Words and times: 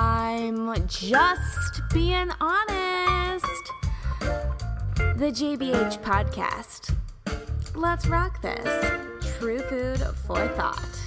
I'm 0.00 0.86
just 0.86 1.82
being 1.92 2.30
honest. 2.40 3.72
The 4.20 5.32
JBH 5.32 6.00
podcast. 6.04 6.94
Let's 7.74 8.06
rock 8.06 8.40
this. 8.40 8.92
True 9.38 9.58
food 9.58 9.98
for 10.24 10.46
thought. 10.54 11.00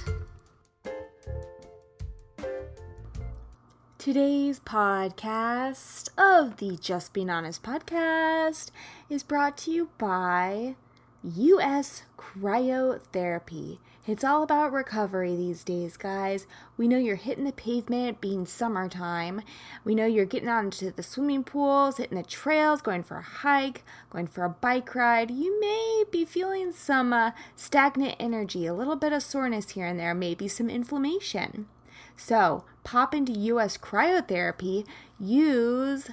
Today's 3.96 4.60
podcast 4.60 6.10
of 6.18 6.58
the 6.58 6.76
Just 6.76 7.14
Being 7.14 7.30
Honest 7.30 7.62
podcast 7.62 8.72
is 9.08 9.22
brought 9.22 9.56
to 9.58 9.70
you 9.70 9.88
by 9.96 10.74
US 11.22 12.02
Cryotherapy. 12.18 13.78
It's 14.04 14.24
all 14.24 14.42
about 14.42 14.72
recovery 14.72 15.36
these 15.36 15.62
days, 15.62 15.96
guys. 15.96 16.48
We 16.76 16.88
know 16.88 16.98
you're 16.98 17.14
hitting 17.14 17.44
the 17.44 17.52
pavement 17.52 18.20
being 18.20 18.46
summertime. 18.46 19.42
We 19.84 19.94
know 19.94 20.06
you're 20.06 20.24
getting 20.24 20.48
out 20.48 20.64
into 20.64 20.90
the 20.90 21.04
swimming 21.04 21.44
pools, 21.44 21.98
hitting 21.98 22.18
the 22.18 22.24
trails, 22.24 22.82
going 22.82 23.04
for 23.04 23.18
a 23.18 23.22
hike, 23.22 23.84
going 24.10 24.26
for 24.26 24.42
a 24.42 24.48
bike 24.48 24.92
ride. 24.96 25.30
You 25.30 25.60
may 25.60 26.02
be 26.10 26.24
feeling 26.24 26.72
some 26.72 27.12
uh, 27.12 27.30
stagnant 27.54 28.16
energy, 28.18 28.66
a 28.66 28.74
little 28.74 28.96
bit 28.96 29.12
of 29.12 29.22
soreness 29.22 29.70
here 29.70 29.86
and 29.86 30.00
there, 30.00 30.14
maybe 30.14 30.48
some 30.48 30.68
inflammation. 30.68 31.68
So, 32.16 32.64
pop 32.82 33.14
into 33.14 33.30
US 33.30 33.78
Cryotherapy, 33.78 34.84
use 35.20 36.10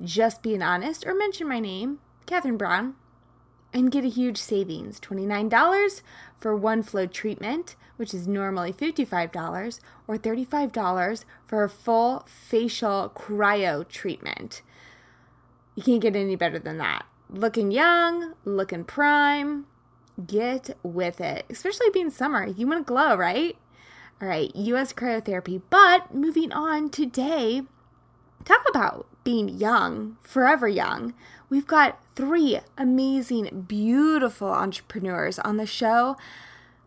Just 0.00 0.40
Being 0.40 0.62
Honest, 0.62 1.04
or 1.04 1.14
mention 1.14 1.48
my 1.48 1.58
name, 1.58 1.98
Catherine 2.26 2.56
Brown 2.56 2.94
and 3.74 3.90
get 3.90 4.04
a 4.04 4.08
huge 4.08 4.38
savings 4.38 5.00
$29 5.00 6.02
for 6.38 6.54
one 6.54 6.82
flow 6.82 7.06
treatment, 7.06 7.74
which 7.96 8.14
is 8.14 8.28
normally 8.28 8.72
$55, 8.72 9.80
or 10.06 10.16
$35 10.16 11.24
for 11.46 11.64
a 11.64 11.68
full 11.68 12.24
facial 12.26 13.12
cryo 13.14 13.86
treatment. 13.86 14.62
You 15.74 15.82
can't 15.82 16.00
get 16.00 16.14
any 16.14 16.36
better 16.36 16.60
than 16.60 16.78
that. 16.78 17.04
Looking 17.28 17.72
young, 17.72 18.34
looking 18.44 18.84
prime, 18.84 19.66
get 20.24 20.76
with 20.84 21.20
it. 21.20 21.44
Especially 21.50 21.90
being 21.92 22.10
summer, 22.10 22.46
you 22.46 22.68
want 22.68 22.86
to 22.86 22.88
glow, 22.88 23.16
right? 23.16 23.56
All 24.22 24.28
right, 24.28 24.54
US 24.54 24.92
cryotherapy. 24.92 25.60
But 25.68 26.14
moving 26.14 26.52
on 26.52 26.90
today, 26.90 27.62
talk 28.44 28.62
about 28.70 29.08
being 29.24 29.48
young, 29.48 30.16
forever 30.22 30.68
young. 30.68 31.14
We've 31.48 31.66
got 31.66 31.98
three 32.14 32.60
amazing, 32.78 33.66
beautiful 33.66 34.48
entrepreneurs 34.48 35.38
on 35.38 35.56
the 35.56 35.66
show. 35.66 36.16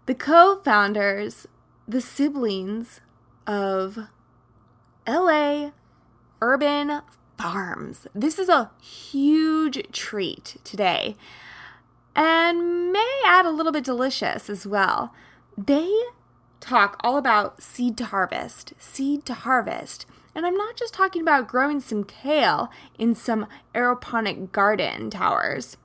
The 0.05 0.16
co 0.16 0.61
founders, 0.63 1.47
the 1.88 2.02
siblings 2.02 3.02
of 3.45 3.99
LA 5.08 5.71
Urban 6.41 7.02
Farms. 7.38 8.08
This 8.13 8.39
is 8.39 8.49
a 8.49 8.71
huge 8.81 9.91
treat 9.91 10.58
today 10.63 11.15
and 12.15 12.91
may 12.91 13.21
add 13.25 13.45
a 13.45 13.52
little 13.52 13.71
bit 13.71 13.83
delicious 13.83 14.49
as 14.49 14.65
well. 14.65 15.13
They 15.58 15.91
talk 16.59 16.99
all 17.03 17.17
about 17.17 17.61
seed 17.61 17.97
to 17.97 18.05
harvest, 18.05 18.73
seed 18.80 19.25
to 19.27 19.33
harvest. 19.33 20.05
And 20.38 20.45
I'm 20.45 20.55
not 20.55 20.75
just 20.75 20.93
talking 20.93 21.23
about 21.23 21.47
growing 21.47 21.80
some 21.80 22.03
kale 22.03 22.69
in 22.99 23.16
some 23.16 23.47
aeroponic 23.73 24.52
garden 24.52 25.09
towers. 25.09 25.77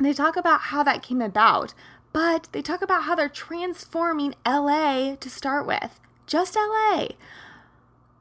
They 0.00 0.14
talk 0.14 0.38
about 0.38 0.60
how 0.62 0.82
that 0.84 1.02
came 1.02 1.20
about, 1.20 1.74
but 2.14 2.48
they 2.52 2.62
talk 2.62 2.80
about 2.80 3.02
how 3.02 3.14
they're 3.14 3.28
transforming 3.28 4.34
LA 4.46 5.16
to 5.16 5.28
start 5.28 5.66
with, 5.66 6.00
just 6.26 6.56
LA. 6.56 7.08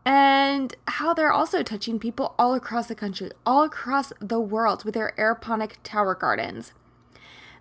And 0.05 0.75
how 0.85 1.13
they're 1.13 1.31
also 1.31 1.63
touching 1.63 1.97
people 1.97 2.35
all 2.37 2.53
across 2.53 2.87
the 2.87 2.95
country, 2.95 3.31
all 3.45 3.63
across 3.63 4.11
the 4.19 4.41
world 4.41 4.83
with 4.83 4.95
their 4.95 5.13
aeroponic 5.17 5.75
tower 5.81 6.13
gardens. 6.13 6.73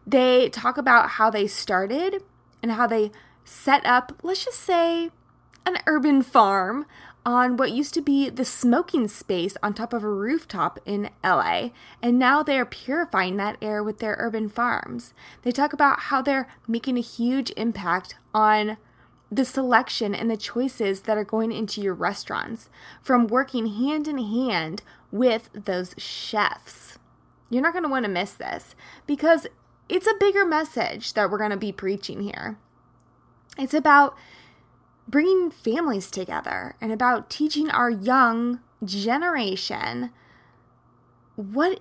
They 0.05 0.49
talk 0.49 0.77
about 0.77 1.11
how 1.11 1.31
they 1.31 1.47
started 1.47 2.25
and 2.65 2.73
how 2.73 2.89
they 2.89 3.13
set 3.45 3.87
up, 3.87 4.19
let's 4.25 4.45
just 4.45 4.59
say, 4.59 5.11
an 5.67 5.79
urban 5.87 6.23
farm 6.23 6.87
on 7.27 7.57
what 7.57 7.73
used 7.73 7.93
to 7.93 8.01
be 8.01 8.31
the 8.31 8.45
smoking 8.45 9.09
space 9.09 9.57
on 9.61 9.75
top 9.75 9.93
of 9.93 10.05
a 10.05 10.09
rooftop 10.09 10.79
in 10.87 11.11
LA, 11.25 11.71
and 12.01 12.21
now 12.21 12.41
they 12.41 12.57
are 12.57 12.65
purifying 12.65 13.37
that 13.37 13.59
air 13.61 13.83
with 13.83 13.99
their 13.99 14.15
urban 14.21 14.49
farms. 14.49 15.13
They 15.43 15.51
talk 15.51 15.73
about 15.73 16.01
how 16.03 16.23
they're 16.23 16.49
making 16.69 16.97
a 16.97 17.03
huge 17.03 17.53
impact 17.57 18.15
on 18.33 18.77
the 19.31 19.45
selection 19.45 20.15
and 20.15 20.31
the 20.31 20.37
choices 20.37 21.01
that 21.03 21.19
are 21.19 21.25
going 21.25 21.51
into 21.51 21.81
your 21.81 21.95
restaurants 21.95 22.71
from 23.03 23.27
working 23.27 23.67
hand 23.67 24.07
in 24.07 24.19
hand 24.19 24.83
with 25.11 25.51
those 25.53 25.97
chefs. 25.99 26.97
You're 27.51 27.63
not 27.63 27.73
going 27.73 27.83
to 27.83 27.91
want 27.91 28.05
to 28.05 28.11
miss 28.11 28.35
this 28.35 28.77
because 29.05 29.49
it's 29.89 30.07
a 30.07 30.15
bigger 30.21 30.47
message 30.47 31.15
that 31.15 31.29
we're 31.29 31.39
going 31.39 31.51
to 31.51 31.57
be 31.57 31.73
preaching 31.73 32.23
here. 32.23 32.57
It's 33.59 33.75
about 33.75 34.17
bringing 35.09 35.51
families 35.51 36.11
together 36.11 36.75
and 36.81 36.93
about 36.93 37.31
teaching 37.31 37.71
our 37.71 37.91
young 37.91 38.61
generation 38.85 40.11
what 41.37 41.81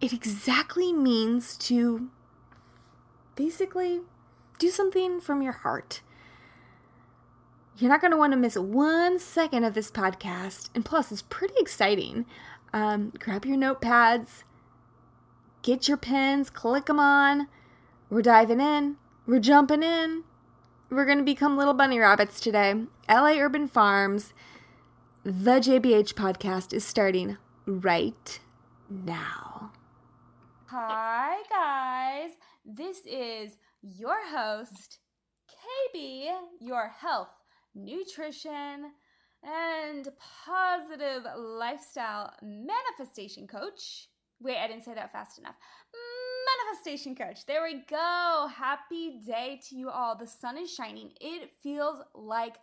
it 0.00 0.12
exactly 0.12 0.92
means 0.92 1.56
to 1.56 2.10
basically 3.36 4.00
do 4.58 4.68
something 4.68 5.20
from 5.20 5.42
your 5.42 5.52
heart. 5.52 6.02
You're 7.76 7.90
not 7.90 8.00
going 8.00 8.10
to 8.10 8.16
want 8.16 8.32
to 8.32 8.38
miss 8.38 8.56
one 8.56 9.18
second 9.18 9.64
of 9.64 9.74
this 9.74 9.90
podcast. 9.90 10.68
And 10.74 10.84
plus, 10.84 11.10
it's 11.10 11.22
pretty 11.22 11.54
exciting. 11.58 12.26
Um, 12.74 13.12
grab 13.18 13.46
your 13.46 13.56
notepads, 13.56 14.44
get 15.62 15.88
your 15.88 15.96
pens, 15.96 16.50
click 16.50 16.86
them 16.86 17.00
on. 17.00 17.48
We're 18.10 18.22
diving 18.22 18.60
in, 18.60 18.96
we're 19.26 19.40
jumping 19.40 19.82
in. 19.82 20.24
We're 20.90 21.04
going 21.04 21.18
to 21.18 21.24
become 21.24 21.56
little 21.56 21.74
bunny 21.74 22.00
rabbits 22.00 22.40
today. 22.40 22.74
LA 23.08 23.38
Urban 23.38 23.68
Farms, 23.68 24.34
the 25.22 25.60
JBH 25.60 26.14
podcast 26.14 26.72
is 26.72 26.84
starting 26.84 27.36
right 27.64 28.40
now. 28.88 29.70
Hi, 30.66 31.36
guys. 31.48 32.32
This 32.64 33.06
is 33.06 33.56
your 33.82 34.16
host, 34.34 34.98
KB, 35.94 36.28
your 36.58 36.88
health, 36.88 37.36
nutrition, 37.72 38.90
and 39.44 40.08
positive 40.44 41.24
lifestyle 41.38 42.32
manifestation 42.42 43.46
coach. 43.46 44.08
Wait, 44.40 44.56
I 44.56 44.66
didn't 44.66 44.84
say 44.84 44.94
that 44.94 45.12
fast 45.12 45.38
enough 45.38 45.54
manifestation 46.80 47.14
coach. 47.14 47.46
There 47.46 47.62
we 47.62 47.82
go. 47.88 48.48
Happy 48.54 49.20
day 49.26 49.60
to 49.68 49.76
you 49.76 49.90
all. 49.90 50.16
The 50.16 50.26
sun 50.26 50.58
is 50.58 50.72
shining. 50.72 51.10
It 51.20 51.50
feels 51.62 52.00
like 52.14 52.56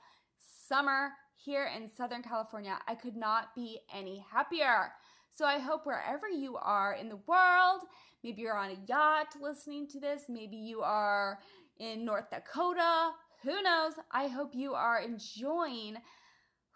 summer 0.68 1.12
here 1.36 1.70
in 1.76 1.88
Southern 1.88 2.24
California. 2.24 2.78
I 2.88 2.96
could 2.96 3.16
not 3.16 3.56
be 3.56 3.80
any 3.94 4.26
happier. 4.32 4.92
So 5.32 5.46
I 5.46 5.60
hope 5.60 5.86
wherever 5.86 6.28
you 6.28 6.58
are 6.58 6.94
in 6.94 7.10
the 7.10 7.20
world, 7.28 7.82
maybe 8.24 8.42
you're 8.42 8.58
on 8.58 8.72
a 8.72 8.78
yacht 8.88 9.36
listening 9.40 9.88
to 9.90 10.00
this, 10.00 10.24
maybe 10.28 10.58
you 10.58 10.82
are 10.82 11.40
in 11.80 12.04
North 12.04 12.32
Dakota, 12.32 13.12
who 13.44 13.62
knows? 13.62 13.94
I 14.12 14.28
hope 14.28 14.56
you 14.56 14.74
are 14.74 15.00
enjoying 15.00 15.98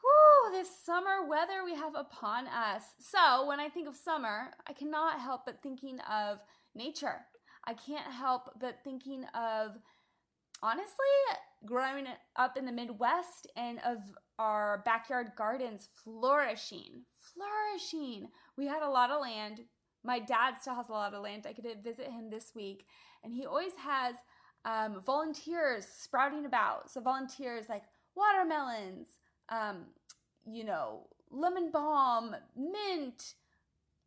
whew, 0.02 0.52
this 0.52 0.70
summer 0.84 1.28
weather 1.28 1.64
we 1.64 1.76
have 1.76 1.96
upon 1.96 2.48
us. 2.48 2.84
So, 3.00 3.48
when 3.48 3.60
I 3.60 3.70
think 3.70 3.88
of 3.88 3.96
summer, 3.96 4.52
I 4.68 4.74
cannot 4.74 5.20
help 5.20 5.46
but 5.46 5.62
thinking 5.62 6.00
of 6.10 6.40
nature. 6.76 7.26
I 7.66 7.74
can't 7.74 8.12
help 8.12 8.50
but 8.60 8.80
thinking 8.84 9.26
of 9.36 9.78
honestly 10.64 10.96
growing 11.66 12.06
up 12.36 12.58
in 12.58 12.66
the 12.66 12.72
Midwest 12.72 13.48
and 13.56 13.80
of 13.86 13.98
our 14.40 14.82
backyard 14.86 15.32
gardens 15.38 15.88
flourishing. 16.04 17.04
Flourishing. 17.18 18.30
We 18.58 18.68
had 18.68 18.82
a 18.82 18.90
lot 18.90 19.12
of 19.12 19.22
land. 19.22 19.62
My 20.04 20.20
dad 20.20 20.56
still 20.60 20.76
has 20.76 20.90
a 20.90 20.94
lot 20.94 21.14
of 21.14 21.24
land. 21.24 21.46
I 21.48 21.54
could 21.54 21.66
visit 21.84 22.08
him 22.08 22.30
this 22.30 22.54
week, 22.56 22.86
and 23.24 23.34
he 23.34 23.46
always 23.46 23.74
has 23.76 24.16
um, 24.66 25.02
volunteers 25.06 25.86
sprouting 25.86 26.46
about. 26.46 26.90
So, 26.90 27.02
volunteers 27.02 27.70
like 27.70 27.84
watermelons, 28.16 29.08
um, 29.52 29.84
you 30.46 30.64
know, 30.64 31.08
lemon 31.30 31.70
balm, 31.72 32.36
mint, 32.56 33.36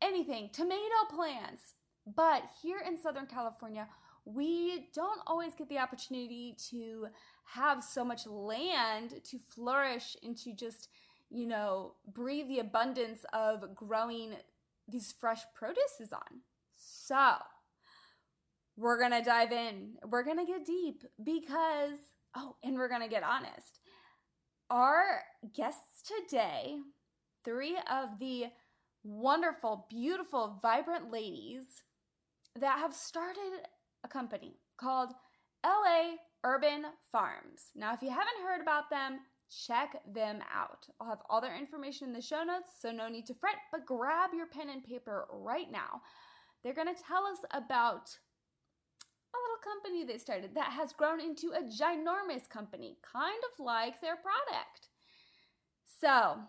anything, 0.03 0.51
tomato 0.53 0.81
plants, 1.15 1.75
but 2.07 2.43
here 2.63 2.81
in 2.87 2.99
Southern 2.99 3.27
California, 3.27 3.87
we 4.25 4.89
don't 4.95 5.21
always 5.27 5.55
get 5.55 5.69
the 5.69 5.79
opportunity 5.79 6.57
to 6.71 7.09
have 7.45 7.85
so 7.85 8.05
much 8.05 8.27
land 8.27 9.23
to 9.25 9.39
flourish 9.39 10.17
and 10.23 10.37
to 10.39 10.53
just, 10.53 10.89
you 11.31 11.47
know, 11.47 11.93
breathe 12.13 12.49
the 12.49 12.59
abundance 12.59 13.25
of 13.33 13.75
growing 13.75 14.35
these 14.89 15.15
fresh 15.19 15.43
produces 15.55 16.13
on. 16.13 16.41
So, 16.77 17.35
we're 18.77 18.99
going 18.99 19.13
to 19.13 19.23
dive 19.23 19.53
in. 19.53 19.95
We're 20.07 20.25
going 20.25 20.39
to 20.39 20.45
get 20.45 20.67
deep 20.67 21.05
because, 21.23 21.99
oh, 22.35 22.57
and 22.63 22.77
we're 22.77 22.89
going 22.89 23.03
to 23.03 23.09
get 23.09 23.23
honest. 23.23 23.79
Our 24.71 25.21
guests 25.55 26.03
today, 26.03 26.77
three 27.45 27.77
of 27.91 28.19
the 28.19 28.47
wonderful, 29.03 29.87
beautiful, 29.91 30.59
vibrant 30.63 31.13
ladies 31.13 31.83
that 32.59 32.79
have 32.79 32.95
started 32.95 33.61
a 34.05 34.09
company 34.09 34.57
called 34.79 35.11
LA 35.65 36.17
Urban 36.45 36.87
Farms. 37.13 37.71
Now, 37.75 37.93
if 37.93 38.01
you 38.01 38.09
haven't 38.09 38.43
heard 38.43 38.63
about 38.63 38.89
them, 38.89 39.19
check 39.67 40.01
them 40.15 40.41
out. 40.53 40.87
I'll 40.99 41.09
have 41.09 41.23
all 41.29 41.43
their 41.43 41.59
information 41.59 42.09
in 42.09 42.15
the 42.15 42.23
show 42.23 42.43
notes, 42.43 42.71
so 42.81 42.91
no 42.91 43.09
need 43.09 43.27
to 43.27 43.35
fret, 43.35 43.57
but 43.71 43.85
grab 43.85 44.31
your 44.35 44.47
pen 44.47 44.71
and 44.71 44.83
paper 44.83 45.27
right 45.31 45.71
now. 45.71 46.01
They're 46.63 46.73
going 46.73 46.93
to 46.95 47.03
tell 47.07 47.27
us 47.27 47.39
about 47.51 48.17
company 49.65 50.05
they 50.05 50.19
started 50.19 50.55
that 50.55 50.73
has 50.73 50.93
grown 50.93 51.21
into 51.21 51.53
a 51.53 51.63
ginormous 51.63 52.49
company, 52.49 52.99
kind 53.13 53.43
of 53.53 53.65
like 53.65 54.01
their 54.01 54.17
product. 54.17 54.89
So, 56.01 56.41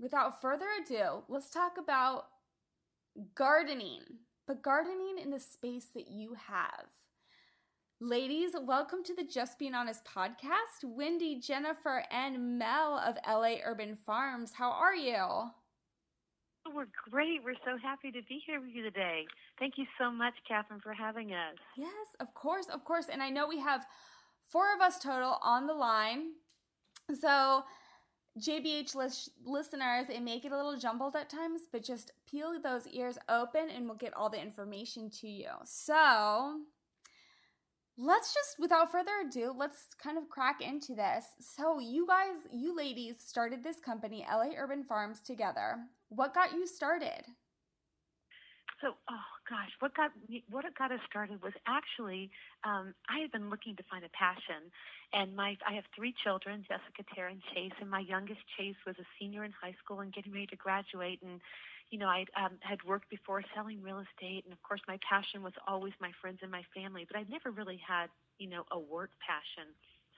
without 0.00 0.40
further 0.40 0.66
ado, 0.82 1.22
let's 1.28 1.50
talk 1.50 1.72
about 1.78 2.26
gardening, 3.34 4.00
but 4.46 4.62
gardening 4.62 5.18
in 5.22 5.30
the 5.30 5.40
space 5.40 5.88
that 5.94 6.08
you 6.08 6.34
have. 6.48 6.86
Ladies, 8.00 8.52
welcome 8.60 9.04
to 9.04 9.14
the 9.14 9.24
Just 9.24 9.58
Being 9.58 9.74
Honest 9.74 10.04
podcast. 10.04 10.82
Wendy, 10.84 11.40
Jennifer, 11.40 12.04
and 12.10 12.58
Mel 12.58 12.98
of 12.98 13.16
LA 13.26 13.56
Urban 13.64 13.96
Farms. 13.96 14.52
How 14.54 14.70
are 14.70 14.94
you? 14.94 15.50
Oh, 16.66 16.72
we're 16.74 16.86
great. 17.10 17.44
We're 17.44 17.54
so 17.64 17.76
happy 17.82 18.10
to 18.12 18.22
be 18.28 18.42
here 18.46 18.60
with 18.60 18.70
you 18.72 18.82
today. 18.82 19.26
Thank 19.58 19.74
you 19.76 19.84
so 19.98 20.10
much, 20.10 20.34
Catherine, 20.48 20.80
for 20.80 20.92
having 20.94 21.32
us. 21.32 21.56
Yes, 21.76 22.08
of 22.20 22.32
course, 22.34 22.66
of 22.72 22.84
course. 22.84 23.06
And 23.12 23.22
I 23.22 23.28
know 23.30 23.46
we 23.46 23.60
have 23.60 23.84
four 24.48 24.74
of 24.74 24.80
us 24.80 24.98
total 24.98 25.38
on 25.42 25.66
the 25.66 25.74
line. 25.74 26.32
So, 27.20 27.64
JBH 28.40 28.94
lis- 28.94 29.30
listeners, 29.44 30.08
it 30.08 30.22
may 30.22 30.40
get 30.40 30.52
a 30.52 30.56
little 30.56 30.78
jumbled 30.78 31.16
at 31.16 31.28
times, 31.28 31.62
but 31.70 31.84
just 31.84 32.12
peel 32.30 32.54
those 32.62 32.86
ears 32.88 33.18
open 33.28 33.68
and 33.68 33.86
we'll 33.86 33.96
get 33.96 34.14
all 34.14 34.30
the 34.30 34.40
information 34.40 35.10
to 35.20 35.28
you. 35.28 35.50
So, 35.64 36.60
let's 37.96 38.34
just 38.34 38.56
without 38.58 38.90
further 38.90 39.12
ado 39.24 39.54
let's 39.56 39.94
kind 40.02 40.18
of 40.18 40.28
crack 40.28 40.60
into 40.60 40.94
this 40.94 41.26
so 41.38 41.78
you 41.78 42.04
guys 42.06 42.34
you 42.52 42.76
ladies 42.76 43.14
started 43.24 43.62
this 43.62 43.78
company 43.78 44.26
la 44.28 44.46
urban 44.58 44.82
farms 44.82 45.20
together 45.20 45.76
what 46.16 46.34
got 46.34 46.52
you 46.52 46.66
started 46.66 47.24
so 48.80 48.94
oh 49.10 49.28
gosh 49.48 49.70
what 49.80 49.94
got 49.94 50.10
me 50.28 50.42
what 50.50 50.64
got 50.76 50.92
us 50.92 51.00
started 51.08 51.42
was 51.42 51.52
actually 51.66 52.30
um, 52.64 52.94
i 53.08 53.20
had 53.20 53.30
been 53.32 53.50
looking 53.50 53.76
to 53.76 53.82
find 53.90 54.04
a 54.04 54.10
passion 54.10 54.70
and 55.12 55.34
my 55.34 55.56
i 55.68 55.74
have 55.74 55.84
three 55.94 56.14
children 56.24 56.64
jessica 56.68 57.02
tara 57.14 57.30
and 57.30 57.40
chase 57.54 57.72
and 57.80 57.90
my 57.90 58.00
youngest 58.00 58.40
chase 58.56 58.76
was 58.86 58.96
a 58.98 59.06
senior 59.18 59.44
in 59.44 59.52
high 59.52 59.74
school 59.82 60.00
and 60.00 60.12
getting 60.12 60.32
ready 60.32 60.46
to 60.46 60.56
graduate 60.56 61.20
and 61.22 61.40
you 61.90 61.98
know, 61.98 62.06
I 62.08 62.24
um, 62.34 62.58
had 62.60 62.82
worked 62.82 63.10
before 63.10 63.42
selling 63.54 63.82
real 63.82 64.02
estate, 64.02 64.44
and 64.44 64.52
of 64.52 64.62
course, 64.62 64.80
my 64.88 64.98
passion 65.08 65.42
was 65.42 65.52
always 65.66 65.92
my 66.00 66.10
friends 66.20 66.38
and 66.42 66.50
my 66.50 66.62
family. 66.74 67.06
But 67.06 67.18
I'd 67.18 67.30
never 67.30 67.50
really 67.50 67.80
had, 67.86 68.08
you 68.38 68.48
know, 68.48 68.64
a 68.72 68.78
work 68.78 69.10
passion. 69.24 69.70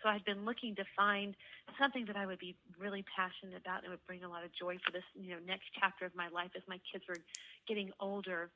So 0.06 0.10
I'd 0.10 0.24
been 0.24 0.44
looking 0.44 0.76
to 0.76 0.84
find 0.94 1.34
something 1.82 2.06
that 2.06 2.14
I 2.14 2.26
would 2.26 2.38
be 2.38 2.54
really 2.78 3.04
passionate 3.10 3.58
about 3.58 3.82
and 3.82 3.90
would 3.90 4.06
bring 4.06 4.22
a 4.22 4.30
lot 4.30 4.44
of 4.44 4.54
joy 4.54 4.78
for 4.86 4.92
this, 4.94 5.02
you 5.18 5.34
know, 5.34 5.42
next 5.44 5.66
chapter 5.74 6.06
of 6.06 6.14
my 6.14 6.28
life 6.28 6.54
as 6.54 6.62
my 6.68 6.78
kids 6.86 7.02
were 7.08 7.18
getting 7.66 7.90
older. 7.98 8.50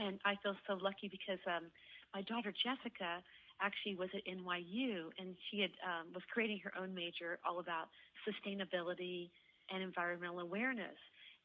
And 0.00 0.18
I 0.24 0.40
feel 0.42 0.56
so 0.66 0.80
lucky 0.80 1.12
because 1.12 1.36
um, 1.44 1.68
my 2.16 2.22
daughter 2.22 2.48
Jessica 2.48 3.20
actually 3.60 3.96
was 3.96 4.08
at 4.16 4.24
NYU, 4.24 5.12
and 5.20 5.36
she 5.50 5.60
had 5.60 5.76
um, 5.84 6.16
was 6.16 6.24
creating 6.32 6.64
her 6.64 6.72
own 6.80 6.94
major 6.94 7.36
all 7.44 7.60
about 7.60 7.92
sustainability 8.24 9.28
and 9.68 9.82
environmental 9.82 10.40
awareness 10.40 10.96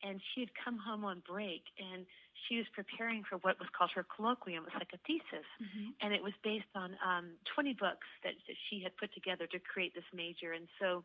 and 0.05 0.21
she 0.33 0.41
had 0.41 0.49
come 0.53 0.77
home 0.77 1.03
on 1.03 1.23
break 1.25 1.65
and 1.81 2.05
she 2.47 2.57
was 2.57 2.69
preparing 2.77 3.23
for 3.25 3.37
what 3.41 3.57
was 3.57 3.67
called 3.73 3.89
her 3.95 4.05
colloquium. 4.05 4.61
It 4.61 4.69
was 4.69 4.77
like 4.77 4.93
a 4.93 5.01
thesis, 5.07 5.47
mm-hmm. 5.57 5.97
and 6.01 6.13
it 6.13 6.21
was 6.21 6.33
based 6.43 6.69
on 6.75 6.93
um, 7.01 7.33
20 7.55 7.73
books 7.73 8.05
that, 8.23 8.37
that 8.45 8.57
she 8.69 8.83
had 8.83 8.95
put 8.97 9.13
together 9.13 9.47
to 9.47 9.57
create 9.57 9.95
this 9.95 10.05
major. 10.13 10.53
And 10.53 10.67
so 10.77 11.03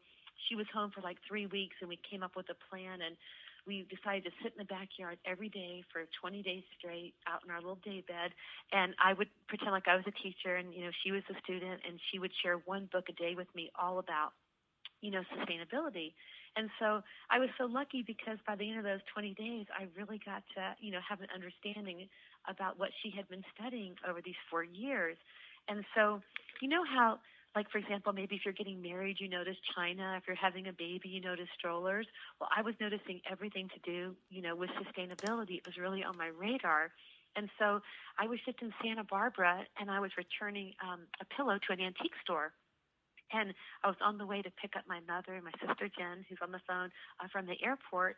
she 0.49 0.55
was 0.55 0.67
home 0.69 0.91
for 0.93 1.01
like 1.01 1.17
three 1.27 1.47
weeks, 1.47 1.77
and 1.81 1.89
we 1.89 1.99
came 2.05 2.23
up 2.23 2.37
with 2.37 2.47
a 2.53 2.59
plan 2.69 3.01
and 3.01 3.17
we 3.67 3.87
decided 3.93 4.25
to 4.25 4.33
sit 4.43 4.53
in 4.53 4.59
the 4.59 4.69
backyard 4.69 5.19
every 5.25 5.49
day 5.49 5.85
for 5.93 6.09
20 6.21 6.43
days 6.43 6.65
straight 6.79 7.15
out 7.29 7.41
in 7.45 7.51
our 7.51 7.61
little 7.61 7.79
day 7.85 8.03
bed 8.09 8.33
and 8.73 8.95
i 8.97 9.13
would 9.13 9.29
pretend 9.49 9.71
like 9.71 9.87
i 9.87 9.95
was 9.95 10.05
a 10.09 10.17
teacher 10.23 10.57
and 10.57 10.73
you 10.73 10.81
know 10.81 10.91
she 11.05 11.13
was 11.13 11.23
a 11.29 11.37
student 11.45 11.81
and 11.87 12.01
she 12.11 12.19
would 12.19 12.33
share 12.43 12.57
one 12.65 12.89
book 12.91 13.05
a 13.09 13.13
day 13.13 13.35
with 13.37 13.49
me 13.55 13.71
all 13.79 13.99
about 13.99 14.33
you 15.03 15.11
know 15.11 15.21
sustainability 15.37 16.13
and 16.57 16.69
so 16.79 17.03
I 17.31 17.39
was 17.39 17.49
so 17.59 17.67
lucky 17.67 18.03
because 18.03 18.39
by 18.47 18.57
the 18.57 18.69
end 18.69 18.79
of 18.79 18.85
those 18.85 19.01
20 19.13 19.35
days, 19.35 19.67
I 19.77 19.87
really 19.97 20.21
got 20.25 20.43
to, 20.57 20.75
you 20.81 20.91
know, 20.91 20.99
have 21.09 21.21
an 21.21 21.29
understanding 21.35 22.09
about 22.49 22.79
what 22.79 22.91
she 23.03 23.11
had 23.11 23.29
been 23.29 23.45
studying 23.55 23.95
over 24.09 24.21
these 24.21 24.39
four 24.51 24.65
years. 24.65 25.17
And 25.69 25.85
so, 25.95 26.21
you 26.61 26.69
know 26.69 26.83
how, 26.85 27.21
like, 27.55 27.71
for 27.71 27.79
example, 27.79 28.13
maybe 28.13 28.37
if 28.37 28.43
you're 28.45 28.55
getting 28.55 28.83
married, 28.83 29.17
you 29.21 29.29
notice 29.29 29.57
china. 29.75 30.15
If 30.17 30.25
you're 30.27 30.37
having 30.37 30.67
a 30.67 30.73
baby, 30.73 31.09
you 31.09 31.21
notice 31.21 31.49
strollers. 31.57 32.07
Well, 32.41 32.51
I 32.55 32.63
was 32.63 32.75
noticing 32.81 33.21
everything 33.31 33.69
to 33.69 33.91
do, 33.91 34.15
you 34.29 34.43
know, 34.43 34.57
with 34.57 34.71
sustainability. 34.71 35.59
It 35.59 35.67
was 35.67 35.77
really 35.79 36.03
on 36.03 36.17
my 36.17 36.29
radar. 36.29 36.91
And 37.37 37.49
so 37.59 37.81
I 38.19 38.27
was 38.27 38.41
just 38.45 38.61
in 38.61 38.73
Santa 38.83 39.05
Barbara 39.05 39.63
and 39.79 39.91
I 39.91 40.01
was 40.01 40.11
returning 40.17 40.75
um, 40.83 41.01
a 41.21 41.25
pillow 41.25 41.59
to 41.59 41.73
an 41.73 41.81
antique 41.81 42.15
store. 42.25 42.53
And 43.33 43.55
I 43.85 43.89
was 43.89 43.97
on 44.03 44.19
the 44.19 44.27
way 44.27 44.43
to 44.43 44.51
pick 44.51 44.77
up 44.77 44.85
my 44.89 45.01
mother 45.07 45.35
and 45.35 45.45
my 45.45 45.55
sister 45.61 45.89
Jen, 45.89 46.27
who's 46.29 46.39
on 46.43 46.53
the 46.53 46.61
phone 46.67 46.91
uh, 47.23 47.29
from 47.33 47.47
the 47.47 47.57
airport, 47.63 48.17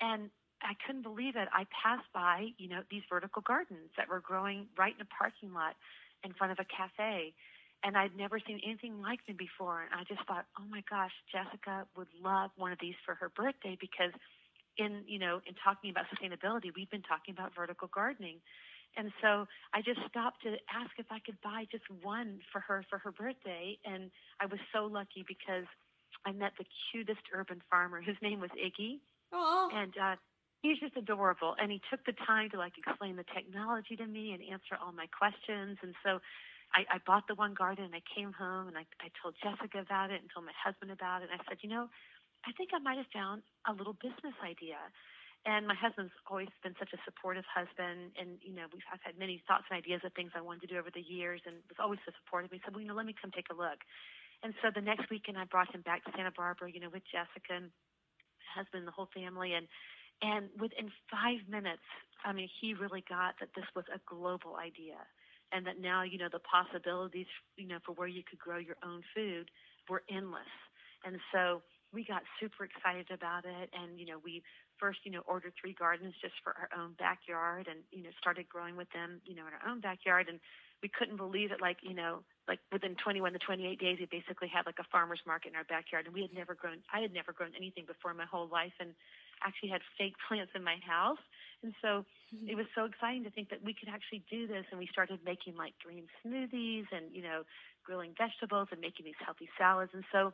and 0.00 0.30
I 0.62 0.76
couldn't 0.86 1.02
believe 1.02 1.36
it. 1.36 1.48
I 1.52 1.64
passed 1.72 2.08
by, 2.12 2.52
you 2.58 2.68
know, 2.68 2.82
these 2.90 3.02
vertical 3.08 3.42
gardens 3.42 3.90
that 3.96 4.08
were 4.08 4.20
growing 4.20 4.66
right 4.76 4.92
in 4.94 5.00
a 5.00 5.08
parking 5.08 5.52
lot 5.52 5.74
in 6.22 6.32
front 6.34 6.52
of 6.52 6.58
a 6.60 6.68
cafe. 6.68 7.32
And 7.82 7.96
I'd 7.96 8.14
never 8.14 8.38
seen 8.38 8.60
anything 8.64 9.00
like 9.00 9.24
them 9.26 9.36
before. 9.40 9.88
And 9.88 9.96
I 9.96 10.04
just 10.04 10.26
thought, 10.28 10.44
oh 10.60 10.68
my 10.68 10.84
gosh, 10.88 11.12
Jessica 11.32 11.86
would 11.96 12.12
love 12.22 12.50
one 12.56 12.72
of 12.72 12.78
these 12.80 12.96
for 13.06 13.14
her 13.14 13.32
birthday 13.32 13.76
because 13.80 14.12
in, 14.76 15.02
you 15.06 15.18
know, 15.18 15.40
in 15.48 15.54
talking 15.56 15.90
about 15.90 16.04
sustainability, 16.12 16.68
we've 16.76 16.90
been 16.90 17.02
talking 17.02 17.32
about 17.32 17.54
vertical 17.56 17.88
gardening. 17.88 18.40
And 18.96 19.12
so 19.22 19.46
I 19.72 19.82
just 19.82 20.00
stopped 20.08 20.42
to 20.42 20.56
ask 20.72 20.90
if 20.98 21.06
I 21.10 21.18
could 21.20 21.40
buy 21.42 21.66
just 21.70 21.84
one 22.02 22.40
for 22.52 22.60
her 22.60 22.84
for 22.90 22.98
her 22.98 23.12
birthday. 23.12 23.78
And 23.84 24.10
I 24.40 24.46
was 24.46 24.58
so 24.74 24.86
lucky 24.86 25.24
because 25.26 25.64
I 26.26 26.32
met 26.32 26.52
the 26.58 26.64
cutest 26.90 27.22
urban 27.32 27.62
farmer. 27.70 28.00
His 28.00 28.16
name 28.22 28.40
was 28.40 28.50
Iggy. 28.58 29.00
Aww. 29.32 29.74
And 29.74 29.94
uh, 29.96 30.16
he's 30.62 30.78
just 30.78 30.96
adorable. 30.96 31.54
And 31.60 31.70
he 31.70 31.80
took 31.90 32.04
the 32.04 32.14
time 32.26 32.50
to 32.50 32.58
like 32.58 32.74
explain 32.76 33.16
the 33.16 33.24
technology 33.34 33.96
to 33.96 34.06
me 34.06 34.32
and 34.32 34.42
answer 34.42 34.76
all 34.80 34.92
my 34.92 35.06
questions. 35.06 35.78
And 35.82 35.94
so 36.04 36.20
I, 36.74 36.86
I 36.90 36.98
bought 37.06 37.26
the 37.28 37.34
one 37.34 37.54
garden 37.54 37.84
and 37.84 37.94
I 37.94 38.02
came 38.14 38.32
home 38.32 38.68
and 38.68 38.76
I, 38.76 38.84
I 39.00 39.08
told 39.22 39.34
Jessica 39.42 39.80
about 39.80 40.10
it 40.10 40.20
and 40.20 40.30
told 40.30 40.46
my 40.46 40.56
husband 40.58 40.90
about 40.90 41.22
it. 41.22 41.30
And 41.32 41.40
I 41.40 41.44
said, 41.48 41.58
you 41.62 41.70
know, 41.70 41.88
I 42.46 42.52
think 42.52 42.70
I 42.72 42.78
might 42.78 42.96
have 42.96 43.10
found 43.12 43.42
a 43.68 43.72
little 43.72 43.94
business 43.94 44.36
idea. 44.44 44.78
And 45.48 45.64
my 45.64 45.74
husband's 45.74 46.12
always 46.28 46.52
been 46.60 46.76
such 46.76 46.92
a 46.92 47.00
supportive 47.08 47.48
husband, 47.48 48.12
and 48.20 48.36
you 48.44 48.52
know 48.52 48.68
we've 48.68 48.84
I've 48.92 49.00
had 49.00 49.16
many 49.16 49.40
thoughts 49.48 49.64
and 49.72 49.80
ideas 49.80 50.04
of 50.04 50.12
things 50.12 50.36
I 50.36 50.44
wanted 50.44 50.68
to 50.68 50.70
do 50.74 50.76
over 50.76 50.92
the 50.92 51.00
years, 51.00 51.40
and 51.48 51.64
was 51.64 51.80
always 51.80 52.00
so 52.04 52.12
supportive. 52.20 52.52
He 52.52 52.60
said, 52.60 52.76
"Well, 52.76 52.84
you 52.84 52.88
know, 52.88 52.98
let 52.98 53.08
me 53.08 53.16
come 53.16 53.32
take 53.32 53.48
a 53.48 53.56
look." 53.56 53.80
And 54.44 54.52
so 54.60 54.68
the 54.68 54.84
next 54.84 55.08
weekend, 55.08 55.40
I 55.40 55.48
brought 55.48 55.72
him 55.72 55.80
back 55.80 56.04
to 56.04 56.12
Santa 56.12 56.32
Barbara, 56.36 56.68
you 56.68 56.80
know, 56.80 56.92
with 56.92 57.04
Jessica 57.08 57.56
and 57.56 57.72
my 57.72 58.50
husband, 58.52 58.84
and 58.84 58.88
the 58.88 58.92
whole 58.92 59.08
family, 59.16 59.56
and 59.56 59.64
and 60.20 60.52
within 60.60 60.92
five 61.08 61.40
minutes, 61.48 61.88
I 62.20 62.36
mean, 62.36 62.48
he 62.60 62.76
really 62.76 63.04
got 63.08 63.40
that 63.40 63.56
this 63.56 63.64
was 63.72 63.88
a 63.88 64.00
global 64.04 64.60
idea, 64.60 65.00
and 65.56 65.64
that 65.64 65.80
now 65.80 66.04
you 66.04 66.20
know 66.20 66.28
the 66.28 66.44
possibilities, 66.44 67.32
you 67.56 67.64
know, 67.64 67.80
for 67.80 67.96
where 67.96 68.12
you 68.12 68.20
could 68.28 68.38
grow 68.38 68.60
your 68.60 68.76
own 68.84 69.00
food 69.16 69.48
were 69.88 70.04
endless. 70.12 70.52
And 71.00 71.16
so 71.32 71.62
we 71.92 72.04
got 72.04 72.22
super 72.38 72.64
excited 72.64 73.10
about 73.10 73.44
it 73.44 73.70
and 73.74 73.98
you 73.98 74.06
know 74.06 74.18
we 74.22 74.42
first 74.80 75.00
you 75.04 75.12
know 75.12 75.20
ordered 75.28 75.52
three 75.60 75.76
gardens 75.76 76.14
just 76.20 76.34
for 76.42 76.56
our 76.56 76.70
own 76.72 76.96
backyard 76.98 77.68
and 77.68 77.80
you 77.92 78.02
know 78.02 78.10
started 78.18 78.48
growing 78.48 78.76
with 78.76 78.88
them 78.90 79.20
you 79.24 79.36
know 79.36 79.44
in 79.46 79.52
our 79.52 79.70
own 79.70 79.80
backyard. 79.80 80.26
And 80.28 80.40
we 80.82 80.88
couldn't 80.88 81.20
believe 81.20 81.52
it 81.52 81.60
like 81.60 81.76
you 81.82 81.94
know 81.94 82.24
like 82.48 82.58
within 82.72 82.96
21 82.96 83.32
to 83.34 83.38
28 83.38 83.78
days 83.78 83.98
we 84.00 84.08
basically 84.10 84.48
had 84.48 84.64
like 84.64 84.80
a 84.80 84.88
farmers 84.90 85.20
market 85.26 85.52
in 85.52 85.56
our 85.56 85.68
backyard. 85.68 86.06
And 86.06 86.14
we 86.14 86.22
had 86.22 86.32
never 86.32 86.54
grown 86.54 86.80
i 86.92 87.00
had 87.00 87.12
never 87.12 87.32
grown 87.32 87.52
anything 87.54 87.84
before 87.84 88.10
in 88.10 88.16
my 88.16 88.26
whole 88.26 88.48
life 88.48 88.74
and 88.80 88.96
actually 89.44 89.68
had 89.68 89.84
fake 89.96 90.16
plants 90.26 90.52
in 90.56 90.64
my 90.64 90.80
house. 90.80 91.22
And 91.62 91.74
so 91.84 92.08
mm-hmm. 92.32 92.48
it 92.48 92.56
was 92.56 92.66
so 92.74 92.88
exciting 92.88 93.24
to 93.24 93.30
think 93.30 93.50
that 93.50 93.60
we 93.60 93.76
could 93.76 93.92
actually 93.92 94.24
do 94.30 94.48
this. 94.48 94.64
And 94.72 94.80
we 94.80 94.88
started 94.88 95.20
making 95.24 95.56
like 95.60 95.76
green 95.84 96.08
smoothies 96.24 96.88
and 96.88 97.12
you 97.12 97.22
know 97.22 97.44
grilling 97.84 98.14
vegetables 98.16 98.68
and 98.72 98.80
making 98.80 99.04
these 99.04 99.20
healthy 99.20 99.48
salads. 99.58 99.92
And 99.92 100.04
so 100.10 100.32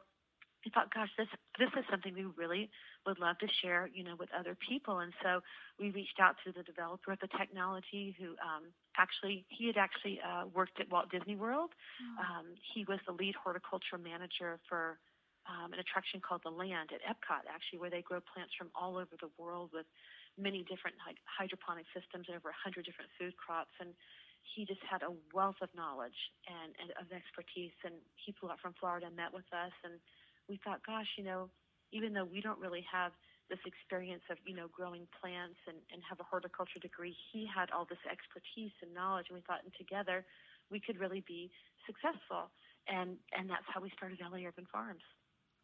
we 0.66 0.74
thought, 0.74 0.90
gosh, 0.92 1.08
this 1.14 1.30
this 1.62 1.70
is 1.78 1.86
something 1.86 2.10
we 2.10 2.26
really 2.34 2.68
would 3.06 3.22
love 3.22 3.38
to 3.38 3.46
share, 3.62 3.88
you 3.94 4.02
know, 4.02 4.18
with 4.18 4.28
other 4.34 4.58
people. 4.58 4.98
And 4.98 5.14
so 5.22 5.38
we 5.78 5.94
reached 5.94 6.18
out 6.18 6.34
to 6.42 6.50
the 6.50 6.66
developer 6.66 7.14
of 7.14 7.22
the 7.22 7.30
technology, 7.38 8.18
who 8.18 8.34
um, 8.42 8.74
actually 8.98 9.46
he 9.46 9.70
had 9.70 9.78
actually 9.78 10.18
uh, 10.18 10.50
worked 10.50 10.82
at 10.82 10.90
Walt 10.90 11.06
Disney 11.14 11.38
World. 11.38 11.70
Oh. 11.70 12.18
Um, 12.18 12.46
he 12.74 12.82
was 12.90 12.98
the 13.06 13.14
lead 13.14 13.38
horticulture 13.38 13.96
manager 13.96 14.58
for 14.68 14.98
um, 15.46 15.70
an 15.70 15.78
attraction 15.78 16.18
called 16.18 16.42
the 16.42 16.50
Land 16.50 16.90
at 16.90 16.98
Epcot, 17.06 17.46
actually, 17.46 17.78
where 17.78 17.94
they 17.94 18.02
grow 18.02 18.18
plants 18.18 18.50
from 18.58 18.74
all 18.74 18.98
over 18.98 19.14
the 19.22 19.30
world 19.38 19.70
with 19.70 19.86
many 20.34 20.66
different 20.66 20.98
hydroponic 21.30 21.86
systems 21.94 22.26
and 22.26 22.34
over 22.34 22.50
100 22.50 22.82
different 22.82 23.08
food 23.14 23.38
crops. 23.38 23.72
And 23.78 23.94
he 24.42 24.66
just 24.66 24.82
had 24.82 25.06
a 25.06 25.14
wealth 25.30 25.62
of 25.62 25.70
knowledge 25.78 26.18
and, 26.50 26.74
and 26.82 26.90
of 26.98 27.06
expertise. 27.14 27.74
And 27.86 27.94
he 28.18 28.34
flew 28.34 28.50
out 28.50 28.58
from 28.58 28.74
Florida 28.78 29.06
and 29.06 29.14
met 29.14 29.30
with 29.30 29.46
us. 29.54 29.74
And 29.86 30.02
we 30.48 30.60
thought, 30.62 30.84
gosh, 30.86 31.08
you 31.16 31.24
know, 31.24 31.48
even 31.92 32.12
though 32.12 32.24
we 32.24 32.40
don't 32.40 32.58
really 32.58 32.84
have 32.90 33.12
this 33.48 33.62
experience 33.64 34.22
of, 34.30 34.38
you 34.44 34.54
know, 34.54 34.66
growing 34.74 35.06
plants 35.20 35.58
and, 35.70 35.78
and 35.94 36.02
have 36.02 36.18
a 36.18 36.26
horticulture 36.26 36.82
degree, 36.82 37.14
he 37.32 37.46
had 37.46 37.70
all 37.70 37.86
this 37.86 38.02
expertise 38.10 38.74
and 38.82 38.90
knowledge. 38.92 39.26
And 39.30 39.36
we 39.38 39.42
thought, 39.46 39.62
and 39.62 39.72
together 39.78 40.26
we 40.70 40.80
could 40.80 40.98
really 40.98 41.22
be 41.26 41.50
successful. 41.86 42.50
And, 42.90 43.18
and 43.36 43.50
that's 43.50 43.66
how 43.70 43.80
we 43.80 43.90
started 43.94 44.18
LA 44.18 44.46
Urban 44.46 44.66
Farms. 44.70 45.02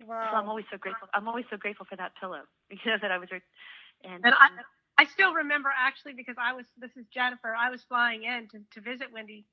Wow. 0.07 0.29
So 0.31 0.37
I'm 0.37 0.49
always 0.49 0.65
so 0.71 0.79
grateful. 0.79 1.09
I'm 1.15 1.29
always 1.29 1.45
so 1.51 1.57
grateful 1.57 1.87
for 1.87 1.97
that 1.97 2.13
pillow. 2.21 2.43
You 2.71 2.79
know 2.91 2.97
that 3.03 3.13
I 3.13 3.19
was, 3.19 3.29
and, 3.31 4.25
and 4.25 4.35
I, 4.35 4.49
I 4.97 5.05
still 5.05 5.35
remember 5.35 5.69
actually 5.77 6.15
because 6.15 6.37
I 6.41 6.55
was. 6.55 6.65
This 6.79 6.91
is 6.97 7.05
Jennifer. 7.13 7.55
I 7.55 7.69
was 7.69 7.83
flying 7.83 8.25
in 8.25 8.49
to, 8.49 8.59
to 8.73 8.81
visit 8.81 9.13
Wendy 9.13 9.45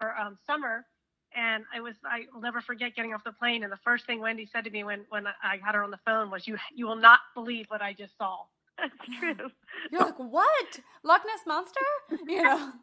for 0.00 0.16
um, 0.16 0.38
summer, 0.46 0.86
and 1.34 1.64
I 1.74 1.80
was. 1.80 1.94
I 2.04 2.26
will 2.32 2.40
never 2.40 2.60
forget 2.60 2.94
getting 2.94 3.14
off 3.14 3.24
the 3.24 3.32
plane, 3.32 3.62
and 3.62 3.72
the 3.72 3.78
first 3.78 4.06
thing 4.06 4.20
Wendy 4.20 4.46
said 4.46 4.64
to 4.64 4.70
me 4.70 4.84
when 4.84 5.04
when 5.08 5.26
I 5.26 5.58
had 5.62 5.74
her 5.74 5.82
on 5.82 5.90
the 5.90 6.00
phone 6.04 6.30
was, 6.30 6.46
"You 6.46 6.56
you 6.74 6.86
will 6.86 6.96
not 6.96 7.20
believe 7.34 7.66
what 7.68 7.82
I 7.82 7.92
just 7.92 8.16
saw." 8.18 8.44
That's 8.78 8.92
mm. 9.08 9.36
true. 9.36 9.50
You're 9.90 10.00
like, 10.00 10.18
what? 10.18 10.80
Loch 11.04 11.22
Ness 11.26 11.40
monster? 11.46 11.80
You 12.26 12.42
know. 12.42 12.72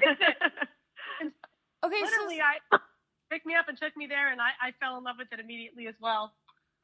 okay, 1.84 2.02
literally, 2.02 2.38
so... 2.38 2.42
I 2.72 2.78
picked 3.30 3.46
me 3.46 3.54
up 3.54 3.68
and 3.68 3.78
took 3.78 3.96
me 3.96 4.06
there, 4.06 4.30
and 4.32 4.40
I, 4.40 4.50
I 4.60 4.72
fell 4.80 4.98
in 4.98 5.04
love 5.04 5.16
with 5.18 5.28
it 5.32 5.40
immediately 5.40 5.86
as 5.86 5.94
well. 6.00 6.32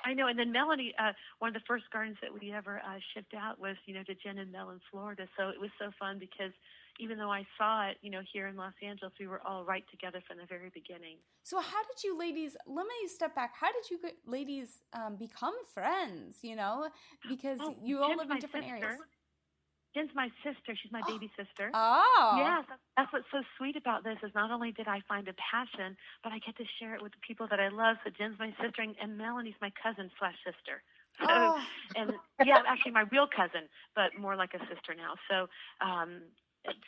I 0.04 0.12
know. 0.14 0.28
And 0.28 0.38
then 0.38 0.52
Melanie, 0.52 0.94
uh, 0.98 1.12
one 1.38 1.48
of 1.48 1.54
the 1.54 1.66
first 1.66 1.84
gardens 1.92 2.18
that 2.22 2.32
we 2.32 2.52
ever 2.52 2.80
uh, 2.84 2.98
shipped 3.14 3.34
out 3.34 3.58
was, 3.58 3.76
you 3.86 3.94
know, 3.94 4.02
to 4.04 4.14
Jen 4.14 4.38
and 4.38 4.52
Mel 4.52 4.70
in 4.70 4.80
Florida. 4.90 5.26
So 5.38 5.48
it 5.48 5.60
was 5.60 5.70
so 5.78 5.90
fun 5.98 6.18
because 6.18 6.52
even 7.00 7.18
though 7.18 7.32
I 7.32 7.44
saw 7.58 7.88
it, 7.88 7.96
you 8.02 8.10
know, 8.10 8.20
here 8.32 8.46
in 8.46 8.56
Los 8.56 8.74
Angeles, 8.82 9.12
we 9.18 9.26
were 9.26 9.40
all 9.44 9.64
right 9.64 9.84
together 9.90 10.22
from 10.28 10.36
the 10.38 10.46
very 10.46 10.70
beginning. 10.72 11.16
So 11.42 11.60
how 11.60 11.82
did 11.82 12.04
you 12.04 12.16
ladies? 12.18 12.56
Let 12.66 12.86
me 12.86 13.08
step 13.08 13.34
back. 13.34 13.54
How 13.58 13.72
did 13.72 13.90
you 13.90 13.98
ladies 14.26 14.82
um, 14.92 15.16
become 15.16 15.54
friends? 15.72 16.38
You 16.42 16.56
know, 16.56 16.88
because 17.28 17.58
oh, 17.60 17.74
you 17.82 18.02
all 18.02 18.16
live 18.16 18.30
in 18.30 18.38
different 18.38 18.66
sister. 18.66 18.86
areas. 18.86 19.00
Jen's 19.94 20.10
my 20.14 20.28
sister. 20.42 20.74
She's 20.74 20.92
my 20.92 21.00
baby 21.06 21.30
sister. 21.38 21.70
Oh. 21.72 22.34
Yes, 22.36 22.78
that's 22.96 23.12
what's 23.12 23.26
so 23.30 23.42
sweet 23.56 23.76
about 23.76 24.04
this 24.04 24.18
is 24.22 24.30
not 24.34 24.50
only 24.50 24.72
did 24.72 24.88
I 24.88 25.00
find 25.08 25.28
a 25.28 25.34
passion, 25.38 25.96
but 26.22 26.32
I 26.32 26.38
get 26.38 26.56
to 26.58 26.64
share 26.78 26.94
it 26.94 27.02
with 27.02 27.12
the 27.12 27.22
people 27.26 27.46
that 27.48 27.60
I 27.60 27.68
love. 27.68 27.96
So 28.04 28.10
Jen's 28.10 28.38
my 28.38 28.52
sister, 28.60 28.82
and, 28.82 28.94
and 29.00 29.16
Melanie's 29.16 29.58
my 29.62 29.72
cousin 29.80 30.10
slash 30.18 30.36
sister. 30.44 30.82
So, 31.20 31.26
oh. 31.30 31.62
and 31.94 32.10
yeah, 32.44 32.58
actually 32.66 32.90
my 32.90 33.04
real 33.12 33.28
cousin, 33.28 33.70
but 33.94 34.18
more 34.18 34.34
like 34.34 34.50
a 34.52 34.58
sister 34.66 34.96
now. 34.98 35.14
So, 35.30 35.46
um, 35.80 36.22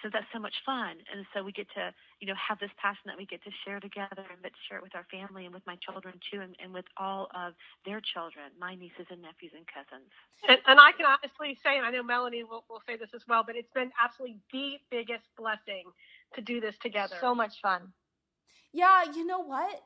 so 0.03 0.09
that's 0.13 0.27
so 0.33 0.39
much 0.39 0.55
fun. 0.65 0.97
And 1.13 1.27
so 1.35 1.43
we 1.43 1.53
get 1.53 1.69
to, 1.75 1.93
you 2.21 2.27
know, 2.27 2.35
have 2.37 2.59
this 2.59 2.71
passion 2.81 3.05
that 3.07 3.17
we 3.17 3.27
get 3.27 3.45
to 3.45 3.51
share 3.65 3.81
together 3.81 4.25
and 4.25 4.41
get 4.43 4.53
to 4.53 4.63
share 4.69 4.79
it 4.79 4.83
with 4.83 4.95
our 4.95 5.07
family 5.11 5.45
and 5.45 5.53
with 5.53 5.67
my 5.67 5.77
children 5.77 6.15
too, 6.31 6.41
and, 6.41 6.57
and 6.63 6.73
with 6.73 6.87
all 6.97 7.29
of 7.35 7.53
their 7.85 8.01
children, 8.01 8.49
my 8.59 8.75
nieces 8.75 9.07
and 9.11 9.21
nephews 9.21 9.53
and 9.55 9.67
cousins. 9.69 10.09
And, 10.49 10.59
and 10.67 10.81
I 10.81 10.93
can 10.93 11.05
honestly 11.05 11.59
say, 11.63 11.77
and 11.77 11.85
I 11.85 11.91
know 11.91 12.03
Melanie 12.03 12.45
will, 12.45 12.65
will 12.71 12.83
say 12.87 12.97
this 12.97 13.11
as 13.15 13.23
well, 13.29 13.45
but 13.45 13.57
it's 13.57 13.73
been 13.73 13.93
absolutely 14.03 14.41
the 14.53 14.81
biggest 14.91 15.29
blessing 15.37 15.85
to 16.35 16.41
do 16.41 16.61
this 16.61 16.77
together. 16.79 17.17
So 17.21 17.35
much 17.35 17.61
fun. 17.61 17.93
Yeah, 18.73 19.05
you 19.15 19.27
know 19.27 19.41
what? 19.41 19.83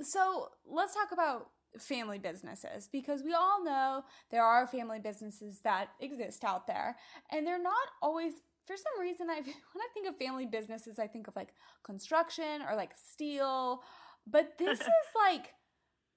So 0.00 0.48
let's 0.66 0.94
talk 0.94 1.12
about 1.12 1.48
family 1.78 2.18
businesses 2.18 2.88
because 2.92 3.22
we 3.22 3.32
all 3.32 3.64
know 3.64 4.04
there 4.30 4.44
are 4.44 4.66
family 4.66 4.98
businesses 4.98 5.60
that 5.64 5.88
exist 6.00 6.44
out 6.44 6.66
there 6.66 6.96
and 7.30 7.46
they're 7.46 7.62
not 7.62 7.88
always 8.02 8.34
for 8.72 8.76
some 8.78 9.00
reason 9.00 9.28
I 9.28 9.36
when 9.42 9.44
I 9.44 9.88
think 9.92 10.08
of 10.08 10.16
family 10.16 10.46
businesses 10.46 10.98
I 10.98 11.06
think 11.06 11.28
of 11.28 11.36
like 11.36 11.52
construction 11.84 12.62
or 12.68 12.74
like 12.74 12.92
steel. 12.96 13.82
But 14.26 14.58
this 14.58 14.80
is 14.80 15.08
like 15.28 15.52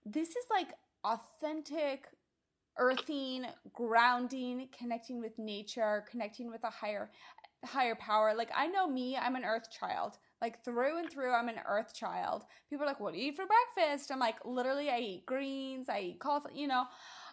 this 0.06 0.30
is 0.30 0.46
like 0.50 0.70
authentic 1.04 2.08
earthing 2.78 3.46
grounding 3.74 4.68
connecting 4.78 5.22
with 5.22 5.38
nature 5.38 6.06
connecting 6.10 6.50
with 6.50 6.64
a 6.64 6.70
higher 6.70 7.10
higher 7.64 7.96
power. 7.96 8.34
Like 8.36 8.52
I 8.56 8.68
know 8.68 8.88
me 8.88 9.18
I'm 9.18 9.36
an 9.36 9.44
earth 9.44 9.70
child. 9.72 10.18
Like 10.42 10.64
through 10.64 11.00
and 11.00 11.10
through 11.10 11.34
I'm 11.34 11.50
an 11.50 11.60
earth 11.68 11.94
child. 11.94 12.44
People 12.70 12.86
are 12.86 12.88
like 12.88 13.00
what 13.00 13.14
do 13.14 13.20
you 13.20 13.30
eat 13.30 13.36
for 13.36 13.46
breakfast? 13.46 14.12
I'm 14.12 14.20
like 14.20 14.46
literally 14.46 14.90
I 14.90 15.00
eat 15.00 15.26
greens 15.26 15.90
I 15.90 16.00
eat 16.00 16.20
coffee 16.20 16.50
you 16.56 16.68
know 16.68 16.86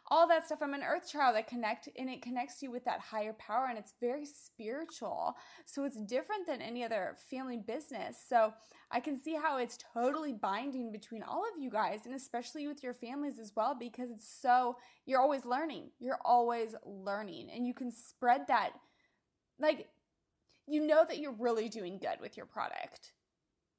all 0.08 0.26
that 0.28 0.46
stuff. 0.46 0.58
I'm 0.62 0.74
an 0.74 0.82
earth 0.82 1.10
child 1.10 1.36
that 1.36 1.46
connect 1.46 1.88
and 1.96 2.10
it 2.10 2.22
connects 2.22 2.62
you 2.62 2.70
with 2.70 2.84
that 2.84 3.00
higher 3.00 3.32
power 3.34 3.66
and 3.68 3.78
it's 3.78 3.94
very 4.00 4.26
spiritual. 4.26 5.34
So 5.64 5.84
it's 5.84 5.96
different 5.96 6.46
than 6.46 6.60
any 6.60 6.84
other 6.84 7.16
family 7.30 7.58
business. 7.58 8.16
So 8.28 8.52
I 8.90 9.00
can 9.00 9.18
see 9.18 9.34
how 9.34 9.58
it's 9.58 9.78
totally 9.94 10.32
binding 10.32 10.92
between 10.92 11.22
all 11.22 11.44
of 11.44 11.60
you 11.62 11.70
guys 11.70 12.00
and 12.04 12.14
especially 12.14 12.66
with 12.66 12.82
your 12.82 12.94
families 12.94 13.38
as 13.38 13.52
well 13.56 13.76
because 13.78 14.10
it's 14.10 14.28
so 14.40 14.76
you're 15.06 15.20
always 15.20 15.44
learning. 15.44 15.90
You're 16.00 16.20
always 16.24 16.74
learning 16.84 17.48
and 17.54 17.66
you 17.66 17.74
can 17.74 17.90
spread 17.92 18.42
that 18.48 18.72
like 19.58 19.88
you 20.66 20.86
know 20.86 21.04
that 21.08 21.18
you're 21.18 21.34
really 21.38 21.68
doing 21.68 21.98
good 21.98 22.20
with 22.20 22.36
your 22.36 22.46
product. 22.46 23.12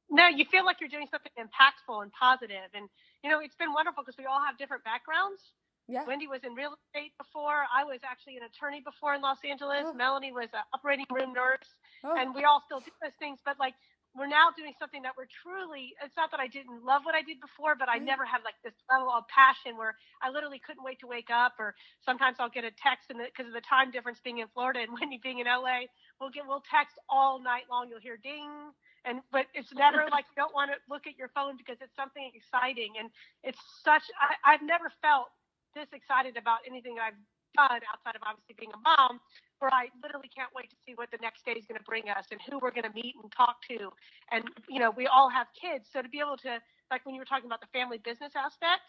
No, 0.10 0.28
you 0.28 0.46
feel 0.46 0.66
like 0.66 0.78
you're 0.80 0.90
doing 0.90 1.08
something 1.12 1.32
impactful 1.40 2.02
and 2.02 2.12
positive 2.12 2.70
and 2.74 2.88
you 3.24 3.30
know, 3.30 3.40
it's 3.40 3.56
been 3.56 3.74
wonderful 3.74 4.04
because 4.04 4.18
we 4.18 4.26
all 4.26 4.42
have 4.46 4.58
different 4.58 4.84
backgrounds 4.84 5.54
yeah. 5.88 6.08
Wendy 6.08 6.28
was 6.28 6.40
in 6.48 6.56
real 6.56 6.72
estate 6.80 7.12
before. 7.20 7.68
I 7.68 7.84
was 7.84 8.00
actually 8.08 8.38
an 8.40 8.48
attorney 8.48 8.80
before 8.80 9.16
in 9.16 9.22
Los 9.22 9.44
Angeles. 9.44 9.84
Oh. 9.84 9.94
Melanie 9.94 10.32
was 10.32 10.48
an 10.54 10.64
operating 10.74 11.06
room 11.12 11.34
nurse. 11.34 11.68
Oh. 12.04 12.16
And 12.16 12.34
we 12.34 12.44
all 12.44 12.64
still 12.66 12.80
do 12.80 12.92
those 13.04 13.16
things. 13.20 13.40
But 13.44 13.60
like, 13.60 13.76
we're 14.14 14.30
now 14.30 14.54
doing 14.54 14.78
something 14.78 15.02
that 15.02 15.18
we're 15.18 15.30
truly, 15.42 15.98
it's 15.98 16.14
not 16.14 16.30
that 16.30 16.40
I 16.40 16.46
didn't 16.46 16.86
love 16.86 17.02
what 17.02 17.18
I 17.18 17.26
did 17.26 17.42
before, 17.42 17.74
but 17.74 17.90
I 17.90 17.98
mm. 17.98 18.06
never 18.06 18.24
had 18.24 18.46
like 18.46 18.54
this 18.62 18.78
level 18.86 19.10
of 19.10 19.26
passion 19.26 19.74
where 19.74 19.98
I 20.22 20.30
literally 20.30 20.62
couldn't 20.62 20.86
wait 20.86 21.02
to 21.02 21.10
wake 21.10 21.34
up. 21.34 21.58
Or 21.58 21.74
sometimes 22.06 22.38
I'll 22.38 22.54
get 22.54 22.64
a 22.64 22.72
text 22.78 23.10
and 23.10 23.18
because 23.20 23.50
of 23.50 23.58
the 23.58 23.66
time 23.66 23.90
difference 23.90 24.22
being 24.22 24.38
in 24.40 24.48
Florida 24.54 24.86
and 24.86 24.94
Wendy 24.98 25.18
being 25.18 25.42
in 25.42 25.50
LA, 25.50 25.90
we'll 26.22 26.30
get, 26.30 26.46
we'll 26.46 26.64
text 26.70 26.96
all 27.10 27.42
night 27.42 27.66
long. 27.68 27.90
You'll 27.90 28.06
hear 28.06 28.22
ding. 28.22 28.72
And, 29.04 29.20
but 29.34 29.50
it's 29.58 29.74
never 29.74 30.06
like 30.16 30.30
you 30.32 30.38
don't 30.38 30.54
want 30.54 30.70
to 30.72 30.78
look 30.88 31.10
at 31.10 31.18
your 31.18 31.34
phone 31.34 31.58
because 31.58 31.82
it's 31.82 31.98
something 31.98 32.30
exciting. 32.38 32.94
And 33.02 33.10
it's 33.42 33.60
such, 33.82 34.06
I, 34.22 34.56
I've 34.56 34.64
never 34.64 34.94
felt 35.02 35.34
this 35.76 35.90
excited 35.94 36.38
about 36.38 36.60
anything 36.66 36.98
I've 37.02 37.18
done 37.58 37.82
outside 37.86 38.16
of 38.16 38.22
obviously 38.26 38.56
being 38.58 38.72
a 38.74 38.82
mom, 38.82 39.20
where 39.60 39.74
I 39.74 39.88
literally 40.02 40.30
can't 40.34 40.50
wait 40.56 40.70
to 40.72 40.76
see 40.86 40.94
what 40.96 41.10
the 41.12 41.22
next 41.22 41.46
day 41.46 41.54
is 41.54 41.66
going 41.66 41.78
to 41.78 41.86
bring 41.86 42.10
us 42.10 42.26
and 42.32 42.42
who 42.50 42.60
we're 42.60 42.74
going 42.74 42.90
to 42.90 42.96
meet 42.96 43.16
and 43.22 43.32
talk 43.32 43.58
to. 43.70 43.94
And, 44.32 44.44
you 44.68 44.80
know, 44.80 44.92
we 44.92 45.08
all 45.08 45.30
have 45.30 45.48
kids. 45.54 45.88
So 45.94 46.02
to 46.02 46.10
be 46.10 46.20
able 46.20 46.38
to, 46.38 46.60
like 46.92 47.06
when 47.06 47.16
you 47.16 47.22
were 47.22 47.30
talking 47.30 47.46
about 47.46 47.62
the 47.62 47.72
family 47.72 48.00
business 48.04 48.34
aspect, 48.36 48.82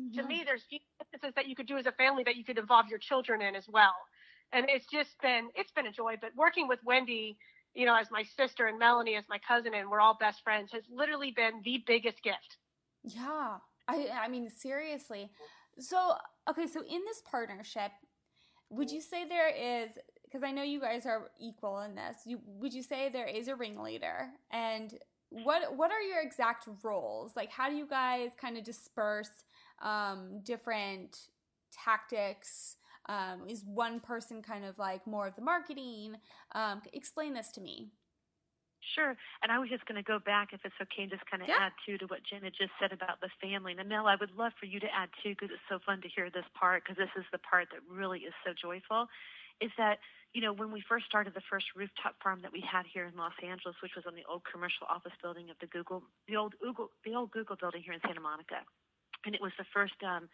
mm-hmm. 0.00 0.18
to 0.18 0.26
me, 0.26 0.42
there's 0.44 0.64
businesses 0.68 1.34
that 1.36 1.46
you 1.46 1.54
could 1.54 1.66
do 1.66 1.76
as 1.76 1.86
a 1.86 1.92
family 1.92 2.24
that 2.24 2.36
you 2.36 2.44
could 2.44 2.58
involve 2.58 2.88
your 2.88 2.98
children 2.98 3.42
in 3.42 3.54
as 3.54 3.68
well. 3.68 3.94
And 4.52 4.66
it's 4.68 4.86
just 4.90 5.20
been, 5.22 5.48
it's 5.54 5.72
been 5.72 5.86
a 5.86 5.92
joy. 5.92 6.16
But 6.20 6.30
working 6.36 6.66
with 6.66 6.80
Wendy, 6.84 7.36
you 7.74 7.86
know, 7.86 7.96
as 7.96 8.10
my 8.10 8.22
sister 8.22 8.66
and 8.66 8.78
Melanie 8.78 9.16
as 9.16 9.24
my 9.28 9.38
cousin, 9.46 9.74
and 9.74 9.88
we're 9.88 10.00
all 10.00 10.16
best 10.18 10.42
friends, 10.42 10.72
has 10.72 10.82
literally 10.90 11.30
been 11.30 11.60
the 11.64 11.82
biggest 11.86 12.22
gift. 12.22 12.58
Yeah. 13.04 13.58
I, 13.88 14.08
I 14.24 14.28
mean, 14.28 14.48
seriously. 14.50 15.30
So, 15.78 16.14
okay, 16.48 16.66
so 16.66 16.80
in 16.80 17.00
this 17.06 17.22
partnership, 17.28 17.92
would 18.70 18.90
you 18.90 19.00
say 19.00 19.26
there 19.28 19.48
is 19.48 19.90
because 20.32 20.42
I 20.42 20.50
know 20.50 20.62
you 20.62 20.80
guys 20.80 21.04
are 21.04 21.30
equal 21.38 21.80
in 21.80 21.94
this. 21.94 22.18
You 22.24 22.40
would 22.46 22.72
you 22.72 22.82
say 22.82 23.10
there 23.10 23.26
is 23.26 23.48
a 23.48 23.54
ringleader 23.54 24.30
and 24.50 24.94
what 25.28 25.76
what 25.76 25.90
are 25.90 26.00
your 26.00 26.20
exact 26.20 26.66
roles? 26.82 27.36
Like 27.36 27.50
how 27.50 27.68
do 27.68 27.76
you 27.76 27.86
guys 27.86 28.30
kind 28.40 28.56
of 28.56 28.64
disperse 28.64 29.44
um, 29.82 30.40
different 30.42 31.18
tactics? 31.84 32.76
Um, 33.08 33.48
is 33.48 33.64
one 33.66 34.00
person 34.00 34.42
kind 34.42 34.64
of 34.64 34.78
like 34.78 35.06
more 35.06 35.26
of 35.26 35.36
the 35.36 35.42
marketing? 35.42 36.16
Um, 36.54 36.82
explain 36.92 37.34
this 37.34 37.50
to 37.52 37.60
me. 37.60 37.88
Sure. 38.82 39.14
And 39.42 39.52
I 39.54 39.58
was 39.62 39.70
just 39.70 39.86
going 39.86 39.96
to 39.96 40.02
go 40.02 40.18
back, 40.18 40.50
if 40.52 40.60
it's 40.64 40.74
okay, 40.82 41.06
and 41.06 41.10
just 41.10 41.24
kind 41.30 41.42
of 41.42 41.48
yeah. 41.48 41.70
add 41.70 41.72
to 41.86 41.98
to 41.98 42.06
what 42.06 42.26
Jen 42.26 42.42
had 42.42 42.52
just 42.52 42.74
said 42.82 42.90
about 42.90 43.22
the 43.22 43.30
family. 43.38 43.74
And 43.78 43.88
Mel, 43.88 44.10
I 44.10 44.16
would 44.18 44.34
love 44.34 44.52
for 44.58 44.66
you 44.66 44.80
to 44.80 44.90
add 44.90 45.08
too, 45.22 45.38
because 45.38 45.54
it's 45.54 45.66
so 45.70 45.78
fun 45.86 46.02
to 46.02 46.08
hear 46.10 46.30
this 46.30 46.46
part, 46.58 46.82
because 46.82 46.98
this 46.98 47.14
is 47.14 47.24
the 47.30 47.38
part 47.38 47.70
that 47.70 47.80
really 47.86 48.26
is 48.26 48.34
so 48.42 48.50
joyful. 48.50 49.06
Is 49.60 49.70
that 49.78 50.02
you 50.34 50.42
know 50.42 50.52
when 50.52 50.72
we 50.72 50.82
first 50.82 51.06
started 51.06 51.34
the 51.34 51.46
first 51.46 51.66
rooftop 51.76 52.18
farm 52.18 52.42
that 52.42 52.50
we 52.50 52.58
had 52.60 52.82
here 52.90 53.06
in 53.06 53.14
Los 53.14 53.36
Angeles, 53.38 53.76
which 53.78 53.94
was 53.94 54.02
on 54.06 54.18
the 54.18 54.26
old 54.26 54.42
commercial 54.42 54.90
office 54.90 55.14
building 55.22 55.50
of 55.50 55.56
the 55.62 55.70
Google, 55.70 56.02
the 56.26 56.34
old 56.34 56.58
Google, 56.58 56.90
the 57.04 57.14
old 57.14 57.30
Google 57.30 57.54
building 57.54 57.82
here 57.86 57.94
in 57.94 58.00
Santa 58.02 58.20
Monica, 58.20 58.66
and 59.24 59.34
it 59.34 59.40
was 59.40 59.52
the 59.58 59.68
first 59.70 59.94
um, 60.02 60.26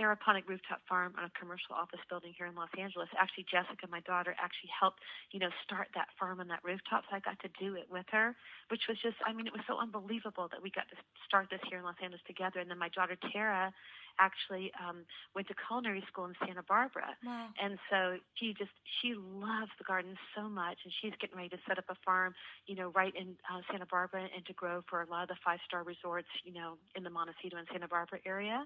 aeroponic 0.00 0.46
rooftop 0.46 0.80
farm 0.88 1.14
on 1.18 1.24
a 1.24 1.32
commercial 1.38 1.74
office 1.74 2.00
building 2.08 2.34
here 2.36 2.46
in 2.46 2.54
Los 2.54 2.72
Angeles. 2.78 3.08
Actually, 3.18 3.46
Jessica, 3.50 3.86
my 3.90 4.00
daughter, 4.00 4.34
actually 4.38 4.70
helped, 4.70 5.00
you 5.30 5.38
know, 5.38 5.50
start 5.62 5.88
that 5.94 6.08
farm 6.18 6.40
on 6.40 6.48
that 6.48 6.60
rooftop. 6.64 7.04
So 7.08 7.16
I 7.16 7.20
got 7.20 7.38
to 7.40 7.50
do 7.60 7.74
it 7.74 7.86
with 7.90 8.06
her, 8.10 8.34
which 8.68 8.86
was 8.88 8.98
just, 9.02 9.16
I 9.24 9.32
mean, 9.32 9.46
it 9.46 9.52
was 9.52 9.62
so 9.66 9.78
unbelievable 9.78 10.48
that 10.50 10.62
we 10.62 10.70
got 10.70 10.88
to 10.90 10.96
start 11.26 11.48
this 11.50 11.60
here 11.68 11.78
in 11.78 11.84
Los 11.84 11.98
Angeles 12.02 12.22
together. 12.26 12.60
And 12.60 12.70
then 12.70 12.78
my 12.78 12.90
daughter 12.90 13.16
Tara 13.32 13.72
actually 14.18 14.70
um, 14.78 15.04
went 15.34 15.48
to 15.48 15.54
culinary 15.66 16.02
school 16.10 16.26
in 16.26 16.34
Santa 16.46 16.62
Barbara, 16.62 17.16
wow. 17.24 17.48
and 17.60 17.78
so 17.90 18.16
she 18.34 18.54
just 18.54 18.70
she 19.02 19.14
loves 19.14 19.70
the 19.78 19.84
garden 19.84 20.16
so 20.36 20.48
much, 20.48 20.78
and 20.84 20.92
she's 21.00 21.12
getting 21.20 21.36
ready 21.36 21.48
to 21.50 21.58
set 21.66 21.78
up 21.78 21.84
a 21.88 21.96
farm, 22.04 22.34
you 22.66 22.74
know, 22.74 22.92
right 22.94 23.14
in 23.16 23.36
uh, 23.50 23.60
Santa 23.70 23.86
Barbara, 23.86 24.28
and 24.34 24.44
to 24.46 24.52
grow 24.52 24.82
for 24.88 25.02
a 25.02 25.06
lot 25.06 25.22
of 25.22 25.28
the 25.28 25.36
five 25.44 25.58
star 25.66 25.82
resorts, 25.82 26.28
you 26.44 26.52
know, 26.52 26.74
in 26.94 27.02
the 27.02 27.10
Montecito 27.10 27.56
and 27.56 27.66
Santa 27.70 27.88
Barbara 27.88 28.20
area. 28.24 28.64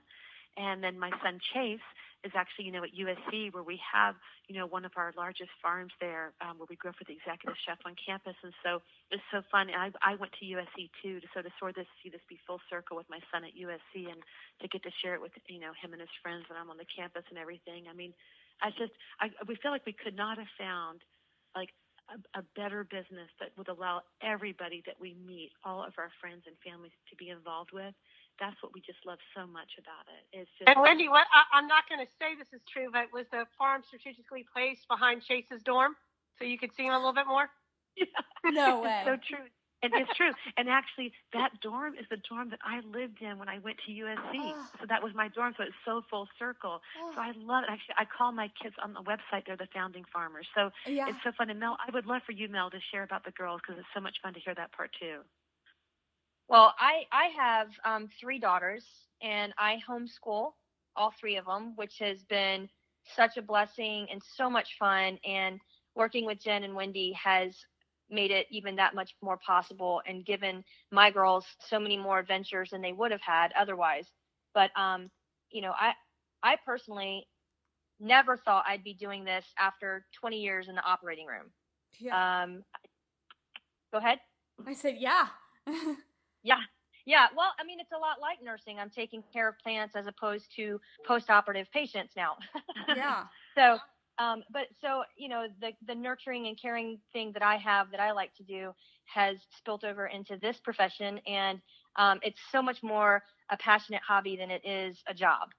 And 0.57 0.83
then 0.83 0.99
my 0.99 1.11
son 1.23 1.39
Chase 1.53 1.85
is 2.25 2.33
actually, 2.35 2.67
you 2.67 2.73
know, 2.73 2.83
at 2.83 2.91
USC 2.91 3.55
where 3.55 3.63
we 3.63 3.79
have, 3.79 4.17
you 4.49 4.59
know, 4.59 4.67
one 4.67 4.85
of 4.85 4.91
our 4.97 5.15
largest 5.17 5.51
farms 5.63 5.93
there 6.01 6.35
um, 6.43 6.59
where 6.59 6.67
we 6.69 6.75
grow 6.75 6.91
for 6.91 7.07
the 7.07 7.15
executive 7.15 7.55
chef 7.63 7.79
on 7.87 7.95
campus. 7.95 8.35
And 8.43 8.53
so 8.65 8.83
it's 9.11 9.23
so 9.31 9.43
fun. 9.53 9.71
And 9.71 9.79
I, 9.79 9.89
I 10.03 10.19
went 10.19 10.35
to 10.41 10.45
USC 10.45 10.91
too, 10.99 11.21
to, 11.21 11.27
so 11.31 11.43
to 11.43 11.51
sort 11.63 11.79
of 11.79 11.87
see 12.03 12.11
this 12.11 12.23
be 12.29 12.41
full 12.43 12.59
circle 12.67 12.97
with 12.99 13.07
my 13.07 13.23
son 13.31 13.47
at 13.47 13.55
USC 13.55 14.11
and 14.11 14.19
to 14.63 14.67
get 14.67 14.83
to 14.83 14.91
share 14.99 15.15
it 15.15 15.23
with, 15.23 15.31
you 15.47 15.63
know, 15.63 15.71
him 15.79 15.95
and 15.95 16.03
his 16.03 16.11
friends 16.19 16.43
when 16.51 16.59
I'm 16.59 16.71
on 16.71 16.77
the 16.79 16.91
campus 16.91 17.23
and 17.31 17.39
everything. 17.39 17.87
I 17.87 17.95
mean, 17.95 18.11
I 18.59 18.75
just, 18.75 18.93
I, 19.23 19.31
we 19.47 19.55
feel 19.55 19.71
like 19.71 19.87
we 19.87 19.95
could 19.95 20.19
not 20.19 20.43
have 20.43 20.51
found 20.59 21.07
like 21.55 21.71
a, 22.11 22.19
a 22.41 22.43
better 22.59 22.83
business 22.83 23.31
that 23.39 23.55
would 23.55 23.71
allow 23.71 24.03
everybody 24.27 24.83
that 24.91 24.99
we 24.99 25.15
meet, 25.15 25.55
all 25.63 25.87
of 25.87 25.95
our 26.03 26.11
friends 26.19 26.51
and 26.51 26.59
families 26.67 26.95
to 27.11 27.15
be 27.15 27.31
involved 27.31 27.71
with 27.71 27.95
that's 28.41 28.63
what 28.63 28.73
we 28.73 28.81
just 28.81 28.99
love 29.07 29.19
so 29.35 29.47
much 29.47 29.79
about 29.79 30.07
it. 30.07 30.23
It's 30.33 30.51
just 30.59 30.69
and 30.69 30.81
Wendy, 30.81 31.09
what 31.09 31.27
I, 31.31 31.59
am 31.59 31.67
not 31.67 31.89
going 31.89 32.01
to 32.05 32.11
say 32.19 32.35
this 32.39 32.49
is 32.53 32.63
true, 32.71 32.89
but 32.93 33.13
was 33.13 33.27
the 33.31 33.47
farm 33.59 33.83
strategically 33.87 34.47
placed 34.47 34.87
behind 34.89 35.23
Chase's 35.23 35.63
dorm 35.63 35.95
so 36.39 36.45
you 36.45 36.59
could 36.59 36.71
see 36.77 36.85
him 36.85 36.93
a 36.95 36.99
little 36.99 37.15
bit 37.15 37.27
more? 37.27 37.49
Yeah. 37.99 38.55
No 38.55 38.83
way. 38.83 39.03
so 39.05 39.19
true. 39.19 39.45
And 39.83 39.93
it's 39.95 40.11
true. 40.17 40.31
And 40.57 40.69
actually, 40.69 41.13
that 41.33 41.51
dorm 41.63 41.95
is 41.95 42.07
the 42.11 42.19
dorm 42.29 42.51
that 42.51 42.59
I 42.65 42.81
lived 42.81 43.23
in 43.23 43.39
when 43.39 43.49
I 43.49 43.59
went 43.59 43.79
to 43.87 43.93
USC. 43.93 44.35
Oh. 44.35 44.67
So 44.81 44.87
that 44.89 45.03
was 45.03 45.13
my 45.15 45.29
dorm. 45.29 45.55
So 45.57 45.65
it's 45.65 45.83
so 45.85 46.03
full 46.11 46.29
circle. 46.39 46.81
Oh. 47.03 47.13
So 47.15 47.21
I 47.21 47.33
love 47.37 47.65
it. 47.65 47.71
Actually, 47.71 47.95
I 47.99 48.05
call 48.07 48.33
my 48.33 48.51
kids 48.61 48.75
on 48.83 48.93
the 48.95 49.03
website. 49.03 49.47
They're 49.47 49.57
the 49.57 49.69
founding 49.75 50.05
farmers. 50.13 50.47
So 50.55 50.71
yeah. 50.87 51.09
it's 51.09 51.19
so 51.25 51.31
fun. 51.37 51.51
And 51.51 51.59
Mel, 51.59 51.77
I 51.79 51.91
would 51.93 52.07
love 52.07 52.23
for 52.27 52.33
you, 52.33 52.49
Mel, 52.49 52.71
to 52.71 52.79
share 52.93 53.03
about 53.03 53.25
the 53.25 53.33
girls 53.33 53.61
because 53.63 53.79
it's 53.79 53.91
so 53.95 54.01
much 54.01 54.17
fun 54.23 54.35
to 54.35 54.41
hear 54.41 54.55
that 54.55 54.73
part 54.73 54.91
too. 54.99 55.23
Well, 56.49 56.75
I 56.79 57.03
I 57.13 57.27
have 57.37 57.69
um, 57.85 58.09
three 58.21 58.39
daughters, 58.39 58.85
and 59.23 59.53
I 59.59 59.81
homeschool 59.89 60.53
all 60.97 61.13
three 61.21 61.37
of 61.37 61.45
them, 61.45 61.75
which 61.77 61.99
has 62.01 62.23
been 62.25 62.69
such 63.15 63.37
a 63.37 63.43
blessing 63.43 64.07
and 64.11 64.21
so 64.37 64.51
much 64.51 64.77
fun. 64.79 65.19
And 65.25 65.61
working 65.95 66.25
with 66.25 66.43
Jen 66.43 66.65
and 66.65 66.75
Wendy 66.75 67.13
has 67.13 67.55
made 68.11 68.31
it 68.31 68.47
even 68.51 68.77
that 68.77 68.95
much 68.95 69.15
more 69.23 69.39
possible 69.47 70.01
and 70.07 70.25
given 70.25 70.65
my 70.91 71.11
girls 71.11 71.45
so 71.69 71.79
many 71.79 71.97
more 71.99 72.19
adventures 72.19 72.71
than 72.71 72.81
they 72.81 72.93
would 72.93 73.11
have 73.11 73.21
had 73.21 73.53
otherwise. 73.59 74.07
But 74.55 74.71
um, 74.77 75.11
you 75.51 75.61
know, 75.61 75.73
I 75.79 75.93
I 76.43 76.57
personally 76.65 77.27
never 78.01 78.37
thought 78.37 78.65
I'd 78.67 78.85
be 78.85 78.95
doing 78.95 79.25
this 79.25 79.45
after 79.59 80.07
20 80.21 80.41
years 80.41 80.69
in 80.69 80.75
the 80.75 80.85
operating 80.85 81.27
room. 81.27 81.51
Yeah. 81.99 82.43
Um, 82.43 82.63
go 83.93 83.99
ahead. 83.99 84.19
I 84.67 84.75
said, 84.75 84.97
yeah. 84.99 85.27
Yeah. 86.49 86.61
Yeah. 87.07 87.27
Well, 87.37 87.53
I 87.59 87.65
mean, 87.65 87.81
it's 87.81 87.93
a 87.93 87.99
lot 87.99 88.21
like 88.21 88.39
nursing. 88.43 88.79
I'm 88.79 88.91
taking 88.91 89.23
care 89.33 89.49
of 89.49 89.59
plants 89.59 89.97
as 89.97 90.07
opposed 90.07 90.47
to 90.57 90.81
post-operative 91.07 91.67
patients 91.73 92.15
now. 92.17 92.37
yeah. 92.97 93.25
So, 93.55 93.79
um, 94.19 94.43
but 94.51 94.67
so 94.81 95.05
you 95.17 95.29
know, 95.29 95.47
the 95.61 95.73
the 95.87 95.95
nurturing 95.95 96.49
and 96.49 96.61
caring 96.61 96.99
thing 97.13 97.33
that 97.33 97.43
I 97.43 97.57
have 97.57 97.91
that 97.93 98.01
I 98.01 98.13
like 98.13 98.35
to 98.37 98.43
do 98.43 98.73
has 99.07 99.39
spilt 99.57 99.85
over 99.85 100.07
into 100.07 100.37
this 100.37 100.59
profession, 100.59 101.19
and 101.27 101.61
um, 101.97 102.19
it's 102.23 102.41
so 102.53 102.61
much 102.61 102.83
more 102.83 103.23
a 103.51 103.57
passionate 103.57 104.03
hobby 104.07 104.37
than 104.37 104.51
it 104.51 104.67
is 104.67 104.99
a 105.07 105.15
job. 105.15 105.51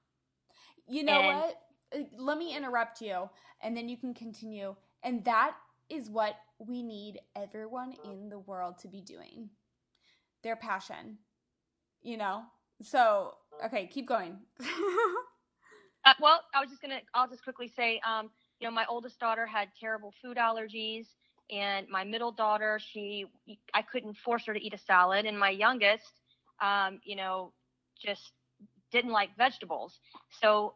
You 0.88 1.04
know 1.04 1.20
and, 1.20 1.38
what? 1.38 1.56
Uh, 1.96 2.04
let 2.18 2.38
me 2.38 2.56
interrupt 2.56 3.02
you, 3.02 3.30
and 3.62 3.76
then 3.76 3.90
you 3.90 3.98
can 3.98 4.14
continue. 4.14 4.76
And 5.04 5.24
that 5.26 5.56
is 5.90 6.10
what 6.10 6.36
we 6.60 6.84
need 6.84 7.20
everyone 7.36 7.96
in 8.04 8.30
the 8.30 8.40
world 8.40 8.78
to 8.80 8.88
be 8.88 9.02
doing 9.02 9.50
their 10.44 10.56
passion, 10.56 11.18
you 12.02 12.18
know? 12.18 12.44
So, 12.82 13.34
okay, 13.66 13.88
keep 13.88 14.08
going. 14.08 14.38
uh, 16.06 16.14
well, 16.22 16.42
I 16.54 16.62
was 16.62 16.70
just 16.70 16.82
to, 16.82 16.90
I'll 17.14 17.28
just 17.28 17.44
quickly 17.44 17.72
say, 17.76 18.00
um, 18.08 18.30
you 18.60 18.68
know, 18.68 18.74
my 18.74 18.86
oldest 18.90 19.20
daughter 19.20 19.46
had 19.46 19.70
terrible 19.80 20.14
food 20.22 20.38
allergies 20.38 21.06
and 21.52 21.88
my 21.90 22.04
middle 22.04 22.32
daughter, 22.32 22.80
she, 22.94 23.26
I 23.74 23.82
couldn't 23.82 24.18
force 24.18 24.44
her 24.46 24.54
to 24.54 24.62
eat 24.62 24.74
a 24.74 24.78
salad. 24.78 25.26
And 25.26 25.38
my 25.38 25.50
youngest, 25.50 26.22
um, 26.62 27.00
you 27.04 27.16
know, 27.16 27.54
just 28.04 28.32
didn't 28.92 29.12
like 29.12 29.36
vegetables. 29.36 30.00
So 30.42 30.76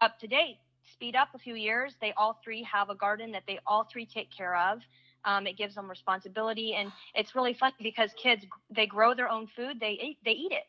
up 0.00 0.18
to 0.20 0.28
date, 0.28 0.58
speed 0.92 1.16
up 1.16 1.28
a 1.34 1.38
few 1.38 1.54
years. 1.54 1.94
They 2.00 2.12
all 2.16 2.38
three 2.44 2.62
have 2.62 2.90
a 2.90 2.94
garden 2.94 3.32
that 3.32 3.42
they 3.48 3.58
all 3.66 3.88
three 3.90 4.06
take 4.06 4.30
care 4.34 4.56
of. 4.56 4.80
Um, 5.24 5.46
it 5.46 5.56
gives 5.56 5.74
them 5.74 5.90
responsibility, 5.90 6.74
and 6.74 6.92
it's 7.14 7.34
really 7.34 7.54
fun 7.54 7.72
because 7.82 8.10
kids 8.22 8.46
they 8.70 8.86
grow 8.86 9.14
their 9.14 9.28
own 9.28 9.48
food. 9.54 9.80
They 9.80 9.98
eat, 10.00 10.18
they 10.24 10.32
eat 10.32 10.52
it. 10.52 10.64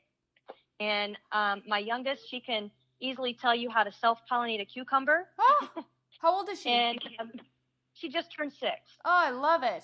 And 0.79 1.17
um, 1.31 1.61
my 1.67 1.79
youngest, 1.79 2.29
she 2.29 2.39
can 2.39 2.71
easily 2.99 3.33
tell 3.33 3.55
you 3.55 3.69
how 3.69 3.83
to 3.83 3.91
self 3.91 4.19
pollinate 4.31 4.61
a 4.61 4.65
cucumber. 4.65 5.27
Oh, 5.39 5.69
how 6.21 6.35
old 6.35 6.49
is 6.49 6.61
she? 6.61 6.69
and 6.69 6.99
um, 7.19 7.31
she 7.93 8.09
just 8.09 8.35
turned 8.35 8.53
six. 8.53 8.79
Oh, 9.05 9.11
I 9.11 9.29
love 9.29 9.63
it. 9.63 9.83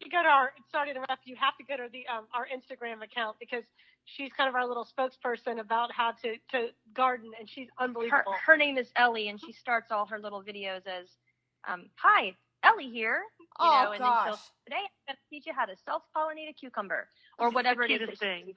You 0.00 0.10
go 0.10 0.22
to 0.22 0.28
our 0.28 0.52
sorry 0.70 0.88
to 0.88 0.96
interrupt. 0.96 1.26
You 1.26 1.36
have 1.36 1.56
to 1.58 1.64
go 1.64 1.76
to 1.76 1.88
the 1.92 2.06
um, 2.06 2.26
our 2.32 2.46
Instagram 2.46 3.02
account 3.02 3.36
because 3.40 3.64
she's 4.04 4.32
kind 4.32 4.48
of 4.48 4.54
our 4.54 4.66
little 4.66 4.86
spokesperson 4.86 5.60
about 5.60 5.92
how 5.92 6.12
to 6.22 6.36
to 6.52 6.68
garden, 6.94 7.30
and 7.38 7.48
she's 7.48 7.68
unbelievable. 7.78 8.32
Her, 8.32 8.52
her 8.52 8.56
name 8.56 8.78
is 8.78 8.90
Ellie, 8.96 9.28
and 9.28 9.40
she 9.40 9.52
starts 9.52 9.90
all 9.90 10.06
her 10.06 10.18
little 10.18 10.42
videos 10.42 10.86
as, 10.86 11.08
um, 11.66 11.90
"Hi, 11.96 12.34
Ellie 12.62 12.90
here. 12.90 13.22
You 13.40 13.46
oh 13.60 13.84
know, 13.84 13.92
and 13.92 14.00
gosh. 14.00 14.26
Then 14.26 14.36
today 14.66 14.76
I'm 14.76 15.06
going 15.06 15.16
to 15.16 15.30
teach 15.30 15.46
you 15.46 15.52
how 15.54 15.64
to 15.64 15.74
self-pollinate 15.84 16.50
a 16.50 16.52
cucumber 16.52 17.08
or 17.38 17.50
whatever 17.50 17.82
it 17.82 17.90
is. 17.90 18.18
Thing. 18.18 18.54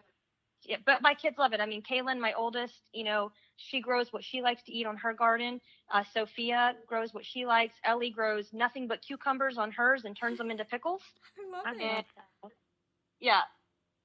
Yeah, 0.63 0.77
but 0.85 1.01
my 1.01 1.15
kids 1.15 1.37
love 1.39 1.53
it. 1.53 1.59
I 1.59 1.65
mean, 1.65 1.81
Kaylin, 1.81 2.19
my 2.19 2.33
oldest, 2.33 2.73
you 2.93 3.03
know, 3.03 3.31
she 3.57 3.81
grows 3.81 4.13
what 4.13 4.23
she 4.23 4.41
likes 4.41 4.61
to 4.63 4.71
eat 4.71 4.85
on 4.85 4.95
her 4.97 5.13
garden. 5.13 5.59
Uh, 5.91 6.03
Sophia 6.13 6.75
grows 6.85 7.13
what 7.13 7.25
she 7.25 7.45
likes. 7.45 7.73
Ellie 7.83 8.11
grows 8.11 8.49
nothing 8.53 8.87
but 8.87 9.01
cucumbers 9.01 9.57
on 9.57 9.71
hers 9.71 10.03
and 10.05 10.15
turns 10.15 10.37
them 10.37 10.51
into 10.51 10.65
pickles. 10.65 11.01
I 11.65 11.69
love 11.69 11.77
and, 11.79 11.99
it. 11.99 12.05
Yeah. 13.19 13.41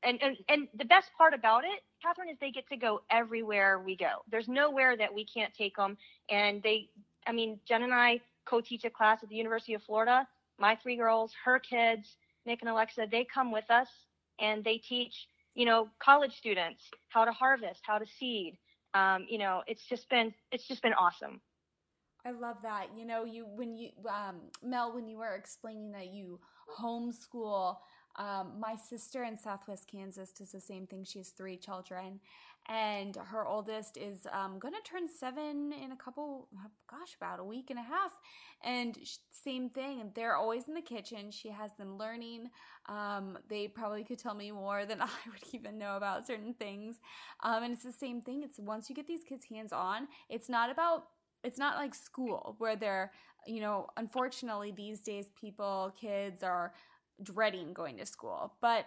And, 0.03 0.23
and 0.23 0.37
and 0.49 0.69
the 0.79 0.85
best 0.85 1.11
part 1.19 1.35
about 1.35 1.65
it, 1.65 1.83
Catherine, 2.03 2.29
is 2.29 2.37
they 2.41 2.51
get 2.51 2.69
to 2.69 2.77
go 2.77 3.01
everywhere 3.11 3.81
we 3.81 3.97
go. 3.97 4.23
There's 4.31 4.49
nowhere 4.49 4.97
that 4.97 5.13
we 5.13 5.27
can't 5.27 5.53
take 5.53 5.77
them. 5.77 5.97
And 6.31 6.63
they, 6.63 6.89
I 7.27 7.33
mean, 7.33 7.59
Jen 7.67 7.83
and 7.83 7.93
I 7.93 8.21
co-teach 8.47 8.85
a 8.85 8.91
class 8.91 9.23
at 9.23 9.29
the 9.29 9.37
University 9.37 9.75
of 9.75 9.83
Florida. 9.83 10.27
My 10.59 10.77
three 10.83 10.97
girls, 10.97 11.33
her 11.45 11.59
kids, 11.59 12.17
Nick 12.47 12.61
and 12.63 12.71
Alexa, 12.71 13.09
they 13.11 13.27
come 13.33 13.53
with 13.53 13.71
us 13.71 13.89
and 14.41 14.65
they 14.65 14.79
teach, 14.79 15.29
you 15.55 15.67
know, 15.67 15.89
college 15.99 16.37
students 16.37 16.83
how 17.09 17.25
to 17.25 17.33
harvest, 17.33 17.81
how 17.83 17.99
to 17.99 18.07
seed. 18.19 18.57
Um, 18.95 19.27
you 19.29 19.39
know, 19.39 19.63
it's 19.67 19.85
just 19.87 20.09
been 20.09 20.33
it's 20.53 20.67
just 20.67 20.83
been 20.83 20.95
awesome. 20.95 21.41
I 22.25 22.31
love 22.33 22.57
that. 22.63 22.87
You 22.97 23.05
know, 23.05 23.25
you 23.25 23.47
when 23.55 23.77
you 23.77 23.91
um, 24.09 24.37
Mel, 24.63 24.95
when 24.95 25.09
you 25.09 25.19
were 25.19 25.35
explaining 25.35 25.93
that 25.93 26.09
you 26.13 26.41
homeschool 26.81 27.77
um, 28.19 28.55
my 28.59 28.77
sister 28.77 29.25
in 29.25 29.37
Southwest 29.37 29.89
Kansas 29.91 30.33
does 30.33 30.53
the 30.53 30.61
same 30.61 30.87
thing. 30.87 31.05
She 31.05 31.19
has 31.19 31.29
three 31.29 31.57
children, 31.57 32.21
and 32.69 33.17
her 33.17 33.47
oldest 33.47 33.97
is 33.97 34.27
um, 34.33 34.59
going 34.59 34.75
to 34.75 34.81
turn 34.91 35.09
seven 35.09 35.73
in 35.73 35.93
a 35.93 35.97
couple, 35.97 36.49
gosh, 36.91 37.15
about 37.21 37.41
a 37.41 37.45
week 37.45 37.71
and 37.71 37.79
a 37.79 37.83
half. 37.83 38.13
And 38.65 38.99
same 39.31 39.69
thing, 39.69 40.11
they're 40.15 40.35
always 40.35 40.67
in 40.67 40.75
the 40.75 40.81
kitchen. 40.81 41.31
She 41.31 41.51
has 41.51 41.77
them 41.77 41.99
learning. 41.99 42.49
Um, 42.89 43.39
they 43.49 43.69
probably 43.69 44.03
could 44.03 44.19
tell 44.19 44.35
me 44.35 44.51
more 44.51 44.87
than 44.87 45.01
I 45.03 45.09
would 45.27 45.55
even 45.55 45.79
know 45.79 45.97
about 45.97 46.27
certain 46.27 46.55
things. 46.55 46.97
Um, 47.43 47.63
and 47.63 47.73
it's 47.73 47.85
the 47.85 47.93
same 47.93 48.21
thing. 48.21 48.43
It's 48.43 48.59
once 48.59 48.89
you 48.89 48.97
get 48.97 49.07
these 49.07 49.23
kids 49.23 49.45
hands 49.45 49.73
on, 49.73 50.09
it's 50.29 50.49
not 50.49 50.71
about 50.71 51.05
it's 51.45 51.59
not 51.59 51.77
like 51.77 51.95
school 51.95 52.57
where 52.59 52.77
they're 52.77 53.13
you 53.47 53.61
know 53.61 53.87
unfortunately 53.97 54.73
these 54.73 55.01
days 55.01 55.31
people 55.41 55.93
kids 56.01 56.43
are 56.43 56.73
dreading 57.23 57.73
going 57.73 57.97
to 57.99 58.07
school, 58.07 58.55
but 58.61 58.87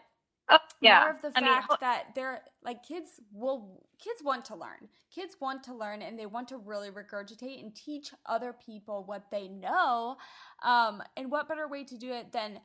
oh, 0.50 0.58
yeah. 0.82 1.02
more 1.02 1.12
of 1.12 1.22
the 1.22 1.32
I 1.36 1.42
fact 1.42 1.70
mean, 1.70 1.78
that 1.82 2.06
they're 2.16 2.42
like 2.64 2.84
kids 2.84 3.20
will 3.34 3.84
kids 4.04 4.22
want 4.24 4.46
to 4.46 4.56
learn. 4.56 4.90
Kids 5.14 5.36
want 5.40 5.64
to 5.64 5.74
learn 5.74 6.02
and 6.02 6.18
they 6.18 6.26
want 6.26 6.48
to 6.50 6.58
really 6.58 6.90
regurgitate 6.90 7.62
and 7.62 7.76
teach 7.76 8.12
other 8.26 8.54
people 8.54 9.04
what 9.06 9.24
they 9.32 9.48
know. 9.48 10.18
Um, 10.64 11.02
and 11.18 11.32
what 11.32 11.48
better 11.48 11.68
way 11.68 11.84
to 11.86 11.98
do 11.98 12.12
it 12.12 12.32
than 12.32 12.60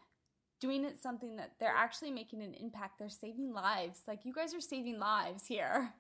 doing 0.61 0.85
it 0.85 0.99
something 0.99 1.37
that 1.37 1.53
they're 1.61 1.75
actually 1.75 2.11
making 2.11 2.43
an 2.43 2.55
impact. 2.55 2.99
They're 2.99 3.09
saving 3.09 3.53
lives. 3.53 4.03
Like 4.07 4.21
you 4.25 4.33
guys 4.33 4.55
are 4.55 4.61
saving 4.61 4.99
lives 4.99 5.47
here. 5.47 5.93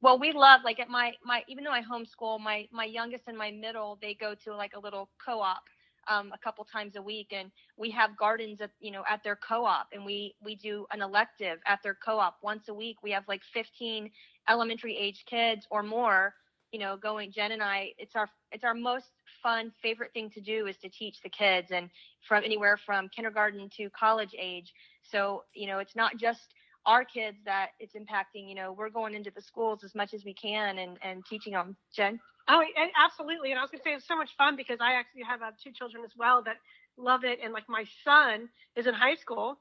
well, 0.00 0.18
we 0.18 0.32
love 0.32 0.60
like 0.64 0.78
at 0.80 0.88
my 0.88 1.12
my 1.24 1.42
even 1.48 1.64
though 1.64 1.72
I 1.72 1.82
homeschool, 1.82 2.40
my 2.40 2.66
my 2.72 2.84
youngest 2.84 3.24
and 3.26 3.36
my 3.36 3.50
middle 3.50 3.98
they 4.00 4.14
go 4.14 4.34
to 4.44 4.54
like 4.54 4.72
a 4.76 4.80
little 4.80 5.10
co-op 5.24 5.62
um, 6.08 6.32
a 6.32 6.38
couple 6.38 6.64
times 6.64 6.96
a 6.96 7.02
week, 7.02 7.28
and 7.32 7.50
we 7.76 7.90
have 7.90 8.16
gardens 8.16 8.60
at 8.60 8.70
you 8.80 8.90
know 8.90 9.04
at 9.08 9.22
their 9.22 9.36
co-op, 9.36 9.88
and 9.92 10.04
we 10.04 10.34
we 10.42 10.56
do 10.56 10.86
an 10.92 11.02
elective 11.02 11.58
at 11.66 11.80
their 11.82 11.96
co-op 12.04 12.36
once 12.42 12.68
a 12.68 12.74
week. 12.74 12.96
We 13.02 13.10
have 13.12 13.24
like 13.28 13.42
15 13.52 14.10
elementary 14.48 14.96
age 14.96 15.24
kids 15.28 15.66
or 15.70 15.82
more, 15.82 16.34
you 16.72 16.78
know, 16.78 16.96
going. 16.96 17.32
Jen 17.32 17.52
and 17.52 17.62
I, 17.62 17.92
it's 17.98 18.16
our 18.16 18.28
it's 18.52 18.64
our 18.64 18.74
most 18.74 19.06
fun 19.42 19.72
favorite 19.82 20.12
thing 20.12 20.30
to 20.30 20.40
do 20.40 20.66
is 20.66 20.76
to 20.78 20.88
teach 20.88 21.16
the 21.22 21.30
kids, 21.30 21.68
and 21.70 21.90
from 22.26 22.44
anywhere 22.44 22.78
from 22.84 23.08
kindergarten 23.14 23.68
to 23.76 23.90
college 23.90 24.34
age. 24.38 24.72
So 25.02 25.44
you 25.54 25.66
know, 25.66 25.78
it's 25.78 25.96
not 25.96 26.16
just 26.18 26.54
our 26.86 27.04
kids 27.04 27.38
that 27.44 27.68
it's 27.80 27.94
impacting. 27.94 28.48
You 28.48 28.54
know, 28.54 28.72
we're 28.72 28.90
going 28.90 29.14
into 29.14 29.30
the 29.34 29.42
schools 29.42 29.84
as 29.84 29.94
much 29.94 30.14
as 30.14 30.24
we 30.24 30.34
can 30.34 30.78
and 30.78 30.98
and 31.02 31.24
teaching 31.26 31.52
them. 31.52 31.76
Jen. 31.94 32.18
Oh, 32.48 32.62
absolutely. 32.96 33.50
And 33.50 33.58
I 33.58 33.62
was 33.62 33.70
going 33.70 33.80
to 33.80 33.84
say 33.84 33.92
it's 33.92 34.08
so 34.08 34.16
much 34.16 34.30
fun 34.38 34.56
because 34.56 34.78
I 34.80 34.94
actually 34.94 35.22
have 35.22 35.42
uh, 35.42 35.52
two 35.62 35.72
children 35.72 36.02
as 36.04 36.12
well 36.16 36.42
that 36.44 36.56
love 36.96 37.24
it. 37.24 37.38
And 37.42 37.52
like 37.52 37.68
my 37.68 37.84
son 38.04 38.48
is 38.76 38.86
in 38.86 38.94
high 38.94 39.16
school, 39.16 39.58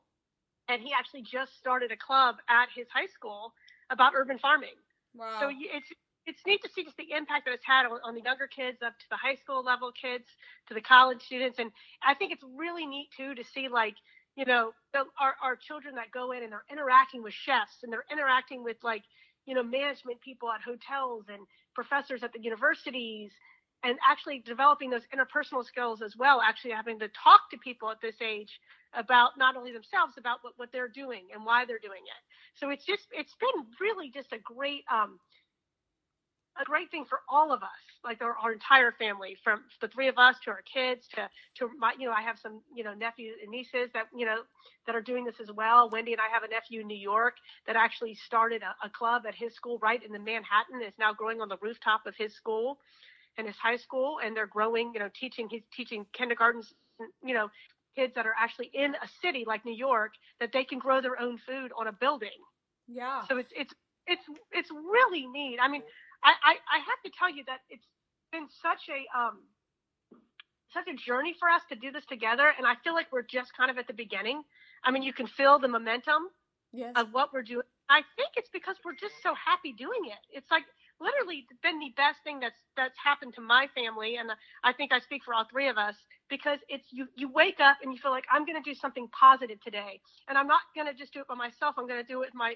and 0.70 0.82
he 0.82 0.92
actually 0.98 1.24
just 1.24 1.58
started 1.58 1.92
a 1.92 1.98
club 1.98 2.36
at 2.50 2.68
his 2.76 2.88
high 2.94 3.08
school 3.08 3.54
about 3.90 4.14
urban 4.16 4.40
farming. 4.40 4.76
Wow. 5.16 5.38
So 5.40 5.50
it's 5.52 5.88
it's 6.26 6.40
neat 6.46 6.62
to 6.62 6.70
see 6.76 6.84
just 6.84 6.98
the 6.98 7.12
impact 7.16 7.46
that 7.46 7.54
it's 7.54 7.66
had 7.66 7.86
on, 7.86 8.00
on 8.04 8.14
the 8.14 8.22
younger 8.22 8.48
kids 8.48 8.80
up 8.86 9.00
to 9.00 9.06
the 9.10 9.16
high 9.16 9.36
school 9.36 9.64
level 9.64 9.94
kids 9.94 10.26
to 10.68 10.74
the 10.74 10.82
college 10.82 11.22
students. 11.24 11.58
And 11.58 11.72
I 12.06 12.16
think 12.16 12.34
it's 12.34 12.44
really 12.58 12.86
neat 12.86 13.08
too 13.16 13.34
to 13.36 13.44
see 13.44 13.70
like 13.70 13.96
you 14.38 14.46
know, 14.46 14.72
the, 14.94 15.00
our, 15.20 15.34
our 15.42 15.56
children 15.58 15.96
that 15.96 16.12
go 16.14 16.32
in 16.32 16.44
and 16.44 16.52
they're 16.52 16.64
interacting 16.72 17.24
with 17.24 17.34
chefs 17.34 17.82
and 17.82 17.92
they're 17.92 18.06
interacting 18.12 18.64
with 18.64 18.78
like, 18.84 19.02
you 19.48 19.56
know, 19.56 19.64
management 19.64 20.22
people 20.22 20.50
at 20.52 20.62
hotels 20.62 21.26
and 21.28 21.42
professors 21.78 22.24
at 22.24 22.34
the 22.34 22.42
universities 22.42 23.30
and 23.84 23.96
actually 24.02 24.42
developing 24.42 24.90
those 24.90 25.06
interpersonal 25.14 25.64
skills 25.64 26.02
as 26.02 26.18
well, 26.18 26.42
actually 26.42 26.72
having 26.72 26.98
to 26.98 27.08
talk 27.10 27.42
to 27.52 27.58
people 27.62 27.92
at 27.92 28.02
this 28.02 28.16
age 28.20 28.50
about 28.98 29.38
not 29.38 29.56
only 29.56 29.72
themselves, 29.72 30.14
about 30.18 30.40
what, 30.42 30.54
what 30.58 30.70
they're 30.74 30.90
doing 30.90 31.30
and 31.32 31.46
why 31.46 31.66
they're 31.66 31.78
doing 31.78 32.02
it. 32.02 32.22
So 32.58 32.72
it's 32.74 32.84
just, 32.84 33.06
it's 33.12 33.36
been 33.40 33.70
really 33.80 34.10
just 34.10 34.34
a 34.34 34.40
great, 34.40 34.82
um, 34.92 35.20
a 36.62 36.66
great 36.66 36.92
thing 36.92 37.06
for 37.06 37.20
all 37.30 37.52
of 37.52 37.64
us, 37.64 37.70
like 38.04 38.22
our, 38.22 38.36
our, 38.42 38.52
entire 38.52 38.92
family, 38.92 39.38
from 39.44 39.64
the 39.82 39.88
three 39.88 40.08
of 40.08 40.18
us 40.18 40.36
to 40.46 40.52
our 40.52 40.62
kids 40.62 41.08
to 41.16 41.30
to 41.58 41.70
my, 41.78 41.94
you 41.98 42.08
know, 42.08 42.14
I 42.14 42.22
have 42.22 42.38
some, 42.40 42.62
you 42.74 42.84
know, 42.84 42.94
nephews 42.94 43.36
and 43.42 43.52
nieces 43.52 43.90
that 43.94 44.08
you 44.16 44.26
know 44.26 44.42
that 44.86 44.96
are 44.96 45.02
doing 45.02 45.26
this 45.26 45.36
as 45.42 45.52
well. 45.52 45.90
Wendy 45.90 46.14
and 46.14 46.22
I 46.22 46.34
have 46.34 46.44
a 46.44 46.48
nephew 46.48 46.82
in 46.82 46.88
New 46.88 46.98
York 46.98 47.36
that 47.66 47.76
actually 47.76 48.16
started 48.16 48.62
a, 48.64 48.86
a 48.86 48.90
club 48.90 49.24
at 49.28 49.36
his 49.36 49.54
school 49.54 49.80
right 49.82 50.02
in 50.04 50.12
the 50.12 50.20
Manhattan. 50.20 50.82
is 50.86 50.94
now 51.00 51.14
growing 51.14 51.42
on 51.42 51.50
the 51.50 51.58
rooftop 51.62 52.06
of 52.06 52.16
his 52.18 52.34
school 52.34 52.80
and 53.38 53.46
his 53.46 53.58
high 53.58 53.78
school, 53.78 54.18
and 54.24 54.36
they're 54.36 54.48
growing. 54.48 54.92
You 54.94 55.00
know, 55.00 55.10
teaching 55.20 55.48
he's 55.50 55.64
teaching 55.76 56.06
kindergartens, 56.14 56.74
you 57.24 57.34
know, 57.34 57.50
kids 57.96 58.14
that 58.16 58.26
are 58.26 58.36
actually 58.40 58.70
in 58.74 58.96
a 58.96 59.08
city 59.22 59.44
like 59.46 59.66
New 59.66 59.76
York 59.76 60.14
that 60.40 60.52
they 60.54 60.64
can 60.64 60.80
grow 60.80 61.02
their 61.02 61.20
own 61.20 61.38
food 61.46 61.72
on 61.78 61.88
a 61.88 61.92
building. 61.92 62.30
Yeah. 62.88 63.22
So 63.28 63.38
it's 63.38 63.52
it's 63.56 63.74
it's 64.08 64.24
it's 64.52 64.72
really 64.72 65.28
neat. 65.28 65.60
I 65.62 65.68
mean, 65.68 65.84
I, 66.24 66.34
I, 66.44 66.54
I 66.54 66.80
have 66.80 67.02
to 67.06 67.12
tell 67.18 67.30
you 67.30 67.44
that 67.48 67.60
it's 67.70 67.86
been 68.32 68.48
such 68.62 68.90
a 68.90 69.00
um, 69.18 69.44
such 70.74 70.88
a 70.88 70.96
journey 70.96 71.36
for 71.40 71.50
us 71.50 71.62
to 71.70 71.76
do 71.76 71.92
this 71.92 72.06
together, 72.06 72.52
and 72.58 72.68
I 72.68 72.76
feel 72.84 72.94
like 72.94 73.08
we're 73.12 73.26
just 73.26 73.56
kind 73.56 73.72
of 73.72 73.78
at 73.78 73.88
the 73.88 73.94
beginning. 73.94 74.44
I 74.84 74.92
mean, 74.92 75.04
you 75.04 75.14
can 75.14 75.28
feel 75.28 75.60
the 75.60 75.68
momentum 75.68 76.30
yes. 76.74 76.92
of 76.96 77.08
what 77.12 77.34
we're 77.34 77.44
doing. 77.44 77.64
I 77.90 78.02
think 78.16 78.36
it's 78.36 78.50
because 78.52 78.76
we're 78.84 79.00
just 79.00 79.16
so 79.24 79.34
happy 79.34 79.72
doing 79.72 80.12
it. 80.12 80.20
It's 80.30 80.52
like 80.52 80.64
literally 81.00 81.46
been 81.64 81.80
the 81.80 81.94
best 81.96 82.20
thing 82.24 82.40
that's 82.40 82.60
that's 82.76 82.98
happened 83.00 83.34
to 83.36 83.42
my 83.42 83.68
family, 83.76 84.18
and 84.18 84.30
I 84.64 84.74
think 84.74 84.92
I 84.92 85.00
speak 85.00 85.24
for 85.24 85.34
all 85.34 85.46
three 85.50 85.70
of 85.70 85.78
us 85.78 85.96
because 86.30 86.60
it's 86.68 86.86
you 86.92 87.08
you 87.16 87.32
wake 87.32 87.60
up 87.60 87.78
and 87.82 87.94
you 87.94 88.00
feel 88.00 88.12
like 88.12 88.26
I'm 88.32 88.46
going 88.46 88.62
to 88.62 88.68
do 88.68 88.76
something 88.76 89.08
positive 89.16 89.62
today, 89.64 90.02
and 90.28 90.38
I'm 90.38 90.48
not 90.48 90.62
going 90.76 90.88
to 90.88 90.94
just 90.94 91.14
do 91.14 91.22
it 91.22 91.28
by 91.28 91.36
myself. 91.36 91.76
I'm 91.78 91.88
going 91.88 92.04
to 92.04 92.08
do 92.08 92.22
it 92.22 92.28
with 92.28 92.36
my 92.36 92.56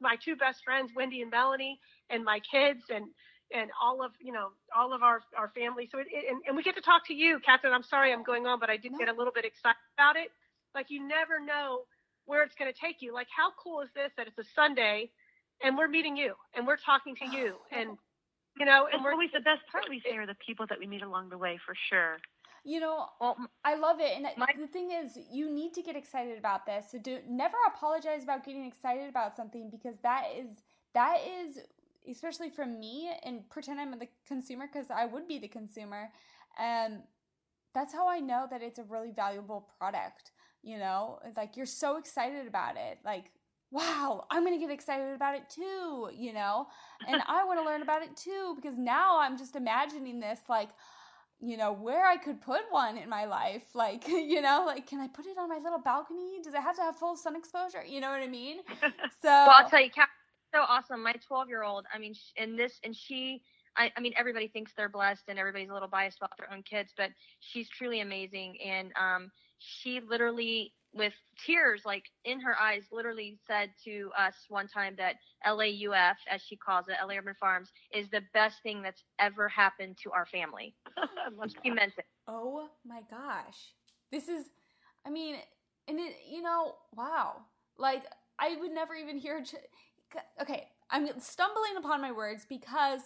my 0.00 0.16
two 0.24 0.36
best 0.36 0.64
friends, 0.64 0.90
Wendy 0.94 1.22
and 1.22 1.30
Melanie, 1.30 1.80
and 2.10 2.24
my 2.24 2.40
kids, 2.50 2.82
and 2.90 3.06
and 3.54 3.70
all 3.80 4.02
of 4.04 4.12
you 4.20 4.32
know 4.32 4.50
all 4.76 4.92
of 4.92 5.02
our 5.02 5.22
our 5.36 5.48
family. 5.54 5.88
So 5.90 5.98
it, 5.98 6.06
it 6.10 6.26
and, 6.30 6.42
and 6.46 6.56
we 6.56 6.62
get 6.62 6.74
to 6.76 6.82
talk 6.82 7.06
to 7.06 7.14
you, 7.14 7.38
Catherine. 7.44 7.72
I'm 7.72 7.82
sorry 7.82 8.12
I'm 8.12 8.24
going 8.24 8.46
on, 8.46 8.58
but 8.58 8.70
I 8.70 8.76
did 8.76 8.92
no. 8.92 8.98
get 8.98 9.08
a 9.08 9.14
little 9.16 9.32
bit 9.32 9.44
excited 9.44 9.76
about 9.96 10.16
it. 10.16 10.28
Like 10.74 10.86
you 10.88 11.06
never 11.06 11.40
know 11.40 11.82
where 12.26 12.42
it's 12.42 12.54
going 12.58 12.72
to 12.72 12.78
take 12.78 12.96
you. 13.00 13.14
Like 13.14 13.28
how 13.34 13.52
cool 13.62 13.80
is 13.82 13.88
this 13.94 14.10
that 14.16 14.26
it's 14.26 14.38
a 14.38 14.48
Sunday, 14.54 15.10
and 15.62 15.76
we're 15.76 15.88
meeting 15.88 16.16
you, 16.16 16.34
and 16.54 16.66
we're 16.66 16.80
talking 16.84 17.14
to 17.16 17.26
you, 17.36 17.54
and 17.70 17.96
you 18.58 18.64
know, 18.64 18.88
and 18.90 19.04
we're 19.04 19.12
always 19.12 19.30
the 19.32 19.40
best 19.40 19.60
part 19.70 19.84
we 19.88 20.00
say 20.00 20.16
are 20.16 20.26
the 20.26 20.36
people 20.46 20.66
that 20.68 20.78
we 20.78 20.86
meet 20.86 21.02
along 21.02 21.28
the 21.28 21.38
way 21.38 21.58
for 21.64 21.74
sure. 21.90 22.16
You 22.68 22.80
know, 22.80 23.06
well, 23.20 23.36
I 23.64 23.76
love 23.76 24.00
it, 24.00 24.16
and 24.16 24.26
my, 24.36 24.48
the 24.58 24.66
thing 24.66 24.90
is, 24.90 25.16
you 25.30 25.48
need 25.48 25.72
to 25.74 25.82
get 25.82 25.94
excited 25.94 26.36
about 26.36 26.66
this. 26.66 26.86
So 26.90 26.98
do 26.98 27.20
never 27.28 27.56
apologize 27.68 28.24
about 28.24 28.44
getting 28.44 28.66
excited 28.66 29.08
about 29.08 29.36
something 29.36 29.70
because 29.70 30.00
that 30.02 30.24
is 30.36 30.50
that 30.92 31.18
is 31.40 31.58
especially 32.10 32.50
from 32.50 32.78
me 32.78 33.10
and 33.24 33.48
pretend 33.50 33.80
I'm 33.80 33.92
the 33.98 34.08
consumer 34.26 34.68
because 34.72 34.90
I 34.90 35.06
would 35.06 35.28
be 35.28 35.38
the 35.38 35.48
consumer. 35.48 36.10
And 36.58 37.02
that's 37.74 37.92
how 37.92 38.08
I 38.08 38.20
know 38.20 38.46
that 38.50 38.62
it's 38.62 38.78
a 38.78 38.84
really 38.84 39.10
valuable 39.10 39.68
product. 39.78 40.32
You 40.62 40.78
know, 40.78 41.18
it's 41.24 41.36
like 41.36 41.56
you're 41.56 41.66
so 41.66 41.98
excited 41.98 42.46
about 42.46 42.76
it. 42.76 42.98
Like, 43.04 43.30
wow, 43.70 44.24
I'm 44.30 44.44
going 44.44 44.58
to 44.58 44.64
get 44.64 44.72
excited 44.72 45.14
about 45.14 45.34
it 45.34 45.50
too, 45.50 46.10
you 46.14 46.32
know? 46.32 46.66
And 47.06 47.22
I 47.26 47.44
want 47.44 47.60
to 47.60 47.64
learn 47.64 47.82
about 47.82 48.02
it 48.02 48.16
too 48.16 48.54
because 48.56 48.78
now 48.78 49.20
I'm 49.20 49.36
just 49.36 49.56
imagining 49.56 50.20
this 50.20 50.40
like, 50.48 50.70
you 51.40 51.56
know, 51.56 51.72
where 51.72 52.06
I 52.06 52.16
could 52.16 52.40
put 52.40 52.62
one 52.70 52.96
in 52.96 53.08
my 53.08 53.24
life. 53.26 53.64
Like, 53.74 54.08
you 54.08 54.40
know, 54.40 54.64
like, 54.66 54.86
can 54.86 55.00
I 55.00 55.08
put 55.08 55.26
it 55.26 55.38
on 55.38 55.48
my 55.48 55.58
little 55.58 55.78
balcony? 55.78 56.40
Does 56.42 56.54
it 56.54 56.60
have 56.60 56.76
to 56.76 56.82
have 56.82 56.96
full 56.96 57.16
sun 57.16 57.36
exposure? 57.36 57.84
You 57.86 58.00
know 58.00 58.10
what 58.10 58.22
I 58.22 58.28
mean? 58.28 58.58
So, 59.22 59.28
well, 59.28 59.54
I'll 59.58 59.68
tell 59.68 59.80
you, 59.80 59.90
so 60.54 60.60
awesome. 60.60 61.02
My 61.02 61.12
12 61.26 61.48
year 61.48 61.62
old, 61.62 61.86
I 61.92 61.98
mean, 61.98 62.14
in 62.36 62.56
this, 62.56 62.78
and 62.84 62.94
she, 62.94 63.42
I, 63.76 63.90
I, 63.96 64.00
mean, 64.00 64.12
everybody 64.16 64.48
thinks 64.48 64.72
they're 64.76 64.88
blessed 64.88 65.24
and 65.28 65.38
everybody's 65.38 65.70
a 65.70 65.72
little 65.72 65.88
biased 65.88 66.18
about 66.18 66.32
their 66.38 66.52
own 66.52 66.62
kids, 66.62 66.92
but 66.96 67.10
she's 67.40 67.68
truly 67.68 68.00
amazing. 68.00 68.56
And 68.64 68.92
um, 69.00 69.30
she 69.58 70.00
literally, 70.00 70.72
with 70.96 71.12
tears 71.44 71.82
like 71.84 72.04
in 72.24 72.40
her 72.40 72.58
eyes, 72.58 72.84
literally 72.90 73.38
said 73.46 73.70
to 73.84 74.10
us 74.18 74.34
one 74.48 74.68
time 74.68 74.94
that 74.96 75.16
LAUF, 75.46 76.16
as 76.30 76.42
she 76.42 76.56
calls 76.56 76.86
it, 76.88 76.96
LA 77.04 77.16
Urban 77.16 77.34
Farms, 77.38 77.70
is 77.92 78.08
the 78.10 78.22
best 78.32 78.62
thing 78.62 78.82
that's 78.82 79.04
ever 79.18 79.48
happened 79.48 79.96
to 80.02 80.12
our 80.12 80.26
family. 80.26 80.74
she 81.62 81.70
meant 81.70 81.92
it. 81.98 82.06
Oh 82.26 82.68
my 82.84 83.00
gosh. 83.10 83.74
This 84.10 84.28
is, 84.28 84.48
I 85.06 85.10
mean, 85.10 85.36
and 85.88 85.98
it, 86.00 86.16
you 86.28 86.42
know, 86.42 86.74
wow. 86.94 87.36
Like, 87.78 88.04
I 88.38 88.56
would 88.56 88.72
never 88.72 88.94
even 88.94 89.18
hear 89.18 89.44
okay, 90.40 90.68
I'm 90.90 91.08
stumbling 91.20 91.76
upon 91.78 92.00
my 92.00 92.12
words 92.12 92.46
because 92.48 93.00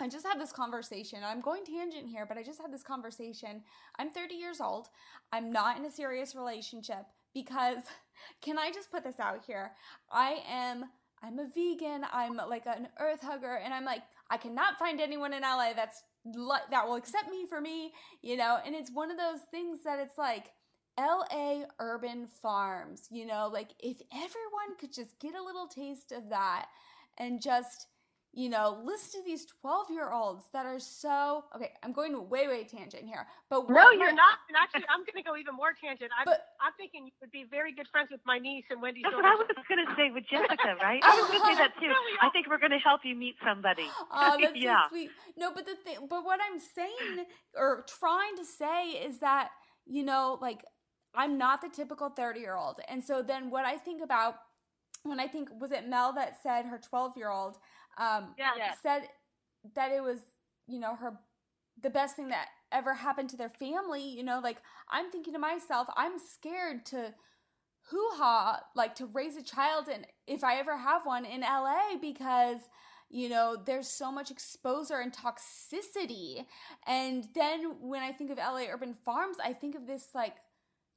I 0.00 0.08
just 0.08 0.26
had 0.26 0.40
this 0.40 0.52
conversation. 0.52 1.20
I'm 1.24 1.40
going 1.40 1.64
tangent 1.64 2.08
here, 2.08 2.26
but 2.26 2.36
I 2.36 2.42
just 2.42 2.60
had 2.60 2.72
this 2.72 2.82
conversation. 2.82 3.62
I'm 3.98 4.10
30 4.10 4.34
years 4.34 4.60
old. 4.60 4.88
I'm 5.32 5.52
not 5.52 5.78
in 5.78 5.84
a 5.84 5.90
serious 5.90 6.34
relationship 6.34 7.04
because 7.34 7.82
can 8.42 8.58
I 8.58 8.70
just 8.70 8.90
put 8.90 9.04
this 9.04 9.20
out 9.20 9.44
here? 9.46 9.72
I 10.10 10.38
am 10.48 10.84
I'm 11.24 11.38
a 11.38 11.46
vegan. 11.46 12.04
I'm 12.12 12.36
like 12.36 12.66
an 12.66 12.88
earth 12.98 13.20
hugger 13.22 13.60
and 13.62 13.72
I'm 13.72 13.84
like 13.84 14.02
I 14.28 14.38
cannot 14.38 14.78
find 14.78 15.00
anyone 15.00 15.32
in 15.32 15.42
LA 15.42 15.72
that's 15.74 16.02
that 16.24 16.86
will 16.86 16.94
accept 16.94 17.30
me 17.30 17.46
for 17.48 17.60
me, 17.60 17.92
you 18.22 18.36
know, 18.36 18.58
and 18.64 18.74
it's 18.74 18.90
one 18.92 19.10
of 19.10 19.18
those 19.18 19.40
things 19.50 19.82
that 19.84 19.98
it's 19.98 20.16
like 20.16 20.52
LA 20.98 21.64
urban 21.78 22.26
farms, 22.26 23.08
you 23.10 23.26
know, 23.26 23.48
like 23.52 23.70
if 23.80 24.00
everyone 24.12 24.76
could 24.78 24.92
just 24.92 25.18
get 25.20 25.34
a 25.34 25.42
little 25.42 25.66
taste 25.66 26.12
of 26.12 26.28
that 26.30 26.66
and 27.18 27.42
just, 27.42 27.86
you 28.32 28.48
know, 28.48 28.80
listen 28.82 29.20
to 29.20 29.26
these 29.26 29.44
12 29.60 29.90
year 29.90 30.10
olds 30.10 30.44
that 30.52 30.64
are 30.64 30.80
so 30.80 31.44
okay. 31.54 31.70
I'm 31.82 31.92
going 31.92 32.16
way, 32.30 32.48
way 32.48 32.64
tangent 32.64 33.04
here, 33.04 33.26
but 33.50 33.68
no, 33.68 33.90
you're 33.92 34.14
not. 34.14 34.40
And 34.48 34.56
actually, 34.56 34.88
I'm 34.88 35.04
going 35.04 35.20
to 35.20 35.22
go 35.22 35.36
even 35.36 35.54
more 35.54 35.76
tangent. 35.76 36.10
I'm, 36.18 36.24
but, 36.24 36.56
I'm 36.60 36.72
thinking 36.78 37.06
you 37.06 37.12
would 37.20 37.30
be 37.30 37.44
very 37.44 37.72
good 37.74 37.88
friends 37.92 38.08
with 38.10 38.20
my 38.24 38.38
niece 38.38 38.64
and 38.70 38.80
Wendy. 38.80 39.02
That's 39.02 39.14
what 39.14 39.26
I 39.26 39.34
was 39.34 39.46
going 39.68 39.84
to 39.84 39.92
say 39.96 40.10
with 40.10 40.24
Jessica, 40.30 40.76
right? 40.82 41.02
Oh, 41.04 41.12
I 41.12 41.20
was 41.20 41.28
going 41.28 41.40
to 41.40 41.46
say 41.46 41.56
that 41.60 41.76
too. 41.78 41.92
I 42.22 42.30
think 42.30 42.48
we're 42.48 42.58
going 42.62 42.72
to 42.72 42.80
help 42.80 43.02
you 43.04 43.14
meet 43.14 43.36
somebody. 43.44 43.86
Oh, 44.10 44.38
that's 44.40 44.56
yeah. 44.56 44.88
so 44.88 44.96
sweet. 44.96 45.10
No, 45.36 45.52
but 45.52 45.66
the 45.66 45.76
thing, 45.76 46.08
but 46.08 46.24
what 46.24 46.40
I'm 46.40 46.58
saying 46.58 47.26
or 47.54 47.84
trying 48.00 48.36
to 48.36 48.44
say 48.44 48.96
is 48.96 49.18
that 49.18 49.50
you 49.84 50.04
know, 50.04 50.38
like 50.40 50.64
I'm 51.14 51.36
not 51.36 51.60
the 51.60 51.68
typical 51.68 52.08
30 52.08 52.40
year 52.40 52.56
old. 52.56 52.80
And 52.88 53.02
so 53.02 53.22
then 53.22 53.50
what 53.50 53.64
I 53.64 53.76
think 53.76 54.02
about 54.02 54.36
when 55.04 55.18
I 55.18 55.26
think, 55.26 55.48
was 55.60 55.72
it 55.72 55.88
Mel 55.88 56.12
that 56.14 56.36
said 56.42 56.66
her 56.66 56.78
12 56.78 57.16
year 57.16 57.30
old 57.30 57.56
um, 57.98 58.34
yeah. 58.38 58.72
said 58.82 59.08
that 59.74 59.92
it 59.92 60.02
was, 60.02 60.20
you 60.66 60.80
know, 60.80 60.96
her, 60.96 61.18
the 61.80 61.90
best 61.90 62.16
thing 62.16 62.28
that 62.28 62.48
ever 62.70 62.94
happened 62.94 63.30
to 63.30 63.36
their 63.36 63.48
family, 63.48 64.02
you 64.02 64.22
know, 64.22 64.40
like 64.42 64.58
I'm 64.90 65.10
thinking 65.10 65.32
to 65.34 65.38
myself, 65.38 65.88
I'm 65.96 66.18
scared 66.18 66.86
to 66.86 67.14
hoo 67.90 68.08
ha, 68.14 68.60
like 68.74 68.94
to 68.96 69.06
raise 69.06 69.36
a 69.36 69.42
child 69.42 69.88
and 69.92 70.06
if 70.26 70.44
I 70.44 70.56
ever 70.56 70.76
have 70.76 71.04
one 71.04 71.24
in 71.24 71.40
LA 71.40 71.96
because, 72.00 72.58
you 73.12 73.28
know 73.28 73.56
there's 73.66 73.86
so 73.86 74.10
much 74.10 74.30
exposure 74.30 74.98
and 74.98 75.12
toxicity 75.12 76.46
and 76.86 77.28
then 77.34 77.76
when 77.80 78.02
i 78.02 78.10
think 78.10 78.30
of 78.30 78.38
la 78.38 78.64
urban 78.72 78.94
farms 78.94 79.36
i 79.44 79.52
think 79.52 79.74
of 79.74 79.86
this 79.86 80.08
like 80.14 80.36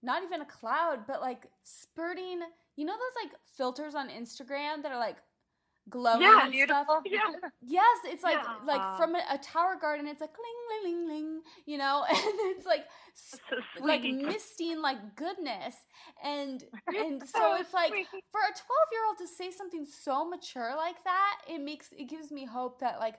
not 0.01 0.23
even 0.23 0.41
a 0.41 0.45
cloud 0.45 0.99
but 1.05 1.21
like 1.21 1.47
spurting 1.63 2.39
you 2.77 2.85
know 2.85 2.93
those 2.93 3.23
like 3.23 3.33
filters 3.57 3.93
on 3.93 4.09
instagram 4.09 4.81
that 4.81 4.91
are 4.91 4.99
like 4.99 5.17
glowing 5.89 6.39
yeah, 6.39 6.41
and 6.41 6.53
beautiful. 6.53 6.85
stuff. 6.85 6.87
Yeah. 7.05 7.19
Yes, 7.67 7.97
it's 8.05 8.23
like 8.23 8.41
Yeah. 8.43 8.55
like 8.63 8.95
from 8.95 9.15
a, 9.15 9.21
a 9.31 9.37
tower 9.37 9.75
garden. 9.79 10.07
It's 10.07 10.21
like 10.21 10.31
ling 10.37 10.83
ling 10.83 11.07
ling 11.07 11.07
ling, 11.09 11.41
you 11.65 11.77
know, 11.77 12.05
and 12.09 12.17
it's 12.55 12.65
like 12.65 12.85
so 13.13 13.37
like 13.79 14.01
sweet. 14.01 14.19
misting 14.27 14.81
like 14.81 15.15
goodness, 15.15 15.75
and 16.23 16.63
and 16.97 17.23
so 17.27 17.55
So 17.55 17.55
it's 17.55 17.73
like 17.73 17.93
sweet. 17.93 18.07
for 18.31 18.39
a 18.41 18.51
twelve 18.53 18.89
year 18.91 19.01
old 19.07 19.17
to 19.19 19.27
say 19.27 19.51
something 19.51 19.85
so 19.85 20.27
mature 20.27 20.73
like 20.75 21.03
that, 21.03 21.37
it 21.47 21.59
makes 21.61 21.89
it 21.91 22.09
gives 22.09 22.31
me 22.31 22.45
hope 22.45 22.79
that 22.79 22.99
like 22.99 23.15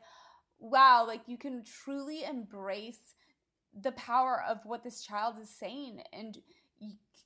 wow, 0.59 1.05
like 1.07 1.23
you 1.27 1.39
can 1.39 1.63
truly 1.65 2.25
embrace 2.25 3.15
the 3.79 3.93
power 3.93 4.43
of 4.49 4.59
what 4.65 4.83
this 4.85 5.03
child 5.03 5.37
is 5.41 5.51
saying 5.51 6.01
and 6.13 6.39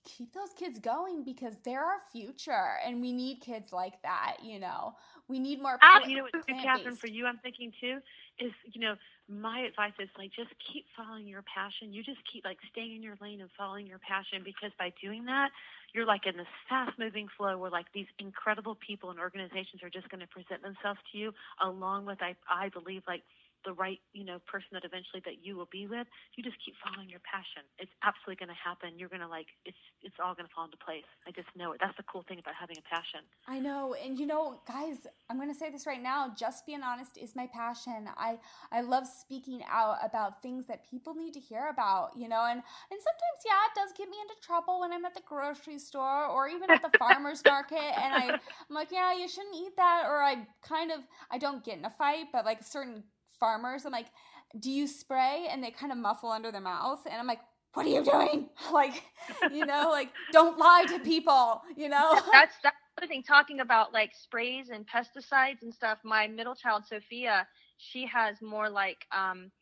keep 0.05 0.33
those 0.33 0.53
kids 0.57 0.79
going 0.79 1.25
because 1.25 1.55
they're 1.65 1.85
our 1.85 2.01
future 2.13 2.79
and 2.85 3.01
we 3.01 3.13
need 3.13 3.41
kids 3.41 3.73
like 3.73 4.01
that 4.03 4.37
you 4.43 4.59
know 4.59 4.95
we 5.31 5.39
need 5.39 5.63
more 5.63 5.79
plant- 5.79 6.11
you 6.11 6.17
know 6.17 6.25
what. 6.25 6.33
Catherine, 6.63 6.97
for 6.97 7.07
you, 7.07 7.25
I'm 7.27 7.39
thinking 7.39 7.73
too, 7.81 7.99
is 8.41 8.53
you 8.73 8.81
know, 8.81 8.97
my 9.29 9.61
advice 9.61 9.93
is 10.01 10.09
like 10.19 10.33
just 10.35 10.51
keep 10.59 10.85
following 10.97 11.29
your 11.29 11.43
passion. 11.43 11.93
You 11.93 12.03
just 12.03 12.19
keep 12.31 12.45
like 12.45 12.59
staying 12.73 12.97
in 12.97 13.03
your 13.03 13.15
lane 13.21 13.41
and 13.41 13.49
following 13.57 13.87
your 13.87 14.01
passion 14.01 14.43
because 14.45 14.73
by 14.77 14.93
doing 15.01 15.25
that, 15.27 15.51
you're 15.95 16.05
like 16.05 16.27
in 16.27 16.37
this 16.37 16.51
fast 16.69 16.99
moving 16.99 17.29
flow 17.37 17.57
where 17.59 17.71
like 17.71 17.87
these 17.95 18.09
incredible 18.19 18.75
people 18.75 19.11
and 19.11 19.21
organizations 19.21 19.85
are 19.85 19.91
just 19.91 20.09
going 20.09 20.21
to 20.21 20.27
present 20.27 20.63
themselves 20.63 20.99
to 21.13 21.19
you 21.19 21.33
along 21.63 22.07
with 22.07 22.21
I 22.21 22.35
I 22.51 22.69
believe 22.71 23.03
like 23.07 23.23
the 23.65 23.73
right 23.75 24.01
you 24.13 24.25
know 24.25 24.39
person 24.47 24.69
that 24.73 24.85
eventually 24.85 25.23
that 25.25 25.45
you 25.45 25.57
will 25.57 25.69
be 25.71 25.87
with 25.87 26.07
you 26.37 26.43
just 26.43 26.57
keep 26.65 26.75
following 26.83 27.09
your 27.09 27.23
passion 27.25 27.63
it's 27.79 27.93
absolutely 28.03 28.39
going 28.39 28.53
to 28.53 28.59
happen 28.59 28.99
you're 28.99 29.11
going 29.13 29.25
to 29.25 29.29
like 29.29 29.49
it's 29.65 29.79
it's 30.03 30.17
all 30.23 30.35
going 30.35 30.47
to 30.47 30.55
fall 30.55 30.65
into 30.65 30.81
place 30.81 31.07
i 31.27 31.31
just 31.31 31.49
know 31.57 31.73
it 31.73 31.79
that's 31.81 31.97
the 31.97 32.07
cool 32.09 32.25
thing 32.27 32.39
about 32.39 32.55
having 32.59 32.77
a 32.79 32.87
passion 32.89 33.21
I 33.49 33.59
know, 33.59 33.95
and 33.95 34.19
you 34.19 34.27
know, 34.27 34.61
guys, 34.67 35.07
I'm 35.29 35.39
gonna 35.39 35.55
say 35.55 35.71
this 35.71 35.87
right 35.87 36.03
now. 36.03 36.33
Just 36.39 36.67
being 36.67 36.83
honest 36.83 37.17
is 37.19 37.35
my 37.35 37.47
passion. 37.47 38.09
I 38.17 38.39
I 38.71 38.81
love 38.83 39.07
speaking 39.07 39.63
out 39.69 39.97
about 40.05 40.43
things 40.43 40.67
that 40.67 40.89
people 40.89 41.15
need 41.15 41.35
to 41.35 41.41
hear 41.41 41.69
about. 41.69 42.11
You 42.17 42.29
know, 42.29 42.45
and 42.49 42.63
and 42.91 43.01
sometimes, 43.01 43.41
yeah, 43.45 43.53
it 43.67 43.75
does 43.75 43.93
get 43.97 44.09
me 44.09 44.17
into 44.21 44.35
trouble 44.47 44.81
when 44.81 44.93
I'm 44.93 45.05
at 45.05 45.15
the 45.15 45.23
grocery 45.27 45.79
store 45.79 46.27
or 46.27 46.49
even 46.49 46.71
at 46.71 46.83
the 46.83 46.91
farmers 46.99 47.43
market, 47.45 47.79
and 47.79 48.15
I 48.15 48.29
I'm 48.35 48.75
like, 48.75 48.93
yeah, 48.93 49.13
you 49.17 49.29
shouldn't 49.29 49.57
eat 49.57 49.77
that, 49.77 50.05
or 50.07 50.23
I 50.23 50.47
kind 50.63 50.93
of 50.93 51.01
I 51.31 51.39
don't 51.39 51.65
get 51.65 51.79
in 51.79 51.85
a 51.85 51.91
fight, 51.91 52.27
but 52.33 52.45
like 52.45 52.63
certain 52.63 53.05
farmers, 53.41 53.85
I'm 53.87 53.93
like, 53.93 54.07
do 54.61 54.71
you 54.71 54.87
spray? 54.87 55.47
And 55.51 55.65
they 55.65 55.71
kind 55.73 55.91
of 55.93 55.99
muffle 55.99 56.31
under 56.31 56.53
their 56.53 56.61
mouth, 56.61 57.01
and 57.07 57.17
I'm 57.17 57.27
like. 57.27 57.41
What 57.75 57.87
are 57.87 57.91
you 57.91 58.03
doing? 58.05 58.49
Like, 58.73 59.01
you 59.53 59.65
know, 59.65 59.89
like 59.93 60.09
don't 60.33 60.59
lie 60.59 60.87
to 60.89 60.99
people, 60.99 61.63
you 61.77 61.89
know? 61.89 62.21
that's 62.33 62.57
that's 62.65 62.77
the 62.97 63.03
other 63.03 63.07
thing 63.07 63.23
talking 63.23 63.61
about 63.61 63.93
like 63.93 64.11
sprays 64.13 64.71
and 64.71 64.85
pesticides 64.89 65.63
and 65.63 65.73
stuff 65.73 65.99
my 66.03 66.27
middle 66.27 66.57
child 66.57 66.83
sophia 66.85 67.47
she 67.79 68.05
has 68.07 68.43
more 68.43 68.69
like 68.69 69.07
um 69.17 69.53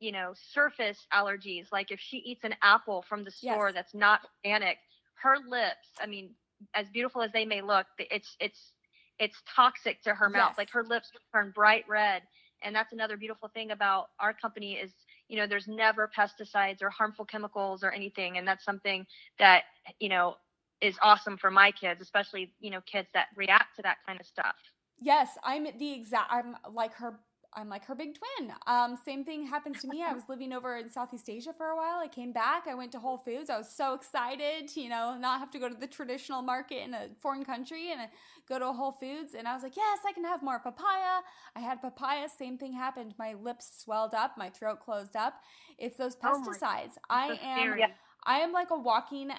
you 0.00 0.10
know 0.12 0.32
surface 0.52 1.06
allergies 1.14 1.66
like 1.72 1.90
if 1.92 2.00
she 2.00 2.18
eats 2.18 2.42
an 2.44 2.54
apple 2.62 3.02
from 3.08 3.22
the 3.24 3.30
store 3.30 3.68
Yes. 3.68 3.74
that's 3.74 3.94
not 3.94 4.20
organic 4.44 4.78
her 5.22 5.36
lips 5.48 5.88
i 6.02 6.06
mean 6.06 6.30
as 6.74 6.88
beautiful 6.90 7.22
as 7.22 7.30
they 7.32 7.44
may 7.44 7.62
look 7.62 7.86
it's 7.98 8.36
it's 8.40 8.72
it's 9.20 9.36
toxic 9.54 10.02
to 10.02 10.14
her 10.14 10.28
mouth 10.28 10.50
Yes. 10.50 10.58
like 10.58 10.70
her 10.72 10.82
lips 10.84 11.10
turn 11.32 11.52
bright 11.54 11.84
red 11.88 12.22
and 12.64 12.74
that's 12.74 12.92
another 12.92 13.16
beautiful 13.16 13.48
thing 13.48 13.70
about 13.70 14.08
our 14.18 14.34
company 14.34 14.74
is 14.74 14.92
you 15.28 15.36
know 15.36 15.46
there's 15.46 15.68
never 15.68 16.10
pesticides 16.16 16.82
or 16.82 16.90
harmful 16.90 17.24
chemicals 17.24 17.84
or 17.84 17.92
anything 17.92 18.38
and 18.38 18.46
that's 18.46 18.64
something 18.64 19.06
that 19.38 19.64
you 20.00 20.08
know 20.08 20.36
is 20.84 20.96
awesome 21.02 21.36
for 21.36 21.50
my 21.50 21.70
kids, 21.70 22.00
especially 22.00 22.52
you 22.60 22.70
know 22.70 22.80
kids 22.82 23.08
that 23.14 23.28
react 23.36 23.76
to 23.76 23.82
that 23.82 23.98
kind 24.06 24.20
of 24.20 24.26
stuff. 24.26 24.54
Yes, 25.00 25.30
I'm 25.42 25.66
the 25.78 25.92
exact. 25.92 26.30
I'm 26.30 26.56
like 26.72 26.94
her. 26.94 27.18
I'm 27.56 27.68
like 27.68 27.84
her 27.86 27.94
big 27.94 28.16
twin. 28.18 28.52
Um, 28.66 28.96
same 29.04 29.24
thing 29.24 29.46
happens 29.46 29.80
to 29.82 29.88
me. 29.88 30.02
I 30.02 30.12
was 30.14 30.24
living 30.28 30.52
over 30.52 30.76
in 30.76 30.88
Southeast 30.90 31.28
Asia 31.28 31.52
for 31.56 31.66
a 31.68 31.76
while. 31.76 31.98
I 31.98 32.08
came 32.08 32.32
back. 32.32 32.66
I 32.68 32.74
went 32.74 32.92
to 32.92 32.98
Whole 32.98 33.18
Foods. 33.18 33.50
I 33.50 33.58
was 33.58 33.70
so 33.70 33.94
excited 33.94 34.68
to, 34.68 34.80
you 34.80 34.88
know, 34.88 35.16
not 35.18 35.40
have 35.40 35.50
to 35.52 35.58
go 35.58 35.68
to 35.68 35.74
the 35.74 35.86
traditional 35.86 36.42
market 36.42 36.82
in 36.84 36.94
a 36.94 37.08
foreign 37.20 37.44
country 37.44 37.90
and 37.92 38.00
uh, 38.00 38.06
go 38.48 38.58
to 38.58 38.68
a 38.68 38.72
Whole 38.72 38.92
Foods. 38.92 39.34
And 39.34 39.46
I 39.46 39.54
was 39.54 39.62
like, 39.62 39.76
yes, 39.76 40.00
I 40.08 40.12
can 40.12 40.24
have 40.24 40.42
more 40.42 40.58
papaya. 40.58 41.20
I 41.56 41.60
had 41.60 41.80
papaya. 41.80 42.28
Same 42.28 42.58
thing 42.58 42.72
happened. 42.72 43.14
My 43.18 43.34
lips 43.34 43.82
swelled 43.82 44.14
up. 44.14 44.36
My 44.36 44.50
throat 44.50 44.80
closed 44.80 45.16
up. 45.16 45.34
It's 45.78 45.96
those 45.96 46.16
Oh 46.22 46.42
pesticides. 46.46 46.92
I 47.08 47.26
am. 47.42 47.58
scary. 47.58 47.86
I 48.26 48.38
am 48.38 48.52
like 48.52 48.70
a 48.70 48.78
walking 48.78 49.30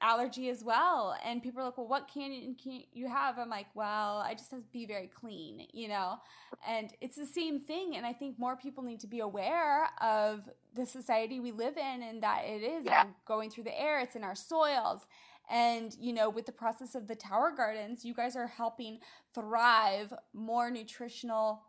allergy 0.00 0.48
as 0.48 0.64
well. 0.64 1.16
And 1.24 1.42
people 1.42 1.60
are 1.60 1.64
like, 1.64 1.78
well, 1.78 1.88
what 1.88 2.08
can 2.12 2.32
you, 2.32 2.54
can 2.62 2.82
you 2.92 3.08
have? 3.08 3.38
I'm 3.38 3.48
like, 3.48 3.66
well, 3.74 4.18
I 4.18 4.34
just 4.34 4.50
have 4.50 4.60
to 4.60 4.72
be 4.72 4.86
very 4.86 5.08
clean, 5.08 5.66
you 5.72 5.88
know? 5.88 6.18
And 6.66 6.92
it's 7.00 7.16
the 7.16 7.26
same 7.26 7.60
thing. 7.60 7.96
And 7.96 8.04
I 8.06 8.12
think 8.12 8.38
more 8.38 8.56
people 8.56 8.82
need 8.82 9.00
to 9.00 9.06
be 9.06 9.20
aware 9.20 9.88
of 10.00 10.48
the 10.74 10.86
society 10.86 11.40
we 11.40 11.52
live 11.52 11.76
in 11.76 12.02
and 12.02 12.22
that 12.22 12.42
it 12.44 12.62
is 12.62 12.84
Yeah. 12.84 13.04
going 13.26 13.50
through 13.50 13.64
the 13.64 13.80
air, 13.80 14.00
it's 14.00 14.16
in 14.16 14.24
our 14.24 14.34
soils. 14.34 15.06
And, 15.50 15.94
you 15.98 16.12
know, 16.12 16.28
with 16.28 16.46
the 16.46 16.52
process 16.52 16.94
of 16.94 17.06
the 17.08 17.14
tower 17.14 17.52
gardens, 17.56 18.04
you 18.04 18.12
guys 18.14 18.36
are 18.36 18.46
helping 18.46 18.98
thrive 19.34 20.12
more 20.34 20.70
nutritional 20.70 21.62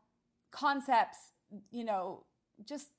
concepts, 0.52 1.32
you 1.72 1.86
know, 1.86 2.26
just 2.66 2.90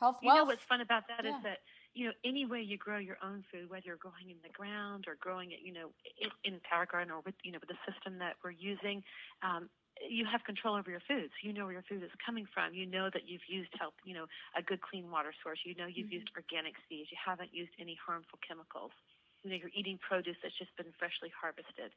health, 0.00 0.18
You 0.22 0.32
know 0.34 0.44
what's 0.44 0.64
fun 0.64 0.80
about 0.80 1.04
that 1.08 1.24
is 1.24 1.32
Yeah. 1.32 1.40
that 1.42 1.58
you 1.94 2.06
know 2.06 2.12
any 2.24 2.46
way 2.46 2.60
you 2.62 2.76
grow 2.78 2.98
your 2.98 3.18
own 3.22 3.44
food, 3.52 3.68
whether 3.70 3.84
you're 3.86 3.96
growing 4.00 4.30
in 4.30 4.38
the 4.42 4.50
ground 4.52 5.04
or 5.08 5.16
growing 5.20 5.52
it, 5.52 5.60
you 5.62 5.72
know, 5.72 5.90
in, 6.20 6.30
in 6.54 6.60
Tower 6.68 6.86
Garden 6.90 7.12
or 7.12 7.20
with 7.24 7.34
you 7.44 7.52
know 7.52 7.58
with 7.60 7.70
the 7.70 7.80
system 7.88 8.18
that 8.18 8.36
we're 8.44 8.50
using, 8.56 9.02
um, 9.42 9.68
you 10.00 10.24
have 10.30 10.42
control 10.44 10.76
over 10.76 10.90
your 10.90 11.02
foods. 11.06 11.32
You 11.42 11.52
know 11.52 11.64
where 11.64 11.74
your 11.78 11.86
food 11.88 12.02
is 12.02 12.10
coming 12.24 12.46
from. 12.52 12.74
You 12.74 12.86
know 12.86 13.10
that 13.12 13.28
you've 13.28 13.46
used 13.48 13.70
help, 13.78 13.94
you 14.04 14.14
know, 14.14 14.26
a 14.56 14.62
good 14.62 14.80
clean 14.80 15.10
water 15.10 15.32
source. 15.42 15.60
You 15.64 15.74
know 15.76 15.86
you've 15.86 16.10
Mhm. 16.10 16.12
used 16.12 16.30
organic 16.36 16.74
seeds. 16.88 17.10
You 17.10 17.18
haven't 17.24 17.52
used 17.54 17.72
any 17.80 17.96
harmful 18.04 18.38
chemicals. 18.46 18.92
You 19.44 19.50
know 19.50 19.56
you're 19.56 19.74
eating 19.74 19.98
produce 20.00 20.36
that's 20.42 20.56
just 20.58 20.74
been 20.76 20.92
freshly 20.98 21.32
harvested. 21.34 21.92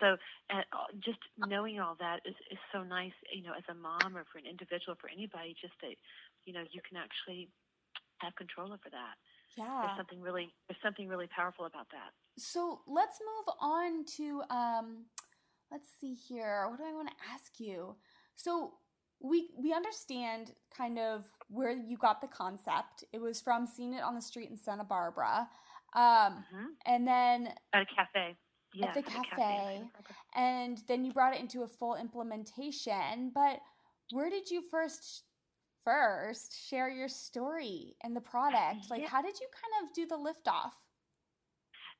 So 0.00 0.16
uh, 0.50 0.62
just 1.04 1.18
knowing 1.36 1.80
all 1.80 1.96
that 2.00 2.20
is 2.24 2.34
is 2.50 2.58
so 2.72 2.82
nice. 2.84 3.16
You 3.32 3.42
know, 3.42 3.54
as 3.56 3.64
a 3.68 3.74
mom 3.74 4.16
or 4.16 4.24
for 4.30 4.38
an 4.38 4.46
individual, 4.46 4.96
for 5.00 5.10
anybody, 5.10 5.54
just 5.60 5.74
that 5.82 5.96
you 6.44 6.52
know 6.52 6.64
you 6.70 6.80
can 6.86 6.96
actually 6.96 7.48
have 8.20 8.34
control 8.36 8.72
over 8.72 8.88
that. 8.90 9.16
Yeah. 9.56 9.82
There's 9.82 9.96
something 9.96 10.20
really 10.20 10.52
there's 10.68 10.80
something 10.82 11.08
really 11.08 11.28
powerful 11.28 11.66
about 11.66 11.88
that. 11.90 12.12
So 12.38 12.80
let's 12.86 13.18
move 13.20 13.54
on 13.60 14.04
to 14.16 14.42
um 14.50 15.04
let's 15.70 15.88
see 16.00 16.14
here. 16.14 16.66
What 16.70 16.78
do 16.78 16.84
I 16.84 16.92
want 16.92 17.08
to 17.08 17.14
ask 17.32 17.58
you? 17.58 17.96
So 18.36 18.74
we 19.20 19.50
we 19.56 19.72
understand 19.72 20.52
kind 20.76 20.98
of 20.98 21.24
where 21.48 21.72
you 21.72 21.96
got 21.96 22.20
the 22.20 22.28
concept. 22.28 23.04
It 23.12 23.20
was 23.20 23.40
from 23.40 23.66
seeing 23.66 23.94
it 23.94 24.02
on 24.02 24.14
the 24.14 24.22
street 24.22 24.50
in 24.50 24.56
Santa 24.56 24.84
Barbara. 24.84 25.48
Um 25.94 26.44
hmm 26.50 26.66
and 26.86 27.06
then 27.06 27.48
At 27.72 27.82
a 27.82 27.86
cafe. 27.86 28.36
Yeah, 28.74 28.92
the 28.94 29.02
at 29.02 29.08
a 29.08 29.10
in 29.10 29.22
cafe. 29.24 29.82
And 30.34 30.78
then 30.88 31.04
you 31.04 31.12
brought 31.12 31.34
it 31.34 31.40
into 31.40 31.62
a 31.62 31.68
full 31.68 31.94
implementation, 31.96 33.30
but 33.34 33.60
where 34.10 34.30
did 34.30 34.50
you 34.50 34.62
first 34.70 35.24
first 35.84 36.68
share 36.68 36.88
your 36.90 37.08
story 37.08 37.96
and 38.02 38.14
the 38.14 38.20
product? 38.20 38.90
Like 38.90 39.02
Yeah. 39.02 39.08
how 39.08 39.22
did 39.22 39.38
you 39.40 39.48
kind 39.52 39.86
of 39.86 39.92
do 39.94 40.06
the 40.06 40.16
liftoff? 40.16 40.72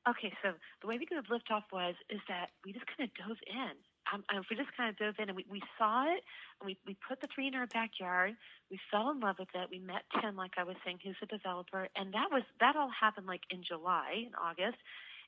Okay, 0.07 0.33
so 0.43 0.51
the 0.81 0.87
way 0.87 0.97
we 0.97 1.05
could 1.05 1.15
have 1.15 1.27
liftoff 1.27 1.63
was 1.71 1.95
is 2.09 2.19
that 2.27 2.51
we 2.65 2.73
just 2.73 2.85
kind 2.87 3.09
of 3.09 3.15
dove 3.15 3.37
in. 3.47 3.71
Um, 4.11 4.43
we 4.49 4.57
just 4.57 4.75
kind 4.75 4.89
of 4.89 4.97
dove 4.97 5.15
in 5.17 5.29
and 5.29 5.35
we, 5.35 5.45
we 5.49 5.61
saw 5.77 6.03
it 6.03 6.21
and 6.59 6.67
we, 6.67 6.77
we 6.85 6.97
put 7.07 7.21
the 7.21 7.27
tree 7.27 7.47
in 7.47 7.55
our 7.55 7.67
backyard. 7.67 8.35
We 8.69 8.77
fell 8.91 9.09
in 9.11 9.21
love 9.21 9.37
with 9.39 9.47
it. 9.55 9.69
We 9.71 9.79
met 9.79 10.03
Tim, 10.19 10.35
like 10.35 10.51
I 10.57 10.63
was 10.65 10.75
saying, 10.83 10.99
who's 11.03 11.15
a 11.23 11.25
developer, 11.25 11.87
and 11.95 12.13
that 12.13 12.27
was 12.29 12.43
that 12.59 12.75
all 12.75 12.89
happened 12.91 13.27
like 13.27 13.41
in 13.49 13.63
July 13.63 14.23
and 14.25 14.35
August, 14.35 14.77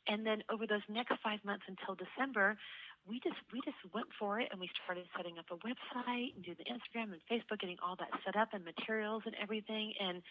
and 0.07 0.25
then 0.25 0.43
over 0.49 0.67
those 0.67 0.85
next 0.89 1.13
five 1.23 1.39
months 1.43 1.65
until 1.67 1.95
December, 1.95 2.57
we 3.07 3.19
just 3.19 3.37
we 3.53 3.61
just 3.61 3.77
went 3.93 4.07
for 4.17 4.39
it 4.39 4.49
and 4.51 4.59
we 4.59 4.69
started 4.83 5.05
setting 5.15 5.37
up 5.37 5.45
a 5.51 5.57
website 5.61 6.33
and 6.35 6.43
doing 6.43 6.57
the 6.57 6.65
Instagram 6.65 7.13
and 7.13 7.21
Facebook, 7.29 7.59
getting 7.59 7.77
all 7.85 7.95
that 7.97 8.09
set 8.25 8.35
up 8.35 8.49
and 8.53 8.65
materials 8.65 9.23
and 9.25 9.35
everything, 9.41 9.93
and 9.99 10.21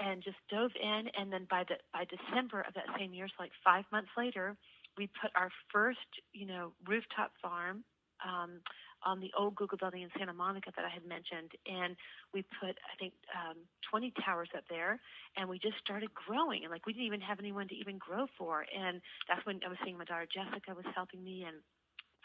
and 0.00 0.22
just 0.22 0.36
dove 0.50 0.72
in. 0.80 1.08
And 1.18 1.32
then 1.32 1.46
by 1.50 1.64
the 1.68 1.76
by 1.92 2.04
December 2.04 2.60
of 2.60 2.74
that 2.74 2.86
same 2.98 3.14
year, 3.14 3.28
so 3.28 3.34
like 3.42 3.52
five 3.64 3.84
months 3.90 4.10
later, 4.16 4.56
we 4.96 5.08
put 5.20 5.30
our 5.34 5.50
first 5.72 6.08
you 6.32 6.46
know 6.46 6.72
rooftop 6.86 7.32
farm. 7.42 7.84
Um, 8.24 8.60
on 9.04 9.20
the 9.20 9.30
old 9.38 9.54
Google 9.54 9.78
building 9.78 10.02
in 10.02 10.10
Santa 10.18 10.32
Monica 10.32 10.72
that 10.76 10.84
I 10.84 10.88
had 10.88 11.06
mentioned, 11.06 11.52
and 11.66 11.96
we 12.32 12.42
put 12.60 12.76
I 12.80 12.94
think 12.98 13.12
um, 13.32 13.56
20 13.90 14.12
towers 14.24 14.48
up 14.56 14.64
there, 14.68 15.00
and 15.36 15.48
we 15.48 15.58
just 15.58 15.78
started 15.78 16.10
growing, 16.14 16.64
and 16.64 16.70
like 16.70 16.86
we 16.86 16.92
didn't 16.92 17.06
even 17.06 17.20
have 17.20 17.38
anyone 17.38 17.68
to 17.68 17.74
even 17.74 17.98
grow 17.98 18.26
for, 18.38 18.66
and 18.72 19.00
that's 19.28 19.44
when 19.46 19.60
I 19.64 19.68
was 19.68 19.78
seeing 19.84 19.98
my 19.98 20.04
daughter 20.04 20.26
Jessica 20.26 20.74
was 20.74 20.86
helping 20.94 21.22
me, 21.22 21.44
and 21.46 21.56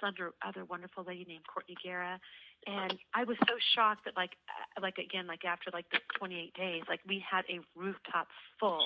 other 0.04 0.32
other 0.46 0.66
wonderful 0.66 1.04
lady 1.04 1.26
named 1.28 1.44
Courtney 1.48 1.76
Guerra, 1.84 2.20
and 2.68 2.98
I 3.14 3.24
was 3.24 3.38
so 3.48 3.56
shocked 3.76 4.06
that 4.06 4.16
like 4.16 4.32
uh, 4.48 4.82
like 4.82 4.98
again 4.98 5.28
like 5.28 5.46
after 5.46 5.70
like 5.74 5.86
the 5.92 6.00
28 6.18 6.54
days 6.54 6.84
like 6.88 7.00
we 7.08 7.24
had 7.24 7.44
a 7.50 7.60
rooftop 7.76 8.28
full 8.60 8.84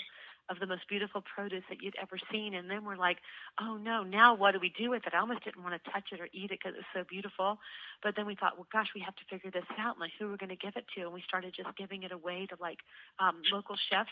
of 0.49 0.59
the 0.59 0.67
most 0.67 0.87
beautiful 0.87 1.21
produce 1.21 1.63
that 1.69 1.81
you'd 1.81 1.95
ever 2.01 2.17
seen 2.31 2.53
and 2.53 2.69
then 2.69 2.83
we're 2.83 2.97
like 2.97 3.17
oh 3.61 3.77
no 3.77 4.03
now 4.03 4.35
what 4.35 4.51
do 4.51 4.59
we 4.59 4.73
do 4.77 4.89
with 4.89 5.05
it 5.05 5.13
I 5.13 5.19
almost 5.19 5.43
didn't 5.43 5.63
want 5.63 5.81
to 5.81 5.91
touch 5.91 6.09
it 6.11 6.19
or 6.19 6.27
eat 6.33 6.51
it 6.51 6.59
because 6.59 6.73
it 6.73 6.83
was 6.83 6.93
so 6.93 7.03
beautiful 7.07 7.59
but 8.01 8.15
then 8.15 8.25
we 8.25 8.35
thought 8.35 8.57
well 8.57 8.67
gosh 8.71 8.89
we 8.93 9.01
have 9.01 9.15
to 9.15 9.23
figure 9.29 9.51
this 9.51 9.65
out 9.77 9.99
like 9.99 10.11
who 10.19 10.27
we're 10.27 10.37
going 10.37 10.49
to 10.49 10.55
give 10.55 10.73
it 10.75 10.85
to 10.95 11.01
and 11.03 11.13
we 11.13 11.23
started 11.27 11.53
just 11.55 11.69
giving 11.77 12.03
it 12.03 12.11
away 12.11 12.45
to 12.47 12.57
like 12.59 12.79
um 13.19 13.41
local 13.51 13.75
chefs 13.89 14.11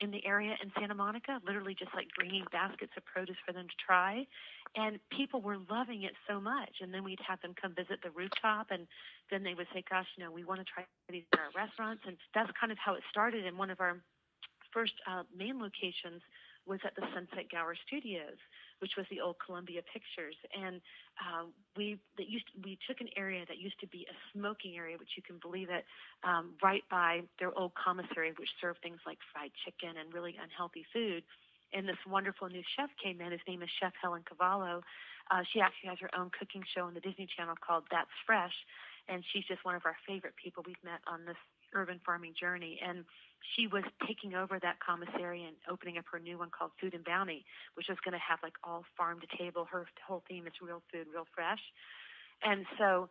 in 0.00 0.10
the 0.10 0.24
area 0.26 0.54
in 0.62 0.70
Santa 0.78 0.94
Monica, 0.94 1.40
literally 1.46 1.74
just 1.74 1.94
like 1.94 2.08
bringing 2.16 2.44
baskets 2.52 2.92
of 2.96 3.04
produce 3.04 3.36
for 3.46 3.52
them 3.52 3.66
to 3.66 3.76
try. 3.84 4.26
And 4.76 4.98
people 5.10 5.40
were 5.40 5.56
loving 5.70 6.02
it 6.02 6.12
so 6.28 6.40
much. 6.40 6.80
And 6.80 6.92
then 6.92 7.04
we'd 7.04 7.20
have 7.26 7.40
them 7.40 7.54
come 7.60 7.74
visit 7.74 8.00
the 8.02 8.10
rooftop, 8.10 8.68
and 8.70 8.86
then 9.30 9.42
they 9.42 9.54
would 9.54 9.66
say, 9.72 9.82
Gosh, 9.88 10.06
you 10.16 10.24
know, 10.24 10.30
we 10.30 10.44
want 10.44 10.60
to 10.60 10.66
try 10.66 10.84
these 11.08 11.24
in 11.32 11.38
our 11.38 11.50
restaurants. 11.54 12.02
And 12.06 12.16
that's 12.34 12.50
kind 12.58 12.72
of 12.72 12.78
how 12.78 12.94
it 12.94 13.02
started. 13.10 13.46
And 13.46 13.58
one 13.58 13.70
of 13.70 13.80
our 13.80 13.96
first 14.76 14.92
uh, 15.08 15.24
main 15.32 15.56
locations 15.56 16.20
was 16.68 16.80
at 16.84 16.92
the 16.98 17.06
Sunset 17.14 17.48
Gower 17.48 17.78
Studios, 17.86 18.36
which 18.80 18.98
was 18.98 19.06
the 19.08 19.22
old 19.22 19.36
Columbia 19.40 19.80
Pictures, 19.86 20.36
and 20.52 20.82
uh, 21.16 21.46
we 21.78 21.96
that 22.18 22.28
used 22.28 22.44
to, 22.52 22.60
we 22.60 22.76
took 22.84 23.00
an 23.00 23.08
area 23.16 23.46
that 23.48 23.56
used 23.56 23.80
to 23.80 23.88
be 23.88 24.04
a 24.10 24.16
smoking 24.34 24.76
area, 24.76 24.98
which 24.98 25.16
you 25.16 25.22
can 25.22 25.38
believe 25.40 25.70
it, 25.70 25.86
um, 26.26 26.58
right 26.60 26.82
by 26.90 27.22
their 27.38 27.56
old 27.56 27.72
commissary, 27.78 28.34
which 28.36 28.50
served 28.60 28.82
things 28.82 28.98
like 29.06 29.16
fried 29.32 29.54
chicken 29.64 29.96
and 29.96 30.12
really 30.12 30.36
unhealthy 30.36 30.84
food. 30.92 31.22
And 31.72 31.88
this 31.88 32.02
wonderful 32.06 32.50
new 32.50 32.62
chef 32.76 32.90
came 33.02 33.22
in. 33.22 33.32
His 33.32 33.46
name 33.48 33.62
is 33.62 33.70
Chef 33.80 33.94
Helen 34.02 34.22
Cavallo. 34.28 34.82
Uh, 35.30 35.42
she 35.52 35.60
actually 35.60 35.88
has 35.90 35.98
her 36.02 36.10
own 36.18 36.30
cooking 36.36 36.62
show 36.74 36.84
on 36.84 36.94
the 36.94 37.00
Disney 37.00 37.26
Channel 37.26 37.56
called 37.62 37.84
That's 37.90 38.12
Fresh, 38.26 38.54
and 39.08 39.24
she's 39.32 39.46
just 39.46 39.64
one 39.64 39.74
of 39.74 39.86
our 39.86 39.96
favorite 40.06 40.34
people 40.34 40.62
we've 40.66 40.82
met 40.84 41.00
on 41.06 41.24
this 41.24 41.38
urban 41.74 42.00
farming 42.04 42.34
journey. 42.38 42.78
And 42.82 43.04
she 43.54 43.66
was 43.66 43.84
taking 44.06 44.34
over 44.34 44.58
that 44.58 44.80
commissary 44.80 45.44
and 45.44 45.56
opening 45.70 45.98
up 45.98 46.04
her 46.10 46.18
new 46.18 46.38
one 46.38 46.50
called 46.50 46.72
Food 46.80 46.94
and 46.94 47.04
Bounty, 47.04 47.44
which 47.74 47.86
was 47.88 47.98
going 48.04 48.12
to 48.12 48.22
have 48.22 48.38
like 48.42 48.54
all 48.64 48.84
farm 48.96 49.20
to 49.20 49.28
table. 49.36 49.66
Her 49.70 49.86
whole 50.06 50.22
theme 50.28 50.46
is 50.46 50.52
real 50.60 50.82
food, 50.92 51.06
real 51.12 51.26
fresh. 51.34 51.60
And 52.42 52.66
so, 52.78 53.08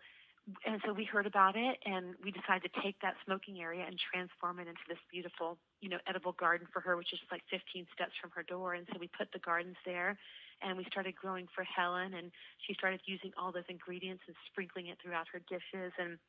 and 0.65 0.81
so 0.85 0.93
we 0.93 1.05
heard 1.05 1.25
about 1.25 1.55
it, 1.55 1.77
and 1.85 2.13
we 2.21 2.29
decided 2.29 2.69
to 2.69 2.81
take 2.81 3.01
that 3.01 3.15
smoking 3.25 3.61
area 3.61 3.83
and 3.87 3.97
transform 3.97 4.59
it 4.59 4.67
into 4.67 4.85
this 4.87 5.01
beautiful, 5.11 5.57
you 5.81 5.89
know, 5.89 5.97
edible 6.05 6.33
garden 6.33 6.67
for 6.71 6.81
her, 6.81 6.95
which 6.97 7.13
is 7.13 7.19
like 7.31 7.41
15 7.49 7.87
steps 7.93 8.13
from 8.21 8.29
her 8.35 8.43
door. 8.43 8.75
And 8.75 8.85
so 8.93 8.99
we 8.99 9.09
put 9.09 9.33
the 9.33 9.39
gardens 9.39 9.77
there, 9.85 10.17
and 10.61 10.77
we 10.77 10.85
started 10.85 11.15
growing 11.15 11.47
for 11.55 11.63
Helen, 11.63 12.13
and 12.13 12.29
she 12.61 12.75
started 12.75 13.01
using 13.05 13.31
all 13.37 13.51
those 13.51 13.65
ingredients 13.69 14.21
and 14.27 14.35
sprinkling 14.45 14.87
it 14.87 14.97
throughout 15.01 15.25
her 15.33 15.41
dishes. 15.49 15.93
And 15.97 16.19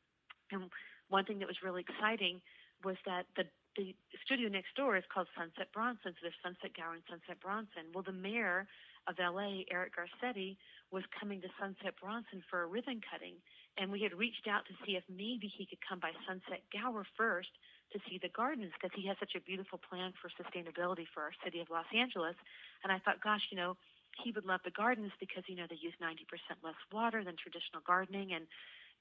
and 0.50 0.70
one 1.08 1.24
thing 1.24 1.38
that 1.40 1.48
was 1.48 1.62
really 1.62 1.84
exciting 1.84 2.40
was 2.84 2.96
that 3.04 3.26
the 3.36 3.44
the 3.76 3.94
studio 4.24 4.48
next 4.48 4.72
door 4.74 4.96
is 4.96 5.04
called 5.12 5.28
Sunset 5.36 5.68
Bronson, 5.72 6.16
so 6.16 6.20
there's 6.24 6.40
Sunset 6.40 6.72
Gower 6.72 6.96
and 6.96 7.04
Sunset 7.04 7.36
Bronson. 7.44 7.92
Well, 7.92 8.02
the 8.02 8.16
mayor 8.16 8.64
of 9.04 9.20
LA, 9.20 9.68
Eric 9.68 9.92
Garcetti, 9.94 10.56
was 10.90 11.04
coming 11.12 11.44
to 11.44 11.50
Sunset 11.60 11.94
Bronson 12.00 12.40
for 12.48 12.64
a 12.64 12.66
ribbon 12.66 13.04
cutting, 13.04 13.36
and 13.76 13.92
we 13.92 14.00
had 14.00 14.16
reached 14.16 14.48
out 14.48 14.64
to 14.66 14.74
see 14.82 14.96
if 14.96 15.04
maybe 15.12 15.46
he 15.46 15.68
could 15.68 15.78
come 15.84 16.00
by 16.00 16.16
Sunset 16.24 16.64
Gower 16.72 17.04
first 17.20 17.52
to 17.92 18.00
see 18.08 18.16
the 18.16 18.32
gardens 18.32 18.72
because 18.74 18.94
he 18.96 19.06
has 19.06 19.20
such 19.20 19.36
a 19.36 19.44
beautiful 19.44 19.78
plan 19.78 20.16
for 20.18 20.32
sustainability 20.34 21.04
for 21.12 21.22
our 21.22 21.34
city 21.44 21.60
of 21.60 21.68
Los 21.68 21.86
Angeles. 21.92 22.34
And 22.82 22.90
I 22.90 22.98
thought, 23.04 23.22
gosh, 23.22 23.44
you 23.52 23.60
know, 23.60 23.76
he 24.24 24.32
would 24.32 24.48
love 24.48 24.64
the 24.64 24.72
gardens 24.72 25.12
because 25.20 25.44
you 25.46 25.54
know 25.54 25.68
they 25.68 25.76
use 25.76 25.94
90% 26.00 26.24
less 26.64 26.80
water 26.88 27.22
than 27.22 27.36
traditional 27.36 27.84
gardening, 27.84 28.32
and 28.32 28.48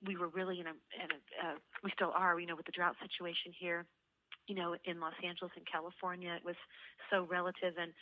we 0.03 0.19
were 0.19 0.27
really 0.27 0.59
in 0.59 0.67
a, 0.67 0.75
in 0.99 1.09
a 1.15 1.19
uh, 1.39 1.57
we 1.81 1.89
still 1.95 2.11
are, 2.11 2.37
you 2.37 2.45
know, 2.45 2.59
with 2.59 2.67
the 2.67 2.75
drought 2.75 2.99
situation 2.99 3.55
here 3.55 3.87
you 4.47 4.55
know, 4.55 4.75
in 4.85 4.99
Los 4.99 5.13
Angeles 5.23 5.51
and 5.55 5.65
California. 5.65 6.33
It 6.35 6.45
was 6.45 6.55
so 7.09 7.27
relative 7.29 7.75
and 7.79 7.93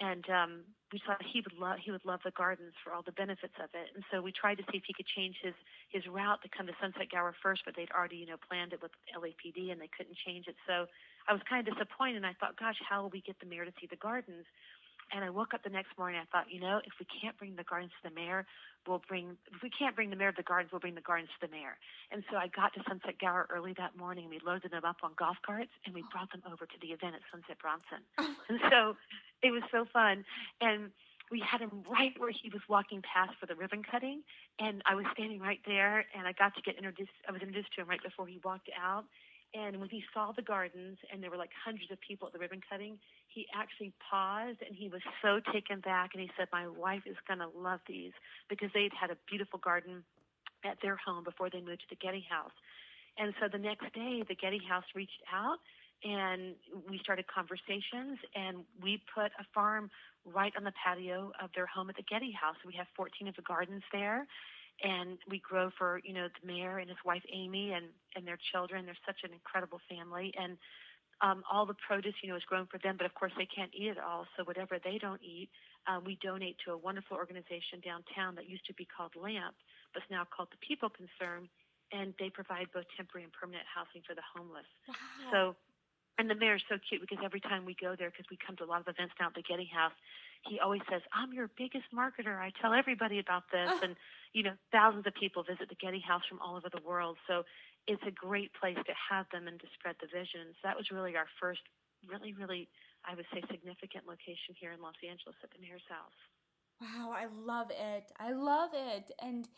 and 0.00 0.24
um, 0.30 0.52
we 0.92 1.00
thought 1.04 1.20
he 1.20 1.40
would 1.40 1.52
love 1.58 1.76
he 1.84 1.90
would 1.90 2.04
love 2.04 2.20
the 2.24 2.32
gardens 2.32 2.72
for 2.82 2.92
all 2.92 3.02
the 3.02 3.12
benefits 3.12 3.52
of 3.60 3.68
it. 3.74 3.92
And 3.94 4.04
so 4.10 4.22
we 4.22 4.32
tried 4.32 4.56
to 4.56 4.64
see 4.72 4.78
if 4.78 4.84
he 4.86 4.94
could 4.94 5.06
change 5.06 5.36
his 5.42 5.54
his 5.90 6.06
route 6.06 6.40
to 6.42 6.48
come 6.48 6.66
to 6.66 6.72
Sunset 6.80 7.12
Gower 7.12 7.34
first, 7.42 7.62
but 7.64 7.76
they'd 7.76 7.90
already 7.92 8.16
you 8.16 8.26
know 8.26 8.40
planned 8.40 8.72
it 8.72 8.80
with 8.80 8.92
LAPD 9.12 9.70
and 9.70 9.80
they 9.80 9.90
couldn't 9.92 10.16
change 10.16 10.48
it. 10.48 10.56
So 10.66 10.86
I 11.28 11.32
was 11.32 11.42
kind 11.48 11.66
of 11.66 11.74
disappointed. 11.74 12.16
and 12.16 12.26
I 12.26 12.32
thought, 12.40 12.58
gosh, 12.58 12.80
how 12.80 13.02
will 13.02 13.10
we 13.10 13.20
get 13.20 13.38
the 13.40 13.46
mayor 13.46 13.64
to 13.64 13.72
see 13.80 13.86
the 13.86 14.00
gardens? 14.00 14.46
And 15.14 15.24
I 15.24 15.30
woke 15.30 15.52
up 15.52 15.62
the 15.62 15.70
next 15.70 15.96
morning. 15.98 16.20
I 16.20 16.26
thought, 16.32 16.50
you 16.50 16.60
know, 16.60 16.80
if 16.84 16.92
we 16.98 17.06
can't 17.06 17.36
bring 17.36 17.56
the 17.56 17.64
gardens 17.64 17.92
to 18.02 18.08
the 18.08 18.14
mayor, 18.14 18.46
we'll 18.86 19.02
bring. 19.06 19.36
If 19.52 19.62
we 19.62 19.70
can't 19.70 19.94
bring 19.94 20.10
the 20.10 20.16
mayor 20.16 20.32
to 20.32 20.36
the 20.36 20.42
gardens, 20.42 20.72
we'll 20.72 20.80
bring 20.80 20.94
the 20.94 21.04
gardens 21.04 21.28
to 21.38 21.46
the 21.46 21.52
mayor. 21.52 21.76
And 22.10 22.24
so 22.30 22.36
I 22.36 22.48
got 22.48 22.72
to 22.74 22.80
Sunset 22.88 23.20
Gower 23.20 23.46
early 23.52 23.74
that 23.76 23.96
morning. 23.96 24.24
and 24.24 24.32
We 24.32 24.40
loaded 24.44 24.72
them 24.72 24.84
up 24.84 24.96
on 25.02 25.12
golf 25.18 25.36
carts 25.44 25.70
and 25.84 25.94
we 25.94 26.02
brought 26.10 26.32
them 26.32 26.42
over 26.46 26.64
to 26.64 26.78
the 26.80 26.88
event 26.88 27.14
at 27.14 27.22
Sunset 27.30 27.58
Bronson. 27.60 28.00
Oh. 28.16 28.34
and 28.48 28.58
so 28.70 28.96
it 29.42 29.50
was 29.50 29.62
so 29.70 29.84
fun. 29.92 30.24
And 30.60 30.90
we 31.32 31.40
had 31.40 31.60
him 31.60 31.82
right 31.88 32.12
where 32.18 32.30
he 32.30 32.50
was 32.52 32.60
walking 32.68 33.02
past 33.02 33.32
for 33.40 33.46
the 33.46 33.54
ribbon 33.54 33.82
cutting, 33.82 34.20
and 34.60 34.82
I 34.84 34.94
was 34.94 35.06
standing 35.14 35.40
right 35.40 35.60
there, 35.64 36.04
and 36.14 36.28
I 36.28 36.32
got 36.32 36.54
to 36.56 36.62
get 36.62 36.76
introduced. 36.76 37.16
I 37.26 37.32
was 37.32 37.40
introduced 37.40 37.72
to 37.74 37.80
him 37.80 37.88
right 37.88 38.02
before 38.04 38.26
he 38.26 38.38
walked 38.44 38.68
out, 38.76 39.04
and 39.54 39.80
when 39.80 39.88
he 39.88 40.04
saw 40.12 40.32
the 40.32 40.42
gardens, 40.42 40.98
and 41.10 41.22
there 41.22 41.30
were 41.30 41.40
like 41.40 41.50
hundreds 41.56 41.90
of 41.90 41.98
people 42.00 42.26
at 42.28 42.34
the 42.34 42.38
ribbon 42.38 42.60
cutting, 42.68 42.98
he 43.34 43.46
actually 43.54 43.92
paused 44.10 44.58
and 44.66 44.76
he 44.76 44.88
was 44.88 45.00
so 45.22 45.40
taken 45.52 45.80
back 45.80 46.10
and 46.12 46.22
he 46.22 46.30
said, 46.36 46.48
My 46.52 46.68
wife 46.68 47.02
is 47.06 47.16
going 47.26 47.40
to 47.40 47.48
love 47.56 47.80
these 47.86 48.12
because 48.48 48.70
they'd 48.74 48.92
had 48.98 49.10
a 49.10 49.16
beautiful 49.28 49.58
garden 49.58 50.04
at 50.64 50.78
their 50.82 50.96
home 50.96 51.24
before 51.24 51.50
they 51.50 51.60
moved 51.60 51.80
to 51.80 51.90
the 51.90 51.96
Getty 51.96 52.26
House. 52.28 52.54
And 53.18 53.34
so 53.40 53.48
the 53.50 53.58
next 53.58 53.92
day, 53.94 54.22
the 54.26 54.34
Getty 54.34 54.60
House 54.68 54.84
reached 54.94 55.22
out 55.32 55.58
and 56.04 56.54
we 56.88 56.98
started 56.98 57.26
conversations 57.26 58.18
and 58.34 58.64
we 58.82 59.00
put 59.14 59.30
a 59.38 59.44
farm 59.54 59.90
right 60.24 60.52
on 60.56 60.64
the 60.64 60.72
patio 60.72 61.32
of 61.42 61.50
their 61.54 61.66
home 61.66 61.90
at 61.90 61.96
the 61.96 62.02
Getty 62.02 62.32
House. 62.32 62.56
We 62.66 62.74
have 62.74 62.86
14 62.96 63.28
of 63.28 63.36
the 63.36 63.42
gardens 63.42 63.82
there 63.92 64.26
and 64.82 65.18
we 65.28 65.38
grow 65.38 65.70
for, 65.78 66.00
you 66.04 66.12
know, 66.12 66.28
the 66.28 66.46
mayor 66.46 66.78
and 66.78 66.88
his 66.88 66.98
wife 67.04 67.22
Amy 67.32 67.72
and, 67.72 67.86
and 68.16 68.26
their 68.26 68.38
children. 68.52 68.84
They're 68.86 68.96
such 69.06 69.20
an 69.24 69.32
incredible 69.32 69.80
family. 69.88 70.32
And 70.38 70.56
um, 71.22 71.46
all 71.46 71.64
the 71.64 71.78
produce, 71.78 72.14
you 72.22 72.28
know, 72.28 72.36
is 72.36 72.42
grown 72.44 72.66
for 72.66 72.78
them, 72.82 72.98
but 72.98 73.06
of 73.06 73.14
course 73.14 73.32
they 73.38 73.46
can't 73.46 73.70
eat 73.72 73.94
it 73.94 73.98
all. 73.98 74.26
So 74.36 74.42
whatever 74.42 74.78
they 74.82 74.98
don't 74.98 75.22
eat, 75.22 75.48
uh, 75.86 76.02
we 76.04 76.18
donate 76.20 76.58
to 76.66 76.72
a 76.74 76.76
wonderful 76.78 77.16
organization 77.16 77.78
downtown 77.78 78.34
that 78.34 78.50
used 78.50 78.66
to 78.66 78.74
be 78.74 78.84
called 78.84 79.14
LAMP, 79.14 79.54
but 79.94 80.02
it's 80.02 80.10
now 80.10 80.26
called 80.26 80.50
the 80.50 80.58
People 80.58 80.90
Concern, 80.90 81.46
and 81.94 82.12
they 82.18 82.28
provide 82.28 82.66
both 82.74 82.90
temporary 82.98 83.22
and 83.22 83.32
permanent 83.32 83.64
housing 83.70 84.02
for 84.02 84.18
the 84.18 84.26
homeless. 84.34 84.66
Wow. 84.90 85.30
So, 85.30 85.40
and 86.18 86.28
the 86.28 86.34
mayor 86.34 86.58
is 86.58 86.66
so 86.68 86.76
cute 86.82 87.00
because 87.00 87.22
every 87.24 87.40
time 87.40 87.64
we 87.64 87.78
go 87.78 87.94
there, 87.94 88.10
because 88.10 88.26
we 88.28 88.36
come 88.36 88.58
to 88.58 88.64
a 88.66 88.70
lot 88.70 88.82
of 88.82 88.88
events 88.90 89.14
now 89.18 89.30
at 89.30 89.34
the 89.38 89.46
Getty 89.46 89.70
House, 89.70 89.94
he 90.50 90.58
always 90.58 90.82
says, 90.90 91.00
"I'm 91.14 91.32
your 91.32 91.48
biggest 91.56 91.86
marketer. 91.94 92.36
I 92.36 92.50
tell 92.60 92.74
everybody 92.74 93.18
about 93.18 93.46
this." 93.50 93.70
and 93.82 93.94
you 94.32 94.42
know, 94.42 94.52
thousands 94.72 95.06
of 95.06 95.14
people 95.14 95.42
visit 95.42 95.68
the 95.68 95.76
Getty 95.76 96.00
House 96.00 96.22
from 96.28 96.40
all 96.40 96.56
over 96.56 96.68
the 96.68 96.80
world. 96.84 97.16
So 97.26 97.44
it's 97.86 98.02
a 98.06 98.10
great 98.10 98.52
place 98.54 98.78
to 98.78 98.94
have 99.10 99.26
them 99.32 99.48
and 99.48 99.58
to 99.60 99.66
spread 99.74 99.96
the 100.00 100.06
vision. 100.06 100.54
So 100.54 100.62
that 100.64 100.76
was 100.76 100.90
really 100.90 101.16
our 101.16 101.26
first, 101.40 101.62
really, 102.06 102.32
really, 102.32 102.68
I 103.04 103.14
would 103.14 103.26
say, 103.34 103.42
significant 103.50 104.06
location 104.06 104.54
here 104.58 104.72
in 104.72 104.80
Los 104.80 104.98
Angeles 105.02 105.36
at 105.42 105.50
the 105.50 105.60
Mayor's 105.60 105.86
House. 105.88 106.20
Wow, 106.80 107.12
I 107.14 107.26
love 107.26 107.70
it. 107.70 108.10
I 108.18 108.32
love 108.32 108.70
it. 108.74 109.10
And, 109.20 109.48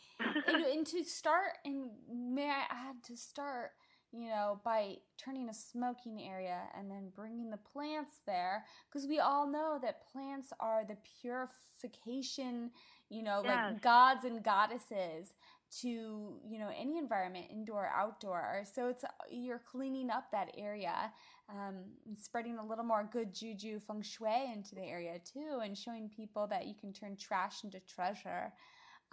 and, 0.47 0.63
and 0.63 0.87
to 0.87 1.03
start, 1.03 1.57
and 1.65 1.89
may 2.07 2.49
I 2.49 2.65
add 2.69 3.03
to 3.07 3.17
start, 3.17 3.71
you 4.11 4.29
know, 4.29 4.61
by 4.63 4.95
turning 5.17 5.49
a 5.49 5.53
smoking 5.53 6.21
area 6.21 6.61
and 6.77 6.89
then 6.89 7.11
bringing 7.15 7.49
the 7.49 7.57
plants 7.57 8.21
there, 8.25 8.63
because 8.87 9.07
we 9.07 9.19
all 9.19 9.49
know 9.51 9.79
that 9.81 10.03
plants 10.11 10.53
are 10.59 10.85
the 10.87 10.97
purification, 11.21 12.71
you 13.09 13.23
know, 13.23 13.41
yes. 13.43 13.71
like 13.73 13.81
gods 13.81 14.23
and 14.23 14.43
goddesses 14.43 15.33
to 15.81 15.87
you 15.87 16.59
know 16.59 16.69
any 16.79 16.97
environment 16.97 17.45
indoor 17.49 17.89
outdoor 17.93 18.63
so 18.71 18.87
it's 18.87 19.03
you're 19.29 19.61
cleaning 19.71 20.09
up 20.09 20.31
that 20.31 20.51
area 20.57 21.11
um, 21.49 21.75
and 22.05 22.17
spreading 22.17 22.57
a 22.57 22.65
little 22.65 22.83
more 22.83 23.07
good 23.11 23.33
juju 23.33 23.79
feng 23.79 24.01
shui 24.01 24.51
into 24.53 24.75
the 24.75 24.83
area 24.83 25.19
too 25.31 25.59
and 25.63 25.77
showing 25.77 26.09
people 26.09 26.47
that 26.47 26.65
you 26.65 26.73
can 26.79 26.93
turn 26.93 27.15
trash 27.15 27.63
into 27.63 27.79
treasure 27.81 28.51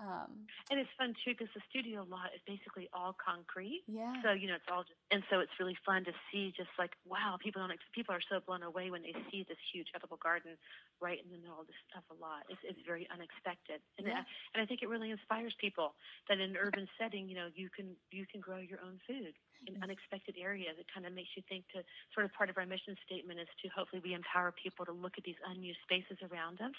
um, 0.01 0.49
and 0.71 0.81
it's 0.81 0.91
fun 0.97 1.15
too 1.25 1.37
because 1.37 1.53
the 1.55 1.61
studio 1.69 2.07
lot 2.09 2.33
is 2.35 2.41
basically 2.49 2.89
all 2.93 3.15
concrete. 3.15 3.85
Yeah. 3.87 4.13
So 4.25 4.33
you 4.33 4.49
know 4.49 4.57
it's 4.57 4.69
all 4.73 4.83
just, 4.83 4.97
and 5.11 5.23
so 5.29 5.41
it's 5.41 5.53
really 5.61 5.77
fun 5.85 6.05
to 6.09 6.15
see 6.31 6.53
just 6.57 6.73
like 6.79 6.97
wow, 7.05 7.37
people 7.37 7.61
don't 7.61 7.73
people 7.93 8.15
are 8.15 8.25
so 8.25 8.41
blown 8.41 8.63
away 8.63 8.91
when 8.91 9.03
they 9.03 9.15
see 9.31 9.45
this 9.45 9.61
huge 9.73 9.93
edible 9.95 10.19
garden 10.19 10.57
right 11.01 11.21
in 11.21 11.29
the 11.31 11.39
middle 11.39 11.61
of 11.61 11.67
this 11.69 11.79
stuff 11.91 12.05
a 12.11 12.17
lot. 12.17 12.49
It's 12.49 12.61
it's 12.65 12.81
very 12.87 13.07
unexpected, 13.13 13.85
and 13.99 14.09
yeah. 14.09 14.25
I, 14.25 14.57
and 14.57 14.59
I 14.63 14.67
think 14.67 14.83
it 14.83 14.89
really 14.89 15.11
inspires 15.11 15.55
people 15.61 15.95
that 16.29 16.41
in 16.41 16.51
an 16.51 16.57
urban 16.57 16.89
setting, 16.99 17.29
you 17.29 17.37
know, 17.37 17.49
you 17.55 17.69
can 17.69 17.95
you 18.11 18.25
can 18.27 18.41
grow 18.41 18.59
your 18.59 18.81
own 18.81 18.99
food 19.07 19.37
in 19.67 19.75
mm-hmm. 19.75 19.83
unexpected 19.85 20.35
areas. 20.41 20.75
It 20.79 20.87
kind 20.93 21.07
of 21.07 21.13
makes 21.13 21.31
you 21.37 21.43
think 21.49 21.69
to 21.77 21.85
sort 22.15 22.27
of 22.27 22.33
part 22.33 22.51
of 22.51 22.59
our 22.59 22.67
mission 22.67 22.97
statement 23.07 23.39
is 23.39 23.51
to 23.63 23.69
hopefully 23.71 24.03
we 24.03 24.15
empower 24.15 24.51
people 24.51 24.85
to 24.87 24.93
look 24.93 25.15
at 25.19 25.25
these 25.25 25.39
unused 25.47 25.79
spaces 25.85 26.19
around 26.25 26.61
us 26.61 26.75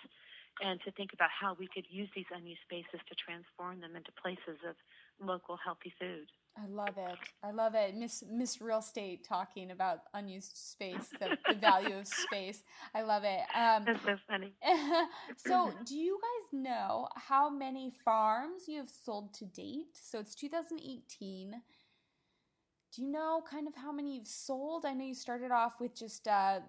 and 0.62 0.80
to 0.86 0.92
think 0.92 1.12
about 1.14 1.30
how 1.30 1.56
we 1.58 1.68
could 1.74 1.86
use 1.90 2.10
these 2.16 2.30
unused 2.34 2.62
spaces 2.66 3.02
to 3.10 3.16
transform 3.16 3.82
them 3.82 3.96
into 3.96 4.12
places 4.22 4.60
of 4.68 4.76
local 5.20 5.58
healthy 5.64 5.94
food. 6.00 6.28
I 6.56 6.68
love 6.68 6.96
it. 6.98 7.18
I 7.44 7.52
love 7.52 7.74
it. 7.74 7.96
Miss 7.96 8.24
Miss 8.32 8.62
Real 8.62 8.78
Estate 8.78 9.26
talking 9.28 9.72
about 9.72 10.02
unused 10.14 10.56
space, 10.56 11.10
the, 11.20 11.36
the 11.48 11.56
value 11.56 11.98
of 11.98 12.08
space. 12.08 12.62
I 12.94 13.02
love 13.02 13.24
it. 13.24 13.40
Um, 13.56 13.84
That's 13.86 14.04
so 14.06 14.18
funny. 14.28 14.54
so, 15.38 15.74
do 15.84 15.98
you 15.98 16.20
guys 16.22 16.60
know 16.62 17.08
how 17.16 17.50
many 17.50 17.92
farms 18.06 18.68
you 18.68 18.78
have 18.78 18.90
sold 18.90 19.34
to 19.36 19.46
date? 19.46 19.98
So 20.00 20.20
it's 20.20 20.36
2018. 20.36 21.56
Do 22.96 23.02
you 23.02 23.12
know 23.12 23.42
kind 23.50 23.68
of 23.68 23.74
how 23.74 23.92
many 23.92 24.18
you've 24.18 24.28
sold? 24.28 24.86
I 24.86 24.94
know 24.94 25.06
you 25.06 25.16
started 25.16 25.50
off 25.50 25.80
with 25.80 25.96
just 25.96 26.28
uh, 26.28 26.60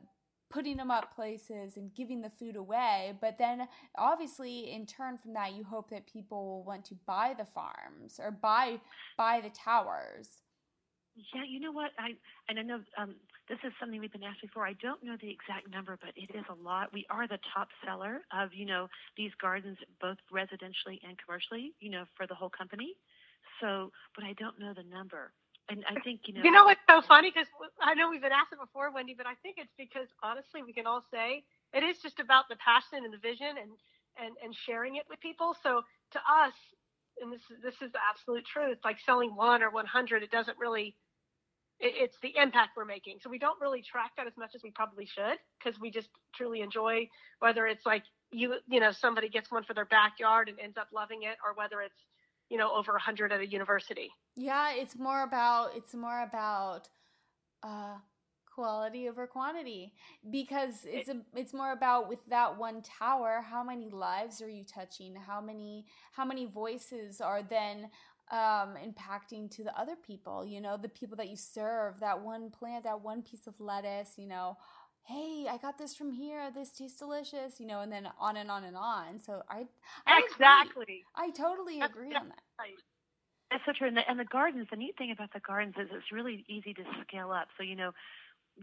putting 0.55 0.77
them 0.77 0.91
up 0.91 1.15
places 1.15 1.77
and 1.77 1.93
giving 1.95 2.23
the 2.23 2.31
food 2.39 2.55
away. 2.55 3.19
But 3.21 3.37
then, 3.39 3.67
obviously, 3.99 4.71
in 4.71 4.87
turn 4.87 5.19
from 5.19 5.35
that, 5.35 5.53
you 5.55 5.65
hope 5.65 5.91
that 5.91 6.07
people 6.07 6.47
will 6.47 6.63
want 6.63 6.85
to 6.87 6.95
buy 7.07 7.35
the 7.37 7.45
farms 7.45 8.21
or 8.23 8.31
buy 8.31 8.79
buy 9.19 9.41
the 9.43 9.51
towers. 9.51 10.29
Yeah, 11.35 11.43
you 11.47 11.61
know 11.61 11.73
what? 11.73 11.91
I 11.99 12.11
and 12.49 12.59
I 12.59 12.63
know 12.63 12.79
um, 12.97 13.17
this 13.49 13.59
is 13.65 13.73
something 13.81 14.01
we've 14.01 14.13
been 14.13 14.23
asked 14.23 14.43
before. 14.43 14.65
I 14.65 14.75
don't 14.81 15.03
know 15.03 15.17
the 15.21 15.31
exact 15.31 15.71
number, 15.71 15.99
but 16.01 16.11
it 16.17 16.31
is 16.35 16.45
a 16.49 16.63
lot. 16.63 16.93
We 16.93 17.05
are 17.11 17.27
the 17.27 17.39
top 17.53 17.69
seller 17.85 18.21
of 18.33 18.51
you 18.55 18.65
know 18.65 18.89
these 19.17 19.33
gardens, 19.41 19.79
both 20.01 20.19
residentially 20.33 20.99
and 21.07 21.19
commercially. 21.19 21.73
You 21.81 21.91
know, 21.91 22.05
for 22.17 22.27
the 22.29 22.35
whole 22.35 22.51
company. 22.51 22.95
So, 23.61 23.91
but 24.15 24.25
I 24.25 24.33
don't 24.35 24.59
know 24.59 24.73
the 24.75 24.83
number 24.83 25.33
and 25.69 25.85
I 25.89 26.01
think 26.01 26.23
you 26.27 26.35
know. 26.35 26.43
You 26.43 26.51
know 26.51 26.65
what's 26.65 26.85
so 26.89 27.01
funny 27.01 27.31
because 27.31 27.49
I 27.81 27.95
know 27.95 28.11
we've 28.11 28.21
been 28.21 28.33
asked 28.33 28.53
it 28.53 28.61
before, 28.61 28.93
Wendy, 28.93 29.15
but 29.17 29.27
I 29.27 29.35
think 29.43 29.57
it's 29.59 29.73
because 29.79 30.09
honestly, 30.23 30.63
we 30.63 30.73
can 30.73 30.87
all 30.87 31.03
say 31.13 31.45
it 31.73 31.83
is 31.83 31.99
just 32.03 32.21
about 32.21 32.45
the 32.51 32.57
passion 32.57 33.05
and 33.05 33.13
the 33.13 33.19
vision 33.19 33.57
and 33.61 33.73
and 34.21 34.37
and 34.45 34.55
sharing 34.55 34.97
it 34.97 35.05
with 35.09 35.21
people. 35.21 35.57
So 35.63 35.83
to 36.13 36.19
us, 36.19 36.53
and 37.21 37.33
this 37.33 37.41
is 37.51 37.63
this 37.63 37.79
is 37.81 37.93
the 37.93 38.03
absolute 38.05 38.45
truth. 38.45 38.79
Like 38.85 38.99
selling 39.05 39.35
one 39.35 39.63
or 39.63 39.71
100, 39.71 40.23
it 40.23 40.31
doesn't 40.31 40.59
really. 40.59 40.97
It, 41.81 41.95
it's 41.97 42.19
the 42.23 42.33
impact 42.41 42.77
we're 42.77 42.85
making. 42.85 43.19
So 43.23 43.31
we 43.31 43.39
don't 43.39 43.61
really 43.61 43.83
track 43.83 44.13
that 44.17 44.27
as 44.29 44.37
much 44.37 44.53
as 44.55 44.63
we 44.63 44.71
probably 44.71 45.07
should 45.07 45.41
because 45.59 45.81
we 45.81 45.91
just 45.91 46.09
truly 46.35 46.61
enjoy 46.61 47.09
whether 47.41 47.67
it's 47.67 47.85
like 47.87 48.05
you 48.31 48.57
you 48.69 48.81
know 48.81 48.93
somebody 48.93 49.29
gets 49.29 49.51
one 49.51 49.65
for 49.65 49.75
their 49.75 49.87
backyard 49.87 50.49
and 50.49 50.61
ends 50.61 50.77
up 50.77 50.89
loving 50.95 51.23
it, 51.25 51.37
or 51.45 51.55
whether 51.57 51.81
it's 51.81 51.99
you 52.55 52.61
know 52.61 52.73
over 52.73 52.93
100 52.93 53.33
at 53.33 53.41
a 53.41 53.47
university. 53.47 54.13
Yeah 54.37 54.73
it's 54.73 54.97
more 54.97 55.25
about 55.25 55.71
it's 55.75 55.93
more 55.93 56.23
about 56.23 56.89
uh 57.65 57.97
quality 58.55 59.09
over 59.09 59.27
quantity 59.27 59.93
because 60.31 60.83
it's 60.85 61.09
a, 61.09 61.17
it's 61.35 61.53
more 61.53 61.73
about 61.73 62.09
with 62.09 62.21
that 62.29 62.57
one 62.57 62.81
tower 62.81 63.45
how 63.51 63.65
many 63.65 63.91
lives 63.91 64.41
are 64.41 64.49
you 64.49 64.63
touching? 64.65 65.17
How 65.17 65.41
many 65.41 65.87
how 66.13 66.25
many 66.25 66.47
voices 66.47 67.21
are 67.21 67.43
then 67.43 67.91
um, 68.31 68.77
impacting 68.89 69.51
to 69.57 69.65
the 69.65 69.77
other 69.77 69.97
people? 69.97 70.47
You 70.47 70.61
know 70.61 70.77
the 70.77 70.89
people 70.89 71.17
that 71.17 71.29
you 71.29 71.37
serve 71.37 71.99
that 71.99 72.21
one 72.23 72.51
plant 72.51 72.85
that 72.85 73.01
one 73.01 73.23
piece 73.23 73.49
of 73.49 73.59
lettuce 73.59 74.13
you 74.17 74.29
know 74.29 74.57
hey, 75.07 75.47
I 75.51 75.59
got 75.59 75.79
this 75.79 75.95
from 75.95 76.11
here. 76.11 76.51
This 76.55 76.71
tastes 76.71 76.99
delicious, 76.99 77.61
you 77.61 77.67
know, 77.67 77.81
and 77.81 77.93
then 77.93 78.09
on 78.19 78.37
and 78.37 78.51
on 78.51 78.65
and 78.65 78.77
on. 78.77 79.21
So 79.21 79.43
I, 79.49 79.67
I 80.07 80.21
exactly, 80.25 80.83
agree. 80.83 81.05
I 81.15 81.31
totally 81.31 81.81
agree 81.81 82.15
on 82.15 82.29
that. 82.29 82.43
Right. 82.59 82.81
That's 83.51 83.63
so 83.67 83.73
true. 83.77 83.89
And 83.89 83.97
the, 83.97 84.03
and 84.09 84.19
the 84.19 84.25
gardens, 84.25 84.67
the 84.71 84.77
neat 84.77 84.97
thing 84.97 85.13
about 85.13 85.33
the 85.33 85.41
gardens 85.41 85.75
is 85.79 85.89
it's 85.93 86.11
really 86.11 86.45
easy 86.49 86.73
to 86.75 86.83
scale 87.07 87.31
up. 87.31 87.49
So 87.57 87.63
you 87.63 87.77
know, 87.77 87.93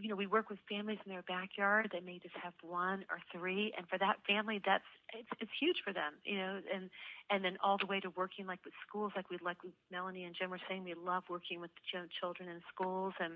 you 0.00 0.08
know, 0.08 0.16
we 0.16 0.26
work 0.26 0.50
with 0.50 0.58
families 0.68 0.98
in 1.06 1.12
their 1.12 1.22
backyard. 1.22 1.90
They 1.92 2.00
may 2.00 2.18
just 2.18 2.34
have 2.42 2.54
one 2.62 3.04
or 3.10 3.20
three, 3.30 3.72
and 3.76 3.86
for 3.88 3.98
that 3.98 4.16
family, 4.26 4.60
that's 4.64 4.84
it's 5.14 5.28
it's 5.40 5.50
huge 5.60 5.76
for 5.84 5.92
them, 5.92 6.14
you 6.24 6.36
know. 6.38 6.60
And 6.74 6.90
and 7.30 7.44
then 7.44 7.56
all 7.62 7.78
the 7.78 7.86
way 7.86 8.00
to 8.00 8.10
working 8.10 8.46
like 8.46 8.64
with 8.64 8.74
schools, 8.86 9.12
like 9.14 9.30
we 9.30 9.38
like 9.42 9.58
Melanie 9.90 10.24
and 10.24 10.34
Jim 10.34 10.50
were 10.50 10.60
saying, 10.68 10.84
we 10.84 10.94
love 10.94 11.24
working 11.30 11.60
with 11.60 11.70
the 11.70 12.08
children 12.20 12.48
in 12.48 12.60
schools 12.74 13.14
and 13.20 13.34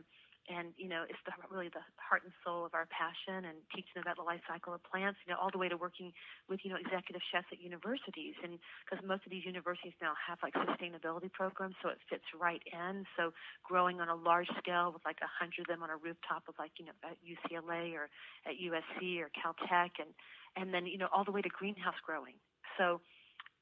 and 0.48 0.72
you 0.76 0.88
know 0.88 1.02
it's 1.08 1.18
the, 1.26 1.32
really 1.50 1.68
the 1.68 1.82
heart 1.98 2.22
and 2.22 2.32
soul 2.44 2.64
of 2.64 2.74
our 2.74 2.86
passion 2.90 3.46
and 3.46 3.58
teaching 3.74 3.98
about 4.00 4.16
the 4.16 4.26
life 4.26 4.40
cycle 4.46 4.74
of 4.74 4.82
plants 4.86 5.18
you 5.26 5.32
know 5.32 5.38
all 5.38 5.50
the 5.50 5.58
way 5.58 5.68
to 5.68 5.76
working 5.76 6.12
with 6.48 6.60
you 6.62 6.70
know 6.70 6.78
executive 6.78 7.22
chefs 7.30 7.50
at 7.50 7.60
universities. 7.60 8.34
And 8.42 8.58
because 8.84 9.02
most 9.04 9.26
of 9.26 9.30
these 9.30 9.44
universities 9.44 9.94
now 10.00 10.14
have 10.16 10.38
like 10.42 10.54
sustainability 10.54 11.30
programs 11.32 11.74
so 11.82 11.90
it 11.90 11.98
fits 12.08 12.26
right 12.34 12.62
in. 12.70 13.04
So 13.16 13.32
growing 13.66 14.00
on 14.00 14.08
a 14.08 14.16
large 14.16 14.48
scale 14.58 14.90
with 14.92 15.04
like 15.04 15.18
a 15.22 15.30
hundred 15.30 15.66
of 15.66 15.68
them 15.70 15.82
on 15.82 15.90
a 15.90 15.98
rooftop 15.98 16.46
of 16.48 16.54
like 16.58 16.78
you 16.78 16.86
know 16.86 16.96
at 17.02 17.18
UCLA 17.22 17.94
or 17.94 18.08
at 18.46 18.56
USC 18.58 19.20
or 19.20 19.30
Caltech 19.34 19.98
and 19.98 20.10
and 20.56 20.72
then 20.72 20.86
you 20.86 20.98
know 20.98 21.08
all 21.12 21.24
the 21.24 21.32
way 21.32 21.42
to 21.42 21.50
greenhouse 21.50 21.98
growing. 22.04 22.38
So 22.78 23.00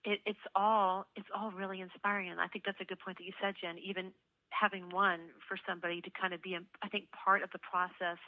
it, 0.05 0.20
it's 0.26 0.47
all 0.55 1.07
it's 1.16 1.28
all 1.35 1.51
really 1.51 1.80
inspiring. 1.80 2.30
And 2.30 2.41
I 2.41 2.47
think 2.49 2.64
that's 2.64 2.80
a 2.80 2.85
good 2.85 3.01
point 3.01 3.18
that 3.18 3.24
you 3.24 3.32
said 3.41 3.55
Jen 3.61 3.78
even 3.78 4.12
having 4.59 4.88
one 4.90 5.20
for 5.48 5.59
somebody 5.66 6.00
to 6.00 6.11
kind 6.11 6.32
of 6.32 6.42
be, 6.42 6.57
I 6.82 6.88
think, 6.88 7.07
part 7.12 7.42
of 7.42 7.50
the 7.52 7.59
process 7.59 8.18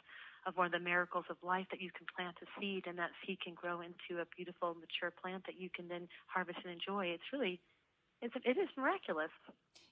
of 0.45 0.55
one 0.55 0.65
of 0.67 0.71
the 0.71 0.79
miracles 0.79 1.25
of 1.29 1.37
life 1.43 1.65
that 1.71 1.81
you 1.81 1.91
can 1.91 2.05
plant 2.15 2.37
a 2.41 2.47
seed 2.59 2.85
and 2.87 2.97
that 2.97 3.11
seed 3.25 3.39
can 3.43 3.53
grow 3.53 3.81
into 3.81 4.21
a 4.21 4.25
beautiful 4.35 4.75
mature 4.75 5.11
plant 5.11 5.43
that 5.45 5.59
you 5.59 5.69
can 5.69 5.87
then 5.87 6.07
harvest 6.27 6.59
and 6.63 6.73
enjoy. 6.73 7.07
It's 7.07 7.23
really, 7.33 7.59
it's 8.21 8.33
it 8.45 8.57
is 8.57 8.69
miraculous. 8.77 9.31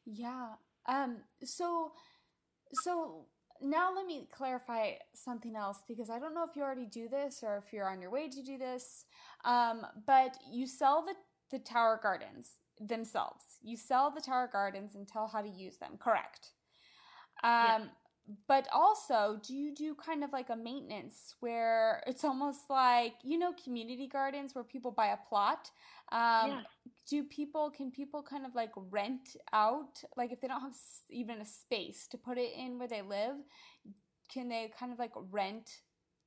Yeah. 0.06 0.54
Um. 0.88 1.18
So, 1.44 1.92
so 2.84 3.26
now 3.62 3.94
let 3.94 4.06
me 4.06 4.28
clarify 4.32 4.92
something 5.14 5.56
else 5.56 5.84
because 5.88 6.10
I 6.10 6.20
don't 6.20 6.34
know 6.34 6.46
if 6.50 6.56
you 6.56 6.62
already 6.62 6.86
do 6.86 7.10
this 7.10 7.42
or 7.44 7.62
if 7.66 7.74
you're 7.74 7.90
on 7.90 8.02
your 8.02 8.12
way 8.12 8.30
to 8.30 8.42
do 8.42 8.58
this. 8.58 9.06
Um. 9.44 9.86
But 10.06 10.38
you 10.52 10.68
sell 10.68 11.04
the 11.06 11.16
the 11.52 11.64
tower 11.64 12.00
gardens 12.02 12.60
themselves. 12.80 13.44
You 13.62 13.78
sell 13.78 14.12
the 14.12 14.22
tower 14.22 14.50
gardens 14.52 14.96
and 14.96 15.08
tell 15.08 15.28
how 15.28 15.42
to 15.42 15.50
use 15.50 15.78
them, 15.78 15.94
correct? 16.00 16.52
Um, 17.44 17.50
yeah. 17.52 17.80
But 18.48 18.68
also, 18.74 19.40
do 19.46 19.54
you 19.54 19.74
do 19.74 19.94
kind 19.94 20.24
of 20.24 20.34
like 20.34 20.50
a 20.50 20.56
maintenance 20.56 21.36
where 21.42 22.02
it's 22.08 22.24
almost 22.24 22.72
like 22.72 23.14
you 23.24 23.38
know 23.38 23.54
community 23.64 24.08
gardens 24.08 24.56
where 24.56 24.64
people 24.64 24.92
buy 24.92 25.08
a 25.08 25.18
plot? 25.30 25.70
Um, 26.12 26.50
yeah. 26.50 26.62
Do 27.08 27.24
people 27.24 27.70
can 27.70 27.92
people 27.92 28.24
kind 28.24 28.46
of 28.46 28.56
like 28.56 28.72
rent 28.90 29.38
out 29.54 30.02
like 30.18 30.32
if 30.32 30.42
they 30.42 30.48
don't 30.48 30.62
have 30.62 30.76
even 31.12 31.40
a 31.40 31.46
space 31.46 32.08
to 32.08 32.18
put 32.18 32.40
it 32.40 32.52
in 32.58 32.80
where 32.80 32.88
they 32.88 33.04
live? 33.04 33.36
Can 34.34 34.50
they 34.50 34.72
kind 34.80 34.92
of 34.92 34.98
like 34.98 35.14
rent 35.30 35.70